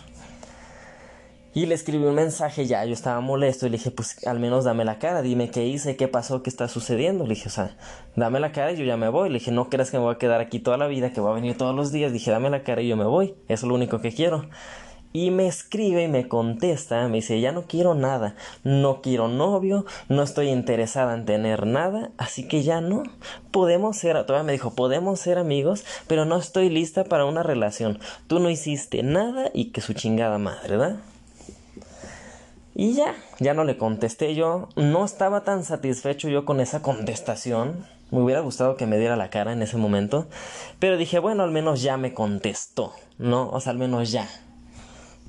Y 1.57 1.64
le 1.64 1.74
escribí 1.74 2.05
un 2.05 2.14
mensaje 2.14 2.66
ya, 2.66 2.85
yo 2.85 2.93
estaba 2.93 3.18
molesto 3.22 3.66
y 3.66 3.70
le 3.70 3.79
dije, 3.79 3.91
pues 3.91 4.27
al 4.27 4.39
menos 4.39 4.64
dame 4.64 4.85
la 4.85 4.99
cara, 4.99 5.22
dime 5.22 5.51
qué 5.51 5.64
hice, 5.64 5.97
qué 5.97 6.07
pasó, 6.07 6.43
qué 6.43 6.51
está 6.51 6.68
sucediendo. 6.68 7.24
Le 7.24 7.35
dije, 7.35 7.49
o 7.49 7.51
sea, 7.51 7.79
dame 8.14 8.41
la 8.41 8.53
cara 8.53 8.72
y 8.72 8.77
yo 8.77 8.85
ya 8.85 8.99
me 8.99 9.09
voy. 9.09 9.31
Le 9.31 9.39
dije, 9.39 9.53
no 9.53 9.70
creas 9.70 9.91
que 9.91 9.97
me 9.97 10.03
voy 10.03 10.14
a 10.14 10.18
quedar 10.18 10.43
aquí 10.43 10.59
toda 10.59 10.77
la 10.77 10.87
vida, 10.87 11.14
que 11.14 11.20
voy 11.22 11.31
a 11.31 11.35
venir 11.35 11.57
todos 11.57 11.74
los 11.74 11.93
días. 11.93 12.12
dije, 12.12 12.31
dame 12.31 12.51
la 12.51 12.62
cara 12.62 12.83
y 12.83 12.89
yo 12.89 12.97
me 12.99 13.07
voy. 13.07 13.37
Eso 13.49 13.64
es 13.64 13.68
lo 13.70 13.74
único 13.74 14.03
que 14.03 14.12
quiero. 14.12 14.45
Y 15.13 15.31
me 15.31 15.47
escribe 15.47 16.03
y 16.03 16.09
me 16.09 16.29
contesta, 16.29 17.09
me 17.09 17.17
dice, 17.17 17.41
ya 17.41 17.53
no 17.53 17.63
quiero 17.63 17.95
nada, 17.95 18.37
no 18.65 19.01
quiero 19.01 19.29
novio, 19.29 19.87
no 20.09 20.23
estoy 20.23 20.49
interesada 20.49 21.15
en 21.15 21.25
tener 21.25 21.67
nada, 21.67 22.11
así 22.19 22.47
que 22.47 22.63
ya 22.63 22.81
no. 22.81 23.03
Podemos 23.51 23.97
ser, 23.97 24.25
todavía 24.27 24.47
me 24.47 24.53
dijo, 24.53 24.75
podemos 24.75 25.19
ser 25.19 25.39
amigos, 25.39 25.85
pero 26.07 26.25
no 26.27 26.37
estoy 26.37 26.69
lista 26.69 27.05
para 27.05 27.25
una 27.25 27.43
relación. 27.43 27.99
Tú 28.27 28.41
no 28.41 28.51
hiciste 28.51 29.03
nada 29.03 29.51
y 29.55 29.67
que 29.73 29.81
su 29.81 29.95
chingada 29.95 30.39
madre, 30.39 30.77
¿verdad? 30.77 30.97
Y 32.79 32.93
ya, 32.93 33.15
ya 33.41 33.55
no 33.55 33.65
le 33.65 33.79
contesté 33.79 34.35
yo. 34.35 34.69
No 34.77 35.07
estaba 35.07 35.45
tan 35.45 35.65
satisfecho 35.65 36.29
yo 36.29 36.45
con 36.45 36.61
esa 36.61 36.83
contestación. 36.83 37.87
Me 38.11 38.21
hubiera 38.21 38.41
gustado 38.41 38.77
que 38.77 38.85
me 38.87 38.99
diera 38.99 39.17
la 39.17 39.31
cara 39.31 39.55
en 39.55 39.63
ese 39.63 39.79
momento. 39.79 40.27
Pero 40.79 40.99
dije, 40.99 41.19
bueno, 41.19 41.43
al 41.43 41.53
menos 41.53 41.81
ya 41.81 41.97
me 41.97 42.13
contestó, 42.13 42.93
¿no? 43.17 43.49
O 43.49 43.61
sea, 43.61 43.73
al 43.73 43.79
menos 43.79 44.13
ya. 44.13 44.29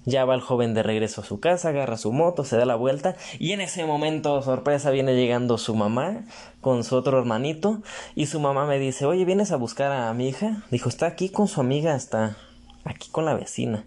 Ya 0.08 0.24
va 0.24 0.36
el 0.36 0.41
joven 0.41 0.74
de 0.74 0.84
regreso 0.84 1.20
a 1.20 1.26
su 1.26 1.41
casa, 1.41 1.68
agarra 1.68 1.97
su 1.97 2.14
moto, 2.14 2.45
se 2.45 2.55
da 2.55 2.64
la 2.64 2.76
vuelta 2.76 3.18
y 3.39 3.51
en 3.51 3.60
ese 3.60 3.86
momento, 3.86 4.41
sorpresa, 4.41 4.89
viene 4.89 5.18
llegando 5.18 5.58
su 5.58 5.76
mamá 5.76 6.24
con 6.62 6.86
su 6.86 6.95
otro 6.95 7.20
hermanito 7.20 7.82
y 8.16 8.28
su 8.28 8.39
mamá 8.39 8.66
me 8.66 8.80
dice, 8.80 9.05
oye, 9.05 9.26
¿vienes 9.26 9.51
a 9.51 9.58
buscar 9.58 9.91
a 9.91 10.14
mi 10.14 10.30
hija? 10.30 10.64
Dijo, 10.72 10.88
está 10.88 11.08
aquí 11.08 11.28
con 11.28 11.49
su 11.49 11.60
amiga, 11.60 11.93
está 11.93 12.38
aquí 12.86 13.10
con 13.12 13.26
la 13.26 13.34
vecina. 13.34 13.84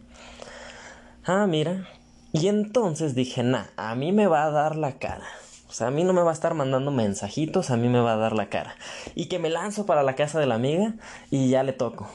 Ah, 1.24 1.46
mira, 1.46 1.88
y 2.32 2.48
entonces 2.48 3.14
dije, 3.14 3.42
nah, 3.42 3.68
a 3.78 3.94
mí 3.94 4.12
me 4.12 4.26
va 4.26 4.44
a 4.44 4.50
dar 4.50 4.76
la 4.76 4.98
cara. 4.98 5.24
O 5.70 5.72
sea, 5.72 5.86
a 5.86 5.90
mí 5.90 6.04
no 6.04 6.12
me 6.12 6.22
va 6.22 6.32
a 6.32 6.34
estar 6.34 6.52
mandando 6.52 6.90
mensajitos, 6.90 7.70
a 7.70 7.78
mí 7.78 7.88
me 7.88 8.00
va 8.00 8.12
a 8.12 8.16
dar 8.16 8.34
la 8.34 8.50
cara. 8.50 8.76
Y 9.14 9.26
que 9.26 9.38
me 9.38 9.48
lanzo 9.48 9.86
para 9.86 10.02
la 10.02 10.16
casa 10.16 10.38
de 10.38 10.44
la 10.44 10.56
amiga 10.56 10.96
y 11.30 11.48
ya 11.48 11.62
le 11.62 11.72
toco. 11.72 12.10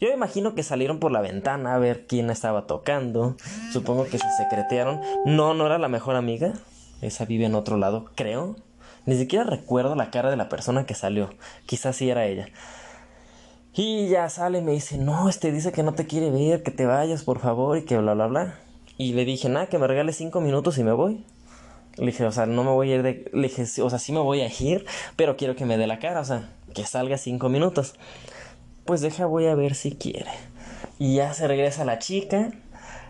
Yo 0.00 0.08
me 0.08 0.14
imagino 0.14 0.54
que 0.54 0.62
salieron 0.62 0.98
por 0.98 1.12
la 1.12 1.20
ventana 1.20 1.74
a 1.74 1.78
ver 1.78 2.06
quién 2.06 2.30
estaba 2.30 2.66
tocando. 2.66 3.36
Supongo 3.70 4.04
que 4.04 4.18
se 4.18 4.30
secretearon. 4.38 5.00
No, 5.26 5.52
no 5.52 5.66
era 5.66 5.78
la 5.78 5.88
mejor 5.88 6.16
amiga. 6.16 6.54
Esa 7.02 7.26
vive 7.26 7.44
en 7.44 7.54
otro 7.54 7.76
lado, 7.76 8.06
creo. 8.14 8.56
Ni 9.04 9.18
siquiera 9.18 9.44
recuerdo 9.44 9.94
la 9.96 10.10
cara 10.10 10.30
de 10.30 10.36
la 10.36 10.48
persona 10.48 10.86
que 10.86 10.94
salió. 10.94 11.28
Quizás 11.66 11.96
sí 11.96 12.08
era 12.08 12.24
ella. 12.24 12.48
Y 13.74 14.08
ya 14.08 14.28
sale 14.30 14.58
y 14.58 14.62
me 14.62 14.72
dice, 14.72 14.96
no, 14.96 15.28
este 15.28 15.52
dice 15.52 15.70
que 15.70 15.82
no 15.82 15.92
te 15.92 16.06
quiere 16.06 16.30
ver, 16.30 16.62
que 16.62 16.70
te 16.70 16.86
vayas 16.86 17.22
por 17.22 17.38
favor 17.38 17.76
y 17.76 17.84
que 17.84 17.98
bla 17.98 18.14
bla 18.14 18.26
bla. 18.26 18.58
Y 18.96 19.12
le 19.12 19.26
dije, 19.26 19.50
nada, 19.50 19.66
que 19.66 19.78
me 19.78 19.86
regale 19.86 20.12
cinco 20.14 20.40
minutos 20.40 20.78
y 20.78 20.84
me 20.84 20.92
voy. 20.92 21.24
Le 21.96 22.06
dije, 22.06 22.24
o 22.24 22.32
sea, 22.32 22.46
no 22.46 22.64
me 22.64 22.70
voy 22.70 22.90
a 22.92 22.94
ir 22.96 23.02
de... 23.02 23.30
Le 23.34 23.48
dije, 23.48 23.62
o 23.82 23.90
sea, 23.90 23.98
sí 23.98 24.12
me 24.12 24.20
voy 24.20 24.40
a 24.40 24.48
ir, 24.48 24.86
pero 25.16 25.36
quiero 25.36 25.56
que 25.56 25.66
me 25.66 25.76
dé 25.76 25.86
la 25.86 25.98
cara, 25.98 26.20
o 26.20 26.24
sea, 26.24 26.48
que 26.74 26.84
salga 26.84 27.18
cinco 27.18 27.48
minutos. 27.48 27.94
Pues 28.84 29.00
deja, 29.00 29.26
voy 29.26 29.46
a 29.46 29.54
ver 29.54 29.74
si 29.74 29.92
quiere. 29.92 30.30
Y 30.98 31.16
ya 31.16 31.32
se 31.34 31.48
regresa 31.48 31.84
la 31.84 31.98
chica, 31.98 32.50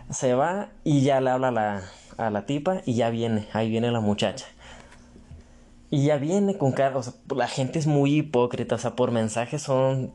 se 0.09 0.33
va 0.33 0.69
y 0.83 1.01
ya 1.01 1.21
le 1.21 1.29
habla 1.29 1.49
a 1.49 1.51
la, 1.51 1.83
a 2.17 2.29
la 2.29 2.45
tipa 2.45 2.81
y 2.85 2.95
ya 2.95 3.09
viene, 3.09 3.47
ahí 3.53 3.69
viene 3.69 3.91
la 3.91 3.99
muchacha. 3.99 4.45
Y 5.89 6.05
ya 6.05 6.17
viene 6.17 6.57
con 6.57 6.71
cara, 6.71 6.97
o 6.97 7.03
sea, 7.03 7.13
la 7.35 7.47
gente 7.47 7.77
es 7.77 7.87
muy 7.87 8.15
hipócrita, 8.15 8.75
o 8.75 8.77
sea, 8.77 8.95
por 8.95 9.11
mensajes 9.11 9.61
son 9.61 10.13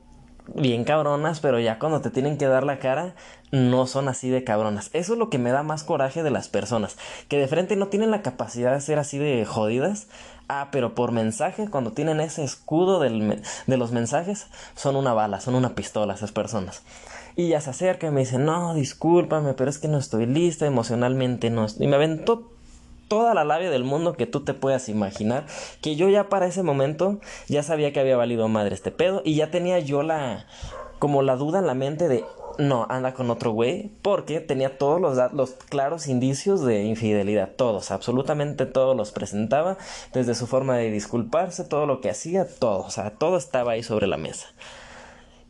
bien 0.54 0.84
cabronas, 0.84 1.40
pero 1.40 1.58
ya 1.58 1.78
cuando 1.78 2.00
te 2.00 2.10
tienen 2.10 2.38
que 2.38 2.46
dar 2.46 2.64
la 2.64 2.78
cara, 2.78 3.14
no 3.50 3.86
son 3.86 4.08
así 4.08 4.28
de 4.30 4.44
cabronas. 4.44 4.90
Eso 4.92 5.12
es 5.14 5.18
lo 5.18 5.30
que 5.30 5.38
me 5.38 5.50
da 5.50 5.62
más 5.62 5.84
coraje 5.84 6.22
de 6.22 6.30
las 6.30 6.48
personas, 6.48 6.96
que 7.28 7.38
de 7.38 7.48
frente 7.48 7.76
no 7.76 7.88
tienen 7.88 8.10
la 8.10 8.22
capacidad 8.22 8.72
de 8.72 8.80
ser 8.80 8.98
así 8.98 9.18
de 9.18 9.44
jodidas. 9.44 10.08
Ah, 10.48 10.68
pero 10.70 10.94
por 10.94 11.10
mensaje, 11.10 11.68
cuando 11.68 11.92
tienen 11.92 12.20
ese 12.20 12.44
escudo 12.44 13.00
del, 13.00 13.42
de 13.66 13.76
los 13.76 13.90
mensajes, 13.90 14.46
son 14.76 14.94
una 14.94 15.12
bala, 15.12 15.40
son 15.40 15.56
una 15.56 15.74
pistola 15.74 16.14
esas 16.14 16.30
personas. 16.30 16.82
Y 17.34 17.48
ya 17.48 17.60
se 17.60 17.70
acerca 17.70 18.06
y 18.06 18.10
me 18.10 18.20
dice, 18.20 18.38
no, 18.38 18.72
discúlpame, 18.74 19.54
pero 19.54 19.68
es 19.68 19.78
que 19.78 19.88
no 19.88 19.98
estoy 19.98 20.26
lista 20.26 20.64
emocionalmente, 20.64 21.50
no. 21.50 21.66
Y 21.78 21.86
me 21.86 21.96
aventó 21.96 22.55
toda 23.08 23.34
la 23.34 23.44
labia 23.44 23.70
del 23.70 23.84
mundo 23.84 24.14
que 24.14 24.26
tú 24.26 24.44
te 24.44 24.54
puedas 24.54 24.88
imaginar, 24.88 25.46
que 25.80 25.96
yo 25.96 26.08
ya 26.08 26.28
para 26.28 26.46
ese 26.46 26.62
momento 26.62 27.20
ya 27.48 27.62
sabía 27.62 27.92
que 27.92 28.00
había 28.00 28.16
valido 28.16 28.48
madre 28.48 28.74
este 28.74 28.90
pedo 28.90 29.22
y 29.24 29.36
ya 29.36 29.50
tenía 29.50 29.78
yo 29.78 30.02
la 30.02 30.46
como 30.98 31.22
la 31.22 31.36
duda 31.36 31.58
en 31.58 31.66
la 31.66 31.74
mente 31.74 32.08
de 32.08 32.24
no, 32.58 32.86
anda 32.88 33.12
con 33.12 33.30
otro 33.30 33.50
güey, 33.50 33.90
porque 34.02 34.40
tenía 34.40 34.78
todos 34.78 35.00
los, 35.00 35.32
los 35.34 35.50
claros 35.68 36.06
indicios 36.06 36.64
de 36.64 36.84
infidelidad, 36.84 37.50
todos, 37.54 37.90
absolutamente 37.90 38.66
todos 38.66 38.96
los 38.96 39.12
presentaba, 39.12 39.76
desde 40.14 40.34
su 40.34 40.46
forma 40.46 40.76
de 40.76 40.90
disculparse, 40.90 41.64
todo 41.64 41.86
lo 41.86 42.00
que 42.00 42.10
hacía, 42.10 42.46
todo, 42.48 42.78
o 42.78 42.90
sea, 42.90 43.10
todo 43.10 43.36
estaba 43.36 43.72
ahí 43.72 43.82
sobre 43.82 44.06
la 44.06 44.16
mesa. 44.16 44.46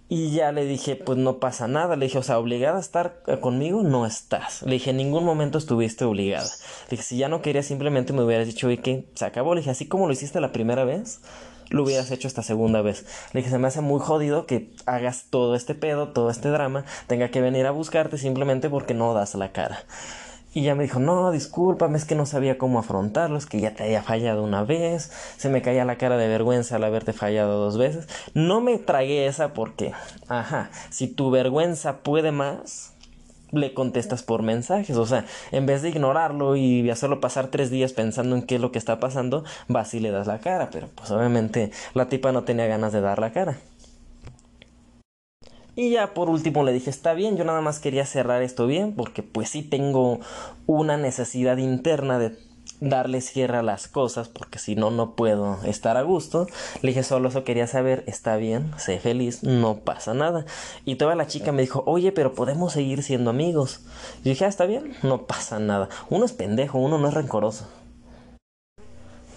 Y 0.08 0.30
ya 0.30 0.52
le 0.52 0.64
dije, 0.64 0.94
pues 0.94 1.18
no 1.18 1.38
pasa 1.40 1.66
nada. 1.66 1.96
Le 1.96 2.06
dije, 2.06 2.18
o 2.18 2.22
sea, 2.22 2.38
obligada 2.38 2.76
a 2.76 2.80
estar 2.80 3.22
eh, 3.26 3.40
conmigo, 3.40 3.82
no 3.82 4.06
estás. 4.06 4.62
Le 4.62 4.74
dije, 4.74 4.90
en 4.90 4.98
ningún 4.98 5.24
momento 5.24 5.58
estuviste 5.58 6.04
obligada. 6.04 6.48
Le 6.84 6.90
dije, 6.90 7.02
si 7.02 7.16
ya 7.16 7.28
no 7.28 7.42
querías, 7.42 7.66
simplemente 7.66 8.12
me 8.12 8.22
hubieras 8.22 8.46
dicho, 8.46 8.70
y 8.70 8.78
que 8.78 9.06
se 9.14 9.24
acabó. 9.24 9.54
Le 9.54 9.62
dije, 9.62 9.70
así 9.70 9.88
como 9.88 10.06
lo 10.06 10.12
hiciste 10.12 10.40
la 10.40 10.52
primera 10.52 10.84
vez, 10.84 11.22
lo 11.70 11.82
hubieras 11.82 12.10
hecho 12.12 12.28
esta 12.28 12.42
segunda 12.42 12.82
vez. 12.82 13.04
Le 13.32 13.40
dije, 13.40 13.50
se 13.50 13.58
me 13.58 13.66
hace 13.66 13.80
muy 13.80 14.00
jodido 14.00 14.46
que 14.46 14.70
hagas 14.86 15.26
todo 15.28 15.56
este 15.56 15.74
pedo, 15.74 16.08
todo 16.08 16.30
este 16.30 16.50
drama, 16.50 16.84
tenga 17.08 17.30
que 17.30 17.40
venir 17.40 17.66
a 17.66 17.72
buscarte 17.72 18.16
simplemente 18.16 18.70
porque 18.70 18.94
no 18.94 19.12
das 19.12 19.34
la 19.34 19.50
cara. 19.50 19.80
Y 20.56 20.62
ya 20.62 20.74
me 20.74 20.84
dijo, 20.84 21.00
no, 21.00 21.32
discúlpame, 21.32 21.98
es 21.98 22.06
que 22.06 22.14
no 22.14 22.24
sabía 22.24 22.56
cómo 22.56 22.78
afrontarlo, 22.78 23.36
es 23.36 23.44
que 23.44 23.60
ya 23.60 23.74
te 23.74 23.82
había 23.82 24.02
fallado 24.02 24.42
una 24.42 24.64
vez, 24.64 25.12
se 25.36 25.50
me 25.50 25.60
caía 25.60 25.84
la 25.84 25.98
cara 25.98 26.16
de 26.16 26.28
vergüenza 26.28 26.76
al 26.76 26.84
haberte 26.84 27.12
fallado 27.12 27.62
dos 27.62 27.76
veces. 27.76 28.08
No 28.32 28.62
me 28.62 28.78
tragué 28.78 29.26
esa 29.26 29.52
porque, 29.52 29.92
ajá, 30.28 30.70
si 30.88 31.08
tu 31.08 31.30
vergüenza 31.30 31.98
puede 31.98 32.32
más, 32.32 32.94
le 33.52 33.74
contestas 33.74 34.22
por 34.22 34.42
mensajes, 34.42 34.96
o 34.96 35.04
sea, 35.04 35.26
en 35.52 35.66
vez 35.66 35.82
de 35.82 35.90
ignorarlo 35.90 36.56
y 36.56 36.88
hacerlo 36.88 37.20
pasar 37.20 37.48
tres 37.48 37.70
días 37.70 37.92
pensando 37.92 38.34
en 38.34 38.40
qué 38.40 38.54
es 38.54 38.60
lo 38.62 38.72
que 38.72 38.78
está 38.78 38.98
pasando, 38.98 39.44
vas 39.68 39.92
y 39.92 40.00
le 40.00 40.10
das 40.10 40.26
la 40.26 40.38
cara, 40.38 40.70
pero 40.72 40.88
pues 40.94 41.10
obviamente 41.10 41.70
la 41.92 42.08
tipa 42.08 42.32
no 42.32 42.44
tenía 42.44 42.66
ganas 42.66 42.94
de 42.94 43.02
dar 43.02 43.18
la 43.18 43.30
cara. 43.30 43.58
Y 45.76 45.90
ya 45.90 46.14
por 46.14 46.30
último 46.30 46.64
le 46.64 46.72
dije, 46.72 46.88
está 46.88 47.12
bien, 47.12 47.36
yo 47.36 47.44
nada 47.44 47.60
más 47.60 47.80
quería 47.80 48.06
cerrar 48.06 48.42
esto 48.42 48.66
bien, 48.66 48.94
porque 48.94 49.22
pues 49.22 49.50
sí 49.50 49.62
tengo 49.62 50.20
una 50.66 50.96
necesidad 50.96 51.58
interna 51.58 52.18
de 52.18 52.34
darle 52.80 53.20
cierre 53.20 53.58
a 53.58 53.62
las 53.62 53.86
cosas, 53.86 54.28
porque 54.28 54.58
si 54.58 54.74
no, 54.74 54.90
no 54.90 55.14
puedo 55.14 55.58
estar 55.64 55.98
a 55.98 56.02
gusto. 56.02 56.46
Le 56.80 56.88
dije, 56.88 57.02
solo 57.02 57.28
eso 57.28 57.44
quería 57.44 57.66
saber, 57.66 58.04
está 58.06 58.36
bien, 58.36 58.72
sé 58.78 58.98
feliz, 58.98 59.42
no 59.42 59.80
pasa 59.80 60.14
nada. 60.14 60.46
Y 60.86 60.96
toda 60.96 61.14
la 61.14 61.26
chica 61.26 61.52
me 61.52 61.62
dijo, 61.62 61.82
oye, 61.86 62.10
pero 62.10 62.34
podemos 62.34 62.72
seguir 62.72 63.02
siendo 63.02 63.30
amigos. 63.30 63.80
Y 64.24 64.30
dije, 64.30 64.46
ah, 64.46 64.48
está 64.48 64.66
bien, 64.66 64.94
no 65.02 65.26
pasa 65.26 65.58
nada. 65.58 65.90
Uno 66.08 66.24
es 66.24 66.32
pendejo, 66.32 66.78
uno 66.78 66.98
no 66.98 67.08
es 67.08 67.14
rencoroso. 67.14 67.66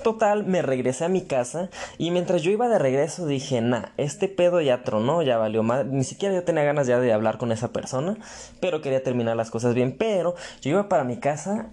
Total, 0.04 0.46
me 0.46 0.62
regresé 0.62 1.06
a 1.06 1.10
mi 1.10 1.22
casa 1.22 1.70
y 1.98 2.12
mientras 2.12 2.42
yo 2.42 2.52
iba 2.52 2.70
de 2.70 2.80
regreso 2.80 3.26
dije, 3.26 3.60
nah, 3.60 3.88
este 3.98 4.30
pedo 4.30 4.62
ya 4.62 4.84
tronó, 4.84 5.22
ya 5.22 5.38
valió 5.38 5.62
más. 5.62 5.86
Ni 5.86 6.04
siquiera 6.04 6.34
yo 6.34 6.44
tenía 6.44 6.64
ganas 6.64 6.88
ya 6.88 7.00
de 7.00 7.12
hablar 7.12 7.38
con 7.38 7.52
esa 7.52 7.74
persona, 7.74 8.18
pero 8.62 8.82
quería 8.82 9.04
terminar 9.04 9.36
las 9.36 9.52
cosas 9.52 9.74
bien. 9.76 9.96
Pero 9.98 10.36
yo 10.62 10.72
iba 10.72 10.88
para 10.88 11.04
mi 11.04 11.18
casa 11.18 11.70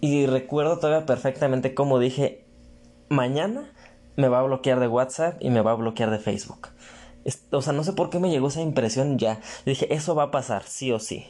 y 0.00 0.26
recuerdo 0.26 0.78
todavía 0.78 1.06
perfectamente 1.06 1.74
cómo 1.74 1.98
dije, 1.98 2.44
mañana 3.08 3.72
me 4.16 4.28
va 4.28 4.40
a 4.40 4.44
bloquear 4.44 4.78
de 4.78 4.88
WhatsApp 4.88 5.36
y 5.40 5.50
me 5.50 5.60
va 5.60 5.72
a 5.72 5.76
bloquear 5.76 6.10
de 6.10 6.18
Facebook. 6.18 6.68
O 7.50 7.62
sea, 7.62 7.72
no 7.72 7.82
sé 7.82 7.92
por 7.92 8.10
qué 8.10 8.20
me 8.20 8.30
llegó 8.30 8.48
esa 8.48 8.60
impresión 8.60 9.18
ya. 9.18 9.40
dije, 9.64 9.92
eso 9.92 10.14
va 10.14 10.24
a 10.24 10.30
pasar, 10.30 10.62
sí 10.64 10.92
o 10.92 11.00
sí. 11.00 11.26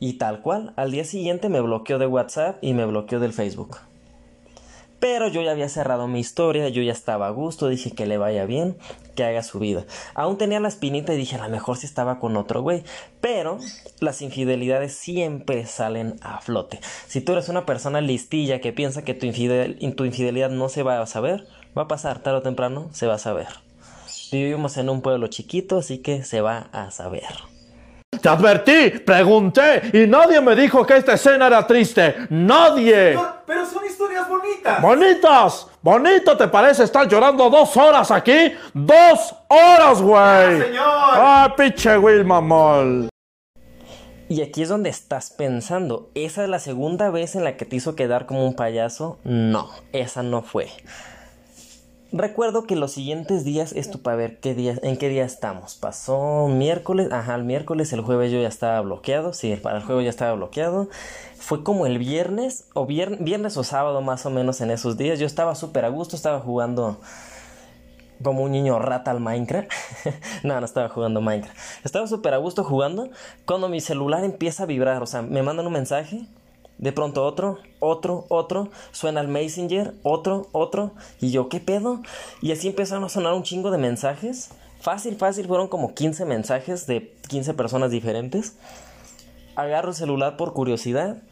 Y 0.00 0.14
tal 0.14 0.42
cual, 0.42 0.74
al 0.76 0.90
día 0.90 1.04
siguiente 1.04 1.48
me 1.48 1.60
bloqueó 1.60 1.98
de 1.98 2.06
WhatsApp 2.06 2.58
y 2.60 2.74
me 2.74 2.84
bloqueó 2.84 3.20
del 3.20 3.32
Facebook. 3.32 3.78
Pero 4.98 5.28
yo 5.28 5.42
ya 5.42 5.50
había 5.50 5.68
cerrado 5.68 6.08
mi 6.08 6.20
historia, 6.20 6.68
yo 6.68 6.82
ya 6.82 6.92
estaba 6.92 7.26
a 7.26 7.30
gusto, 7.30 7.68
dije 7.68 7.90
que 7.90 8.06
le 8.06 8.18
vaya 8.18 8.46
bien, 8.46 8.78
que 9.14 9.24
haga 9.24 9.42
su 9.42 9.58
vida. 9.58 9.84
Aún 10.14 10.38
tenía 10.38 10.60
la 10.60 10.68
espinita 10.68 11.12
y 11.12 11.16
dije 11.16 11.36
a 11.36 11.44
lo 11.44 11.50
mejor 11.50 11.76
si 11.76 11.86
estaba 11.86 12.18
con 12.18 12.36
otro 12.36 12.62
güey. 12.62 12.82
Pero 13.20 13.58
las 14.00 14.22
infidelidades 14.22 14.94
siempre 14.94 15.66
salen 15.66 16.16
a 16.22 16.40
flote. 16.40 16.80
Si 17.06 17.20
tú 17.20 17.32
eres 17.32 17.48
una 17.48 17.66
persona 17.66 18.00
listilla 18.00 18.60
que 18.60 18.72
piensa 18.72 19.04
que 19.04 19.14
tu, 19.14 19.26
tu 19.26 20.04
infidelidad 20.04 20.50
no 20.50 20.68
se 20.68 20.82
va 20.82 21.00
a 21.00 21.06
saber, 21.06 21.46
va 21.76 21.82
a 21.82 21.88
pasar 21.88 22.20
tarde 22.20 22.38
o 22.38 22.42
temprano, 22.42 22.88
se 22.92 23.06
va 23.06 23.14
a 23.14 23.18
saber. 23.18 23.48
Vivimos 24.32 24.76
en 24.76 24.88
un 24.88 25.02
pueblo 25.02 25.28
chiquito, 25.28 25.78
así 25.78 25.98
que 25.98 26.24
se 26.24 26.40
va 26.40 26.68
a 26.72 26.90
saber. 26.90 27.22
Te 28.20 28.28
advertí, 28.28 28.90
pregunté 29.04 29.90
y 29.92 30.06
nadie 30.06 30.40
me 30.40 30.56
dijo 30.56 30.86
que 30.86 30.96
esta 30.96 31.14
escena 31.14 31.48
era 31.48 31.66
triste. 31.66 32.14
Nadie. 32.30 33.18
Pero, 33.46 33.66
son 33.66 33.84
historias 33.84 33.85
bonitas. 34.46 34.82
Bonitas. 34.82 35.66
Bonito 35.82 36.36
te 36.36 36.48
parece 36.48 36.84
estar 36.84 37.08
llorando 37.08 37.48
dos 37.50 37.76
horas 37.76 38.10
aquí. 38.10 38.52
Dos 38.74 39.34
horas, 39.48 40.00
güey. 40.00 40.60
señor. 40.60 40.84
Ah, 40.84 41.54
pinche 41.56 41.96
Will 41.98 42.24
Mamol. 42.24 43.08
Y 44.28 44.42
aquí 44.42 44.62
es 44.62 44.68
donde 44.68 44.90
estás 44.90 45.30
pensando, 45.30 46.10
¿esa 46.16 46.42
es 46.42 46.48
la 46.48 46.58
segunda 46.58 47.10
vez 47.10 47.36
en 47.36 47.44
la 47.44 47.56
que 47.56 47.64
te 47.64 47.76
hizo 47.76 47.94
quedar 47.94 48.26
como 48.26 48.44
un 48.44 48.54
payaso? 48.54 49.18
No, 49.22 49.70
esa 49.92 50.24
no 50.24 50.42
fue. 50.42 50.68
Recuerdo 52.12 52.64
que 52.64 52.76
los 52.76 52.92
siguientes 52.92 53.44
días, 53.44 53.72
esto 53.72 53.98
para 53.98 54.16
ver 54.16 54.38
qué 54.38 54.54
día, 54.54 54.78
en 54.82 54.96
qué 54.96 55.08
día 55.08 55.24
estamos. 55.24 55.74
Pasó 55.74 56.46
miércoles, 56.46 57.10
ajá, 57.10 57.34
el 57.34 57.42
miércoles, 57.42 57.92
el 57.92 58.00
jueves 58.00 58.30
yo 58.30 58.40
ya 58.40 58.48
estaba 58.48 58.80
bloqueado, 58.80 59.32
sí, 59.32 59.56
para 59.56 59.78
el 59.78 59.84
jueves 59.84 60.04
ya 60.04 60.10
estaba 60.10 60.32
bloqueado. 60.34 60.88
Fue 61.36 61.64
como 61.64 61.84
el 61.84 61.98
viernes, 61.98 62.66
o 62.74 62.86
viernes 62.86 63.56
o 63.56 63.64
sábado 63.64 64.00
más 64.02 64.24
o 64.24 64.30
menos 64.30 64.60
en 64.60 64.70
esos 64.70 64.96
días. 64.96 65.18
Yo 65.18 65.26
estaba 65.26 65.56
súper 65.56 65.84
a 65.84 65.88
gusto, 65.88 66.14
estaba 66.14 66.38
jugando 66.38 67.00
como 68.22 68.44
un 68.44 68.52
niño 68.52 68.78
rata 68.78 69.10
al 69.10 69.20
Minecraft. 69.20 69.70
no, 70.44 70.60
no 70.60 70.64
estaba 70.64 70.88
jugando 70.88 71.20
Minecraft. 71.20 71.58
Estaba 71.84 72.06
súper 72.06 72.34
a 72.34 72.38
gusto 72.38 72.62
jugando 72.62 73.10
cuando 73.46 73.68
mi 73.68 73.80
celular 73.80 74.22
empieza 74.22 74.62
a 74.62 74.66
vibrar, 74.66 75.02
o 75.02 75.06
sea, 75.06 75.22
me 75.22 75.42
mandan 75.42 75.66
un 75.66 75.72
mensaje 75.72 76.26
de 76.78 76.92
pronto 76.92 77.24
otro, 77.24 77.58
otro, 77.80 78.26
otro, 78.28 78.68
suena 78.92 79.20
el 79.20 79.28
Messenger, 79.28 79.94
otro, 80.02 80.48
otro, 80.52 80.92
y 81.20 81.30
yo, 81.30 81.48
¿qué 81.48 81.60
pedo? 81.60 82.02
Y 82.42 82.52
así 82.52 82.68
empezaron 82.68 83.04
a 83.04 83.08
sonar 83.08 83.32
un 83.32 83.42
chingo 83.42 83.70
de 83.70 83.78
mensajes. 83.78 84.50
Fácil, 84.80 85.16
fácil, 85.16 85.46
fueron 85.46 85.68
como 85.68 85.94
15 85.94 86.24
mensajes 86.26 86.86
de 86.86 87.14
15 87.28 87.54
personas 87.54 87.90
diferentes. 87.90 88.56
Agarro 89.54 89.88
el 89.88 89.94
celular 89.94 90.36
por 90.36 90.52
curiosidad 90.52 91.22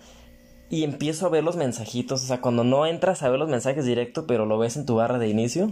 y 0.71 0.83
empiezo 0.83 1.27
a 1.27 1.29
ver 1.31 1.45
los 1.45 1.57
mensajitos. 1.57 2.23
O 2.23 2.27
sea, 2.27 2.41
cuando 2.41 2.65
no 2.65 2.87
entras 2.87 3.23
a 3.23 3.29
ver 3.29 3.39
los 3.39 3.51
mensajes 3.51 3.85
directo, 3.85 4.27
pero 4.27 4.47
lo 4.47 4.59
ves 4.59 4.77
en 4.77 4.87
tu 4.87 4.97
barra 4.97 5.19
de 5.19 5.29
inicio. 5.29 5.71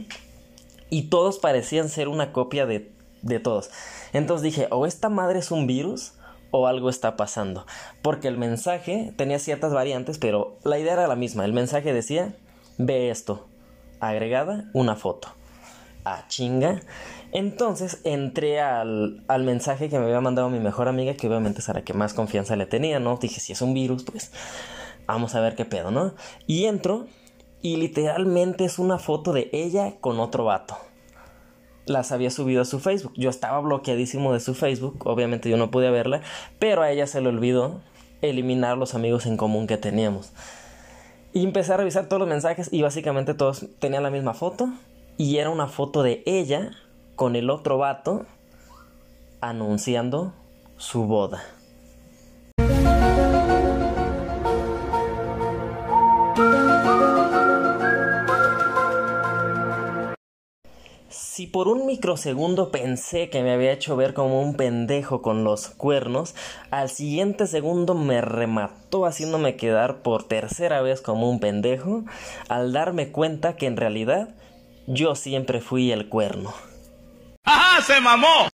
Y 0.90 1.04
todos 1.04 1.38
parecían 1.38 1.88
ser 1.88 2.08
una 2.08 2.32
copia 2.32 2.66
de, 2.66 2.92
de 3.22 3.40
todos. 3.40 3.70
Entonces 4.12 4.42
dije, 4.42 4.68
o 4.70 4.84
esta 4.84 5.08
madre 5.08 5.38
es 5.38 5.50
un 5.50 5.66
virus 5.66 6.12
o 6.52 6.68
algo 6.68 6.88
está 6.88 7.16
pasando. 7.16 7.66
Porque 8.00 8.28
el 8.28 8.38
mensaje 8.38 9.12
tenía 9.16 9.40
ciertas 9.40 9.74
variantes, 9.74 10.18
pero 10.18 10.56
la 10.62 10.78
idea 10.78 10.92
era 10.92 11.08
la 11.08 11.16
misma. 11.16 11.44
El 11.44 11.52
mensaje 11.52 11.92
decía, 11.92 12.36
ve 12.78 13.10
esto, 13.10 13.48
agregada 13.98 14.70
una 14.72 14.94
foto. 14.94 15.28
Ah, 16.04 16.24
chinga. 16.28 16.80
Entonces 17.32 18.00
entré 18.04 18.60
al, 18.60 19.24
al, 19.26 19.42
mensaje 19.42 19.88
que 19.88 19.98
me 19.98 20.04
había 20.04 20.20
mandado 20.20 20.50
mi 20.50 20.60
mejor 20.60 20.86
amiga, 20.86 21.14
que 21.14 21.26
obviamente 21.26 21.60
es 21.60 21.68
a 21.68 21.74
la 21.74 21.82
que 21.82 21.94
más 21.94 22.12
confianza 22.12 22.54
le 22.54 22.66
tenía, 22.66 23.00
¿no? 23.00 23.16
Dije, 23.16 23.40
si 23.40 23.52
es 23.52 23.62
un 23.62 23.72
virus, 23.72 24.04
pues 24.04 24.30
vamos 25.06 25.34
a 25.34 25.40
ver 25.40 25.56
qué 25.56 25.64
pedo, 25.64 25.90
¿no? 25.90 26.14
Y 26.46 26.66
entro 26.66 27.06
y 27.62 27.76
literalmente 27.76 28.64
es 28.64 28.78
una 28.78 28.98
foto 28.98 29.32
de 29.32 29.48
ella 29.52 29.94
con 30.00 30.20
otro 30.20 30.44
vato 30.44 30.76
las 31.86 32.12
había 32.12 32.30
subido 32.30 32.62
a 32.62 32.64
su 32.64 32.80
Facebook. 32.80 33.12
Yo 33.16 33.30
estaba 33.30 33.60
bloqueadísimo 33.60 34.32
de 34.32 34.40
su 34.40 34.54
Facebook, 34.54 35.06
obviamente 35.06 35.48
yo 35.48 35.56
no 35.56 35.70
pude 35.70 35.90
verla, 35.90 36.22
pero 36.58 36.82
a 36.82 36.90
ella 36.90 37.06
se 37.06 37.20
le 37.20 37.28
olvidó 37.28 37.80
eliminar 38.20 38.78
los 38.78 38.94
amigos 38.94 39.26
en 39.26 39.36
común 39.36 39.66
que 39.66 39.76
teníamos. 39.76 40.32
Y 41.32 41.44
empecé 41.44 41.72
a 41.72 41.78
revisar 41.78 42.06
todos 42.06 42.20
los 42.20 42.28
mensajes 42.28 42.68
y 42.72 42.82
básicamente 42.82 43.34
todos 43.34 43.66
tenían 43.78 44.02
la 44.02 44.10
misma 44.10 44.34
foto. 44.34 44.68
Y 45.16 45.38
era 45.38 45.50
una 45.50 45.66
foto 45.66 46.02
de 46.02 46.22
ella 46.26 46.72
con 47.16 47.36
el 47.36 47.50
otro 47.50 47.78
vato 47.78 48.26
anunciando 49.40 50.32
su 50.76 51.04
boda. 51.04 51.42
Si 61.42 61.48
por 61.48 61.66
un 61.66 61.86
microsegundo 61.86 62.70
pensé 62.70 63.28
que 63.28 63.42
me 63.42 63.50
había 63.50 63.72
hecho 63.72 63.96
ver 63.96 64.14
como 64.14 64.40
un 64.40 64.54
pendejo 64.54 65.22
con 65.22 65.42
los 65.42 65.70
cuernos, 65.70 66.36
al 66.70 66.88
siguiente 66.88 67.48
segundo 67.48 67.96
me 67.96 68.20
remató 68.20 69.06
haciéndome 69.06 69.56
quedar 69.56 70.02
por 70.02 70.22
tercera 70.22 70.82
vez 70.82 71.00
como 71.00 71.28
un 71.28 71.40
pendejo, 71.40 72.04
al 72.48 72.72
darme 72.72 73.10
cuenta 73.10 73.56
que 73.56 73.66
en 73.66 73.76
realidad 73.76 74.36
yo 74.86 75.16
siempre 75.16 75.60
fui 75.60 75.90
el 75.90 76.08
cuerno. 76.08 76.54
¡Ajá! 77.42 77.82
¡Se 77.82 78.00
mamó! 78.00 78.46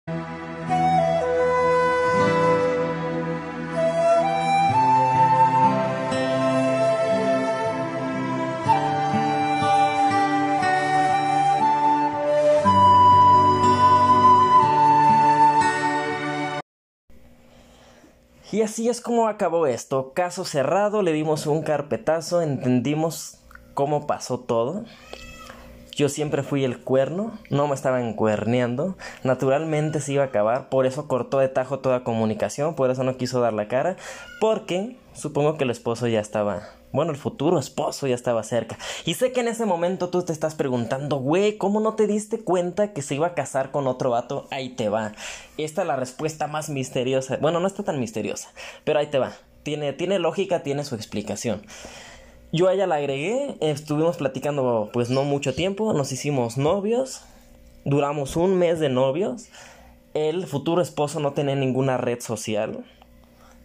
Y 18.50 18.62
así 18.62 18.88
es 18.88 19.00
como 19.00 19.28
acabó 19.28 19.66
esto. 19.66 20.12
Caso 20.14 20.44
cerrado, 20.44 21.02
le 21.02 21.12
dimos 21.12 21.46
un 21.46 21.62
carpetazo, 21.62 22.40
entendimos 22.40 23.38
cómo 23.74 24.06
pasó 24.06 24.40
todo. 24.40 24.84
Yo 25.98 26.08
siempre 26.08 26.44
fui 26.44 26.62
el 26.62 26.78
cuerno, 26.78 27.36
no 27.50 27.66
me 27.66 27.74
estaban 27.74 28.12
cuerneando. 28.12 28.96
Naturalmente 29.24 29.98
se 29.98 30.12
iba 30.12 30.22
a 30.22 30.26
acabar, 30.26 30.68
por 30.68 30.86
eso 30.86 31.08
cortó 31.08 31.40
de 31.40 31.48
tajo 31.48 31.80
toda 31.80 32.04
comunicación, 32.04 32.76
por 32.76 32.88
eso 32.92 33.02
no 33.02 33.16
quiso 33.16 33.40
dar 33.40 33.52
la 33.52 33.66
cara, 33.66 33.96
porque 34.40 34.96
supongo 35.12 35.56
que 35.56 35.64
el 35.64 35.70
esposo 35.70 36.06
ya 36.06 36.20
estaba, 36.20 36.62
bueno, 36.92 37.10
el 37.10 37.16
futuro 37.16 37.58
esposo 37.58 38.06
ya 38.06 38.14
estaba 38.14 38.44
cerca. 38.44 38.78
Y 39.06 39.14
sé 39.14 39.32
que 39.32 39.40
en 39.40 39.48
ese 39.48 39.66
momento 39.66 40.08
tú 40.08 40.22
te 40.22 40.32
estás 40.32 40.54
preguntando, 40.54 41.16
güey, 41.16 41.58
¿cómo 41.58 41.80
no 41.80 41.94
te 41.94 42.06
diste 42.06 42.38
cuenta 42.38 42.92
que 42.92 43.02
se 43.02 43.16
iba 43.16 43.26
a 43.26 43.34
casar 43.34 43.72
con 43.72 43.88
otro 43.88 44.10
vato? 44.10 44.46
Ahí 44.52 44.68
te 44.68 44.88
va. 44.88 45.14
Esta 45.56 45.80
es 45.80 45.88
la 45.88 45.96
respuesta 45.96 46.46
más 46.46 46.70
misteriosa. 46.70 47.38
Bueno, 47.40 47.58
no 47.58 47.66
está 47.66 47.82
tan 47.82 47.98
misteriosa, 47.98 48.50
pero 48.84 49.00
ahí 49.00 49.08
te 49.08 49.18
va. 49.18 49.32
Tiene, 49.64 49.92
tiene 49.94 50.20
lógica, 50.20 50.62
tiene 50.62 50.84
su 50.84 50.94
explicación. 50.94 51.62
Yo 52.50 52.68
a 52.68 52.72
ella 52.72 52.86
la 52.86 52.94
agregué, 52.94 53.56
estuvimos 53.60 54.16
platicando 54.16 54.88
pues 54.90 55.10
no 55.10 55.24
mucho 55.24 55.54
tiempo, 55.54 55.92
nos 55.92 56.12
hicimos 56.12 56.56
novios, 56.56 57.20
duramos 57.84 58.36
un 58.36 58.56
mes 58.58 58.80
de 58.80 58.88
novios, 58.88 59.48
el 60.14 60.46
futuro 60.46 60.80
esposo 60.80 61.20
no 61.20 61.34
tenía 61.34 61.56
ninguna 61.56 61.98
red 61.98 62.20
social, 62.20 62.86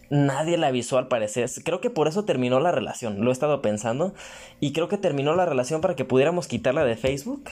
nadie 0.10 0.58
le 0.58 0.66
avisó 0.66 0.98
al 0.98 1.08
parecer, 1.08 1.50
creo 1.64 1.80
que 1.80 1.90
por 1.90 2.10
eso 2.10 2.26
terminó 2.26 2.60
la 2.60 2.74
relación, 2.74 3.24
lo 3.24 3.30
he 3.30 3.34
estado 3.34 3.62
pensando, 3.62 4.14
y 4.60 4.74
creo 4.74 4.90
que 4.90 4.98
terminó 4.98 5.34
la 5.34 5.46
relación 5.46 5.80
para 5.80 5.96
que 5.96 6.04
pudiéramos 6.04 6.50
quitarla 6.50 6.84
de 6.84 6.98
Facebook. 6.98 7.52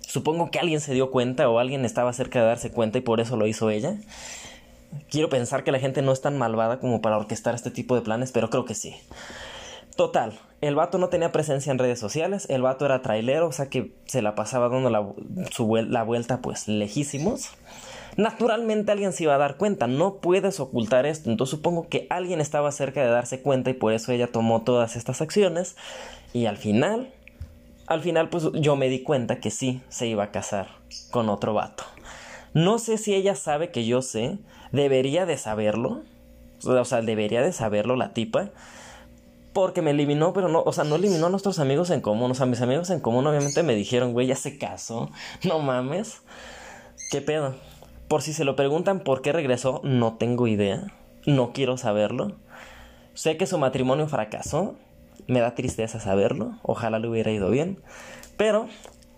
Supongo 0.00 0.50
que 0.50 0.58
alguien 0.58 0.80
se 0.80 0.92
dio 0.92 1.12
cuenta 1.12 1.48
o 1.48 1.60
alguien 1.60 1.84
estaba 1.84 2.12
cerca 2.12 2.40
de 2.40 2.46
darse 2.46 2.72
cuenta 2.72 2.98
y 2.98 3.02
por 3.02 3.20
eso 3.20 3.36
lo 3.36 3.46
hizo 3.46 3.70
ella. 3.70 3.96
Quiero 5.10 5.28
pensar 5.28 5.62
que 5.62 5.72
la 5.72 5.78
gente 5.78 6.00
no 6.02 6.10
es 6.10 6.20
tan 6.20 6.38
malvada 6.38 6.80
como 6.80 7.02
para 7.02 7.18
orquestar 7.18 7.54
este 7.54 7.70
tipo 7.70 7.94
de 7.94 8.00
planes, 8.00 8.32
pero 8.32 8.48
creo 8.48 8.64
que 8.64 8.74
sí. 8.74 8.96
Total, 9.96 10.38
el 10.60 10.74
vato 10.74 10.98
no 10.98 11.08
tenía 11.08 11.32
presencia 11.32 11.72
en 11.72 11.78
redes 11.78 11.98
sociales, 11.98 12.46
el 12.50 12.60
vato 12.60 12.84
era 12.84 13.00
trailero, 13.00 13.48
o 13.48 13.52
sea 13.52 13.70
que 13.70 13.94
se 14.04 14.20
la 14.20 14.34
pasaba 14.34 14.68
dando 14.68 14.90
la, 14.90 15.06
la 15.88 16.02
vuelta 16.02 16.42
pues 16.42 16.68
lejísimos. 16.68 17.50
Naturalmente 18.18 18.92
alguien 18.92 19.12
se 19.12 19.24
iba 19.24 19.34
a 19.34 19.38
dar 19.38 19.56
cuenta, 19.56 19.86
no 19.86 20.16
puedes 20.16 20.60
ocultar 20.60 21.06
esto, 21.06 21.30
entonces 21.30 21.56
supongo 21.56 21.88
que 21.88 22.06
alguien 22.10 22.40
estaba 22.40 22.72
cerca 22.72 23.02
de 23.02 23.08
darse 23.08 23.40
cuenta 23.40 23.70
y 23.70 23.74
por 23.74 23.92
eso 23.92 24.12
ella 24.12 24.26
tomó 24.26 24.62
todas 24.62 24.96
estas 24.96 25.20
acciones 25.22 25.76
y 26.32 26.46
al 26.46 26.56
final, 26.58 27.12
al 27.86 28.02
final 28.02 28.28
pues 28.28 28.48
yo 28.54 28.76
me 28.76 28.88
di 28.88 29.02
cuenta 29.02 29.40
que 29.40 29.50
sí, 29.50 29.82
se 29.88 30.06
iba 30.06 30.24
a 30.24 30.30
casar 30.30 30.68
con 31.10 31.28
otro 31.30 31.54
vato. 31.54 31.84
No 32.54 32.78
sé 32.78 32.96
si 32.98 33.14
ella 33.14 33.34
sabe 33.34 33.70
que 33.70 33.86
yo 33.86 34.00
sé, 34.02 34.38
debería 34.72 35.26
de 35.26 35.36
saberlo, 35.36 36.02
o 36.64 36.84
sea, 36.84 37.02
debería 37.02 37.42
de 37.42 37.52
saberlo 37.52 37.96
la 37.96 38.14
tipa 38.14 38.50
porque 39.56 39.80
me 39.80 39.92
eliminó, 39.92 40.34
pero 40.34 40.48
no, 40.48 40.62
o 40.66 40.72
sea, 40.74 40.84
no 40.84 40.96
eliminó 40.96 41.28
a 41.28 41.30
nuestros 41.30 41.58
amigos 41.60 41.88
en 41.88 42.02
común. 42.02 42.30
O 42.30 42.34
sea, 42.34 42.44
mis 42.44 42.60
amigos 42.60 42.90
en 42.90 43.00
común 43.00 43.26
obviamente 43.26 43.62
me 43.62 43.74
dijeron, 43.74 44.12
güey, 44.12 44.26
ya 44.26 44.36
se 44.36 44.58
casó. 44.58 45.10
No 45.44 45.60
mames. 45.60 46.20
¿Qué 47.10 47.22
pedo? 47.22 47.54
Por 48.06 48.20
si 48.20 48.34
se 48.34 48.44
lo 48.44 48.54
preguntan 48.54 49.00
por 49.00 49.22
qué 49.22 49.32
regresó, 49.32 49.80
no 49.82 50.18
tengo 50.18 50.46
idea. 50.46 50.92
No 51.24 51.54
quiero 51.54 51.78
saberlo. 51.78 52.32
Sé 53.14 53.38
que 53.38 53.46
su 53.46 53.56
matrimonio 53.56 54.06
fracasó. 54.08 54.74
Me 55.26 55.40
da 55.40 55.54
tristeza 55.54 56.00
saberlo. 56.00 56.52
Ojalá 56.62 56.98
le 56.98 57.08
hubiera 57.08 57.30
ido 57.30 57.48
bien. 57.48 57.80
Pero 58.36 58.68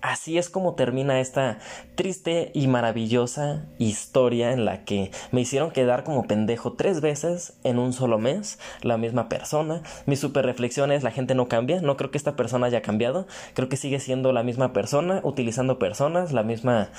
Así 0.01 0.39
es 0.39 0.49
como 0.49 0.75
termina 0.75 1.21
esta 1.21 1.59
triste 1.97 2.53
y 2.55 2.69
maravillosa 2.69 3.67
historia 3.79 4.53
en 4.53 4.65
la 4.65 4.85
que 4.85 5.11
me 5.33 5.41
hicieron 5.41 5.73
quedar 5.73 6.05
como 6.05 6.27
pendejo 6.27 6.75
tres 6.75 7.01
veces 7.01 7.59
en 7.65 7.79
un 7.79 7.93
solo 7.93 8.19
mes, 8.19 8.59
la 8.83 8.97
misma 8.97 9.29
persona. 9.29 9.83
Mi 10.07 10.15
super 10.15 10.45
reflexión 10.47 10.93
es 10.93 11.03
la 11.03 11.11
gente 11.11 11.35
no 11.35 11.49
cambia, 11.49 11.81
no 11.81 11.97
creo 11.97 12.11
que 12.11 12.19
esta 12.19 12.37
persona 12.37 12.67
haya 12.67 12.83
cambiado, 12.83 13.27
creo 13.55 13.69
que 13.69 13.77
sigue 13.77 13.99
siendo 13.99 14.33
la 14.33 14.45
misma 14.45 14.73
persona, 14.73 15.21
utilizando 15.25 15.79
personas, 15.79 16.33
la 16.33 16.45
misma 16.45 16.91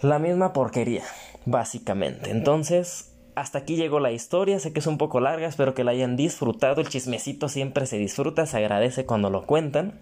la 0.00 0.18
misma 0.18 0.52
porquería, 0.52 1.02
básicamente. 1.46 2.30
Entonces, 2.30 3.14
hasta 3.34 3.58
aquí 3.58 3.76
llegó 3.76 4.00
la 4.00 4.12
historia, 4.12 4.58
sé 4.60 4.72
que 4.72 4.80
es 4.80 4.86
un 4.86 4.98
poco 4.98 5.20
larga, 5.20 5.48
espero 5.48 5.74
que 5.74 5.84
la 5.84 5.90
hayan 5.92 6.16
disfrutado, 6.16 6.80
el 6.80 6.88
chismecito 6.88 7.48
siempre 7.48 7.86
se 7.86 7.98
disfruta, 7.98 8.46
se 8.46 8.58
agradece 8.58 9.06
cuando 9.06 9.30
lo 9.30 9.44
cuentan. 9.44 10.00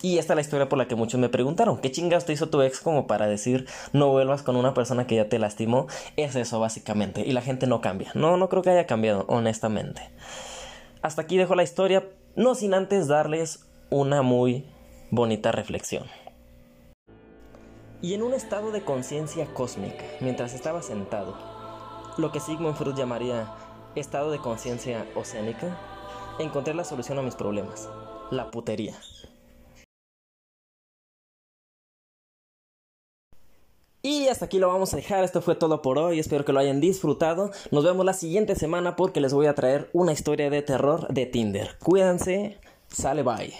Y 0.00 0.18
esta 0.18 0.32
es 0.32 0.36
la 0.36 0.40
historia 0.42 0.68
por 0.68 0.78
la 0.78 0.86
que 0.86 0.94
muchos 0.94 1.18
me 1.18 1.28
preguntaron, 1.28 1.78
¿qué 1.78 1.90
chingados 1.90 2.24
te 2.24 2.32
hizo 2.32 2.48
tu 2.48 2.62
ex 2.62 2.80
como 2.80 3.06
para 3.06 3.26
decir 3.26 3.66
no 3.92 4.08
vuelvas 4.08 4.42
con 4.42 4.56
una 4.56 4.74
persona 4.74 5.06
que 5.06 5.16
ya 5.16 5.28
te 5.28 5.38
lastimó? 5.38 5.88
Es 6.16 6.36
eso 6.36 6.60
básicamente, 6.60 7.22
y 7.26 7.32
la 7.32 7.42
gente 7.42 7.66
no 7.66 7.80
cambia. 7.80 8.12
No, 8.14 8.36
no 8.36 8.48
creo 8.48 8.62
que 8.62 8.70
haya 8.70 8.86
cambiado, 8.86 9.24
honestamente. 9.28 10.02
Hasta 11.02 11.22
aquí 11.22 11.36
dejo 11.36 11.54
la 11.54 11.64
historia, 11.64 12.04
no 12.36 12.54
sin 12.54 12.74
antes 12.74 13.08
darles 13.08 13.66
una 13.90 14.22
muy 14.22 14.64
bonita 15.10 15.50
reflexión. 15.52 16.04
Y 18.00 18.14
en 18.14 18.22
un 18.22 18.34
estado 18.34 18.70
de 18.70 18.82
conciencia 18.82 19.46
cósmica, 19.54 20.04
mientras 20.20 20.54
estaba 20.54 20.82
sentado, 20.82 21.36
lo 22.16 22.30
que 22.30 22.38
Sigmund 22.38 22.76
Freud 22.76 22.94
llamaría 22.94 23.52
estado 23.96 24.30
de 24.30 24.38
conciencia 24.38 25.04
oceánica, 25.16 25.76
encontré 26.38 26.74
la 26.74 26.84
solución 26.84 27.18
a 27.18 27.22
mis 27.22 27.34
problemas, 27.34 27.88
la 28.30 28.50
putería. 28.50 28.94
Y 34.08 34.28
hasta 34.28 34.46
aquí 34.46 34.58
lo 34.58 34.68
vamos 34.68 34.94
a 34.94 34.96
dejar, 34.96 35.22
esto 35.22 35.42
fue 35.42 35.54
todo 35.54 35.82
por 35.82 35.98
hoy, 35.98 36.18
espero 36.18 36.42
que 36.42 36.54
lo 36.54 36.60
hayan 36.60 36.80
disfrutado. 36.80 37.50
Nos 37.70 37.84
vemos 37.84 38.06
la 38.06 38.14
siguiente 38.14 38.54
semana 38.54 38.96
porque 38.96 39.20
les 39.20 39.34
voy 39.34 39.44
a 39.44 39.54
traer 39.54 39.90
una 39.92 40.12
historia 40.12 40.48
de 40.48 40.62
terror 40.62 41.08
de 41.08 41.26
Tinder. 41.26 41.76
Cuídense, 41.78 42.56
sale 42.88 43.22
bye. 43.22 43.52